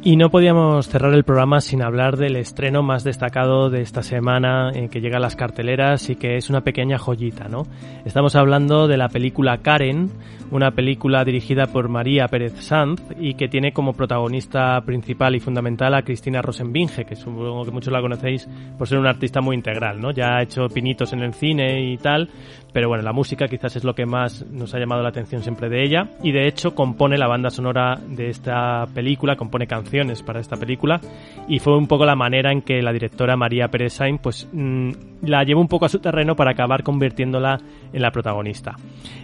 Y 0.00 0.16
no 0.16 0.30
podíamos 0.30 0.88
cerrar 0.88 1.12
el 1.12 1.24
programa 1.24 1.60
sin 1.60 1.82
hablar 1.82 2.16
del 2.16 2.36
estreno 2.36 2.84
más 2.84 3.02
destacado 3.02 3.68
de 3.68 3.82
esta 3.82 4.04
semana 4.04 4.70
en 4.72 4.88
que 4.88 5.00
llega 5.00 5.16
a 5.16 5.20
las 5.20 5.34
carteleras 5.34 6.08
y 6.08 6.14
que 6.14 6.36
es 6.36 6.48
una 6.48 6.60
pequeña 6.60 6.98
joyita, 6.98 7.48
¿no? 7.48 7.66
Estamos 8.04 8.36
hablando 8.36 8.86
de 8.86 8.96
la 8.96 9.08
película 9.08 9.58
Karen, 9.58 10.08
una 10.52 10.70
película 10.70 11.24
dirigida 11.24 11.66
por 11.66 11.88
María 11.88 12.28
Pérez 12.28 12.54
Sanz 12.60 13.02
y 13.18 13.34
que 13.34 13.48
tiene 13.48 13.72
como 13.72 13.92
protagonista 13.92 14.80
principal 14.82 15.34
y 15.34 15.40
fundamental 15.40 15.92
a 15.94 16.02
Cristina 16.02 16.42
Rosenbinge, 16.42 17.04
que 17.04 17.16
supongo 17.16 17.64
que 17.64 17.72
muchos 17.72 17.92
la 17.92 18.00
conocéis 18.00 18.48
por 18.78 18.86
ser 18.86 18.98
una 18.98 19.10
artista 19.10 19.40
muy 19.40 19.56
integral, 19.56 20.00
¿no? 20.00 20.12
Ya 20.12 20.36
ha 20.36 20.42
hecho 20.42 20.68
pinitos 20.68 21.12
en 21.12 21.22
el 21.22 21.34
cine 21.34 21.92
y 21.92 21.96
tal, 21.96 22.30
pero 22.72 22.88
bueno, 22.88 23.02
la 23.02 23.12
música 23.12 23.48
quizás 23.48 23.76
es 23.76 23.84
lo 23.84 23.94
que 23.94 24.06
más 24.06 24.46
nos 24.50 24.74
ha 24.74 24.78
llamado 24.78 25.02
la 25.02 25.08
atención 25.08 25.42
siempre 25.42 25.68
de 25.68 25.82
ella 25.82 26.10
y 26.22 26.32
de 26.32 26.46
hecho 26.46 26.74
compone 26.74 27.18
la 27.18 27.26
banda 27.26 27.50
sonora 27.50 27.98
de 28.08 28.28
esta 28.28 28.86
película, 28.94 29.36
compone 29.36 29.66
canciones 29.66 30.22
para 30.22 30.40
esta 30.40 30.56
película 30.56 31.00
y 31.48 31.58
fue 31.58 31.76
un 31.76 31.86
poco 31.86 32.04
la 32.04 32.16
manera 32.16 32.52
en 32.52 32.62
que 32.62 32.82
la 32.82 32.92
directora 32.92 33.36
María 33.36 33.68
Pérez 33.68 33.98
pues 34.22 34.48
mm, 34.52 34.90
la 35.22 35.44
llevó 35.44 35.60
un 35.60 35.68
poco 35.68 35.86
a 35.86 35.88
su 35.88 35.98
terreno 35.98 36.36
para 36.36 36.52
acabar 36.52 36.82
convirtiéndola 36.82 37.58
en 37.92 38.02
la 38.02 38.10
protagonista. 38.10 38.76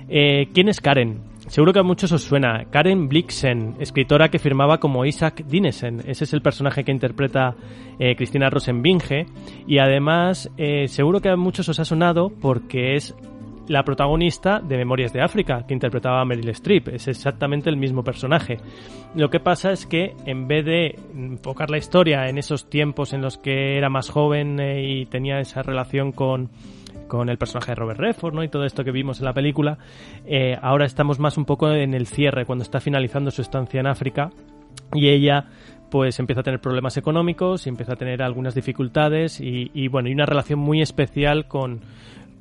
Eh, 0.08 0.48
¿Quién 0.52 0.68
es 0.68 0.80
Karen? 0.80 1.34
Seguro 1.46 1.74
que 1.74 1.78
a 1.78 1.82
muchos 1.82 2.10
os 2.12 2.22
suena. 2.22 2.64
Karen 2.70 3.08
Blixen, 3.08 3.74
escritora 3.78 4.30
que 4.30 4.38
firmaba 4.38 4.78
como 4.78 5.04
Isaac 5.04 5.44
Dinesen. 5.46 6.00
Ese 6.06 6.24
es 6.24 6.32
el 6.32 6.40
personaje 6.40 6.84
que 6.84 6.92
interpreta 6.92 7.54
eh, 7.98 8.16
Cristina 8.16 8.48
Rosenbinge. 8.48 9.26
Y 9.66 9.78
además, 9.78 10.50
eh, 10.56 10.88
seguro 10.88 11.20
que 11.20 11.28
a 11.28 11.36
muchos 11.36 11.68
os 11.68 11.78
ha 11.78 11.84
sonado 11.84 12.30
porque 12.30 12.94
es 12.94 13.14
la 13.68 13.82
protagonista 13.82 14.60
de 14.60 14.76
Memorias 14.76 15.12
de 15.12 15.22
África, 15.22 15.64
que 15.66 15.74
interpretaba 15.74 16.20
a 16.20 16.24
Meryl 16.24 16.48
Streep. 16.50 16.88
Es 16.88 17.08
exactamente 17.08 17.70
el 17.70 17.76
mismo 17.76 18.02
personaje. 18.02 18.58
Lo 19.14 19.30
que 19.30 19.40
pasa 19.40 19.72
es 19.72 19.86
que 19.86 20.14
en 20.26 20.46
vez 20.48 20.64
de 20.64 20.98
enfocar 21.14 21.70
la 21.70 21.78
historia 21.78 22.28
en 22.28 22.38
esos 22.38 22.68
tiempos 22.68 23.12
en 23.12 23.22
los 23.22 23.38
que 23.38 23.78
era 23.78 23.88
más 23.88 24.10
joven 24.10 24.60
eh, 24.60 24.82
y 24.82 25.06
tenía 25.06 25.40
esa 25.40 25.62
relación 25.62 26.12
con, 26.12 26.50
con 27.08 27.28
el 27.28 27.38
personaje 27.38 27.72
de 27.72 27.76
Robert 27.76 28.00
Redford, 28.00 28.34
¿no? 28.34 28.44
Y 28.44 28.48
todo 28.48 28.64
esto 28.64 28.84
que 28.84 28.90
vimos 28.90 29.18
en 29.20 29.26
la 29.26 29.32
película, 29.32 29.78
eh, 30.26 30.58
ahora 30.60 30.84
estamos 30.84 31.18
más 31.18 31.38
un 31.38 31.44
poco 31.44 31.70
en 31.70 31.94
el 31.94 32.06
cierre, 32.06 32.44
cuando 32.44 32.62
está 32.62 32.80
finalizando 32.80 33.30
su 33.30 33.42
estancia 33.42 33.80
en 33.80 33.86
África 33.86 34.30
y 34.92 35.08
ella 35.08 35.46
pues 35.90 36.18
empieza 36.18 36.40
a 36.40 36.44
tener 36.44 36.60
problemas 36.60 36.96
económicos 36.96 37.66
y 37.66 37.68
empieza 37.68 37.92
a 37.92 37.96
tener 37.96 38.20
algunas 38.20 38.54
dificultades 38.54 39.40
y, 39.40 39.70
y 39.74 39.86
bueno, 39.86 40.08
y 40.08 40.12
una 40.12 40.26
relación 40.26 40.58
muy 40.58 40.82
especial 40.82 41.46
con, 41.46 41.82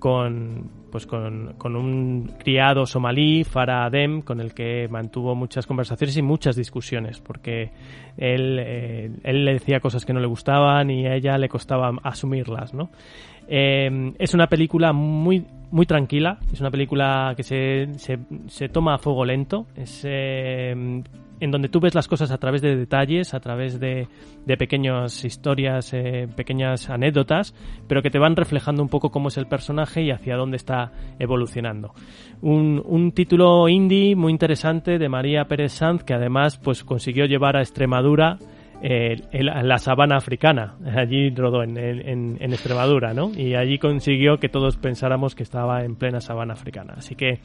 con 0.04 0.70
pues 0.92 1.08
con, 1.08 1.54
con, 1.58 1.78
un 1.78 2.34
criado 2.38 2.86
somalí, 2.86 3.46
Farah 3.46 3.86
Adem, 3.86 4.22
con 4.22 4.42
el 4.42 4.54
que 4.54 4.90
mantuvo 4.90 5.34
muchas 5.34 5.66
conversaciones 5.66 6.18
y 6.18 6.22
muchas 6.22 6.58
discusiones, 6.58 7.22
porque 7.22 7.72
él, 8.18 8.60
eh, 8.60 9.10
él 9.24 9.46
le 9.46 9.54
decía 9.54 9.80
cosas 9.80 10.06
que 10.06 10.12
no 10.12 10.20
le 10.20 10.28
gustaban 10.28 10.92
y 10.92 11.08
a 11.08 11.16
ella 11.16 11.38
le 11.38 11.48
costaba 11.48 11.90
asumirlas, 12.04 12.74
¿no? 12.74 12.92
Eh, 13.48 14.14
es 14.20 14.34
una 14.34 14.48
película 14.48 14.92
muy 14.92 15.46
muy 15.72 15.86
tranquila, 15.86 16.38
es 16.52 16.60
una 16.60 16.70
película 16.70 17.34
que 17.38 17.44
se, 17.44 17.88
se, 17.96 18.20
se 18.48 18.68
toma 18.68 18.96
a 18.96 18.98
fuego 18.98 19.24
lento, 19.24 19.68
eh, 20.04 21.02
en 21.44 21.52
donde 21.52 21.68
tú 21.68 21.82
ves 21.82 21.94
las 21.94 22.08
cosas 22.08 22.32
a 22.32 22.38
través 22.38 22.62
de 22.62 22.76
detalles, 22.78 23.34
a 23.34 23.42
través 23.42 23.78
de, 23.78 24.08
de 24.46 24.58
pequeñas 24.58 25.26
historias, 25.26 25.94
eh, 25.94 26.28
pequeñas 26.36 26.90
anécdotas, 26.90 27.54
pero 27.88 28.02
que 28.02 28.10
te 28.10 28.18
van 28.18 28.38
reflejando 28.38 28.82
un 28.82 28.88
poco 28.88 29.12
cómo 29.12 29.28
es 29.28 29.38
el 29.38 29.48
personaje 29.48 30.02
y 30.04 30.12
hacia 30.12 30.38
dónde 30.38 30.56
está 30.56 30.94
evolucionando. 31.20 31.94
Un, 32.42 32.82
un 32.86 33.12
título 33.12 33.68
indie 33.68 34.16
muy 34.16 34.32
interesante 34.32 34.98
de 34.98 35.10
María 35.10 35.46
Pérez 35.46 35.74
Sanz, 35.74 36.06
que 36.06 36.14
además 36.14 36.58
pues 36.58 36.86
consiguió 36.86 37.26
llevar 37.26 37.58
a 37.58 37.62
Extremadura 37.62 38.38
eh, 38.82 39.16
la 39.32 39.78
sabana 39.80 40.16
africana. 40.16 40.76
Allí 40.96 41.30
rodó 41.30 41.64
en, 41.64 41.78
en, 41.78 42.54
Extremadura, 42.54 43.14
¿no? 43.14 43.32
Y 43.34 43.56
allí 43.56 43.80
consiguió 43.80 44.38
que 44.38 44.50
todos 44.50 44.78
pensáramos 44.78 45.36
que 45.36 45.44
estaba 45.44 45.84
en 45.84 45.96
plena 45.96 46.20
sabana 46.20 46.54
africana. 46.54 46.96
Así 46.98 47.16
que, 47.16 47.40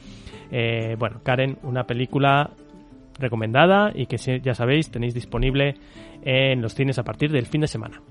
eh, 0.51 0.95
bueno, 0.99 1.21
Karen, 1.23 1.57
una 1.63 1.85
película 1.85 2.51
recomendada 3.19 3.91
y 3.93 4.05
que 4.07 4.17
ya 4.17 4.53
sabéis 4.53 4.91
tenéis 4.91 5.13
disponible 5.13 5.75
en 6.23 6.61
los 6.61 6.73
cines 6.73 6.97
a 6.99 7.03
partir 7.03 7.31
del 7.31 7.45
fin 7.45 7.61
de 7.61 7.67
semana. 7.67 8.01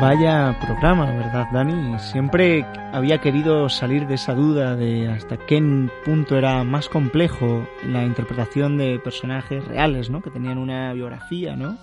Vaya 0.00 0.54
programa, 0.60 1.06
¿verdad, 1.06 1.46
Dani? 1.52 1.98
Siempre 1.98 2.66
había 2.92 3.18
querido 3.18 3.70
salir 3.70 4.06
de 4.06 4.16
esa 4.16 4.34
duda 4.34 4.76
de 4.76 5.08
hasta 5.08 5.38
qué 5.38 5.58
punto 6.04 6.36
era 6.36 6.64
más 6.64 6.90
complejo 6.90 7.66
la 7.82 8.04
interpretación 8.04 8.76
de 8.76 8.98
personajes 8.98 9.66
reales, 9.66 10.10
¿no? 10.10 10.20
Que 10.20 10.30
tenían 10.30 10.58
una 10.58 10.92
biografía, 10.92 11.56
¿no? 11.56 11.78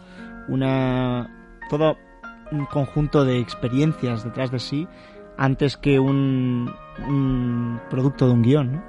Una... 0.47 1.27
todo 1.71 1.97
un 2.51 2.65
conjunto 2.67 3.25
de 3.25 3.39
experiencias 3.39 4.23
detrás 4.23 4.51
de 4.51 4.59
sí 4.59 4.87
antes 5.35 5.75
que 5.75 5.99
un, 5.99 6.71
un 7.07 7.81
producto 7.89 8.27
de 8.27 8.33
un 8.33 8.43
guion, 8.43 8.71
¿no? 8.73 8.83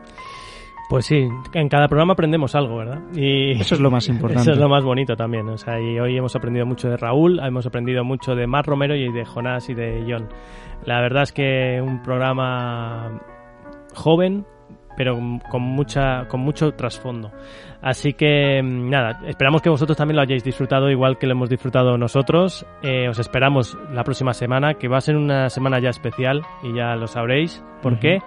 Pues 0.95 1.07
sí, 1.07 1.29
en 1.55 1.69
cada 1.69 1.89
programa 1.89 2.13
aprendemos 2.13 2.55
algo, 2.55 2.77
¿verdad? 2.77 3.01
Y 3.17 3.51
eso 3.61 3.75
es 3.75 3.81
lo 3.81 3.91
más 3.91 4.07
importante. 4.09 4.43
Eso 4.43 4.53
es 4.53 4.59
lo 4.59 4.69
más 4.69 4.85
bonito 4.85 5.17
también. 5.17 5.49
O 5.49 5.59
sea, 5.59 5.81
y 5.81 5.99
hoy 5.99 6.17
hemos 6.17 6.37
aprendido 6.37 6.67
mucho 6.67 6.89
de 6.89 6.97
Raúl, 6.97 7.41
hemos 7.41 7.67
aprendido 7.67 8.05
mucho 8.05 8.37
de 8.37 8.47
Mar 8.47 8.65
Romero 8.65 8.95
y 8.95 9.11
de 9.11 9.25
Jonás 9.25 9.69
y 9.69 9.75
de 9.75 10.05
John. 10.09 10.29
La 10.85 11.01
verdad 11.01 11.25
es 11.25 11.33
que 11.33 11.81
un 11.83 12.01
programa 12.01 13.21
joven, 13.93 14.47
pero 14.97 15.19
con 15.51 15.63
mucha 15.63 16.29
con 16.29 16.43
mucho 16.43 16.75
trasfondo. 16.75 17.33
Así 17.83 18.13
que 18.13 18.63
nada, 18.63 19.21
esperamos 19.27 19.63
que 19.63 19.71
vosotros 19.71 19.99
también 19.99 20.15
lo 20.15 20.23
hayáis 20.23 20.45
disfrutado 20.45 20.91
igual 20.91 21.19
que 21.19 21.27
lo 21.27 21.33
hemos 21.33 21.51
disfrutado 21.51 21.99
nosotros. 21.99 22.65
Eh, 22.85 23.09
os 23.09 23.19
esperamos 23.19 23.77
la 23.93 24.05
próxima 24.05 24.33
semana, 24.33 24.75
que 24.75 24.87
va 24.87 24.99
a 24.99 25.01
ser 25.01 25.17
una 25.17 25.51
semana 25.51 25.81
ya 25.81 25.91
especial 25.91 26.43
y 26.63 26.73
ya 26.73 26.95
lo 26.95 27.09
sabréis 27.09 27.65
por 27.83 27.99
qué. 27.99 28.21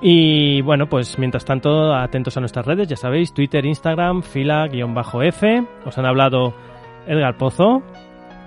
Y 0.00 0.60
bueno, 0.62 0.88
pues 0.88 1.18
mientras 1.18 1.44
tanto, 1.44 1.94
atentos 1.94 2.36
a 2.36 2.40
nuestras 2.40 2.66
redes, 2.66 2.88
ya 2.88 2.96
sabéis, 2.96 3.32
Twitter, 3.34 3.64
Instagram, 3.64 4.22
fila-f. 4.22 5.66
Os 5.84 5.98
han 5.98 6.06
hablado 6.06 6.54
Edgar 7.06 7.36
Pozo, 7.36 7.82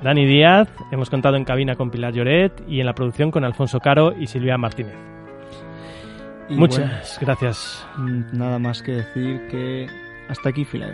Dani 0.01 0.25
Díaz, 0.25 0.69
hemos 0.91 1.09
contado 1.09 1.35
en 1.35 1.43
cabina 1.43 1.75
con 1.75 1.91
Pilar 1.91 2.13
Lloret 2.13 2.63
y 2.67 2.79
en 2.79 2.85
la 2.85 2.93
producción 2.93 3.31
con 3.31 3.43
Alfonso 3.43 3.79
Caro 3.79 4.13
y 4.17 4.27
Silvia 4.27 4.57
Martínez. 4.57 4.95
Muchas 6.49 7.17
gracias. 7.21 7.87
Nada 8.33 8.59
más 8.59 8.81
que 8.81 8.93
decir 8.93 9.47
que 9.49 9.87
hasta 10.27 10.49
aquí, 10.49 10.65
Fila 10.65 10.87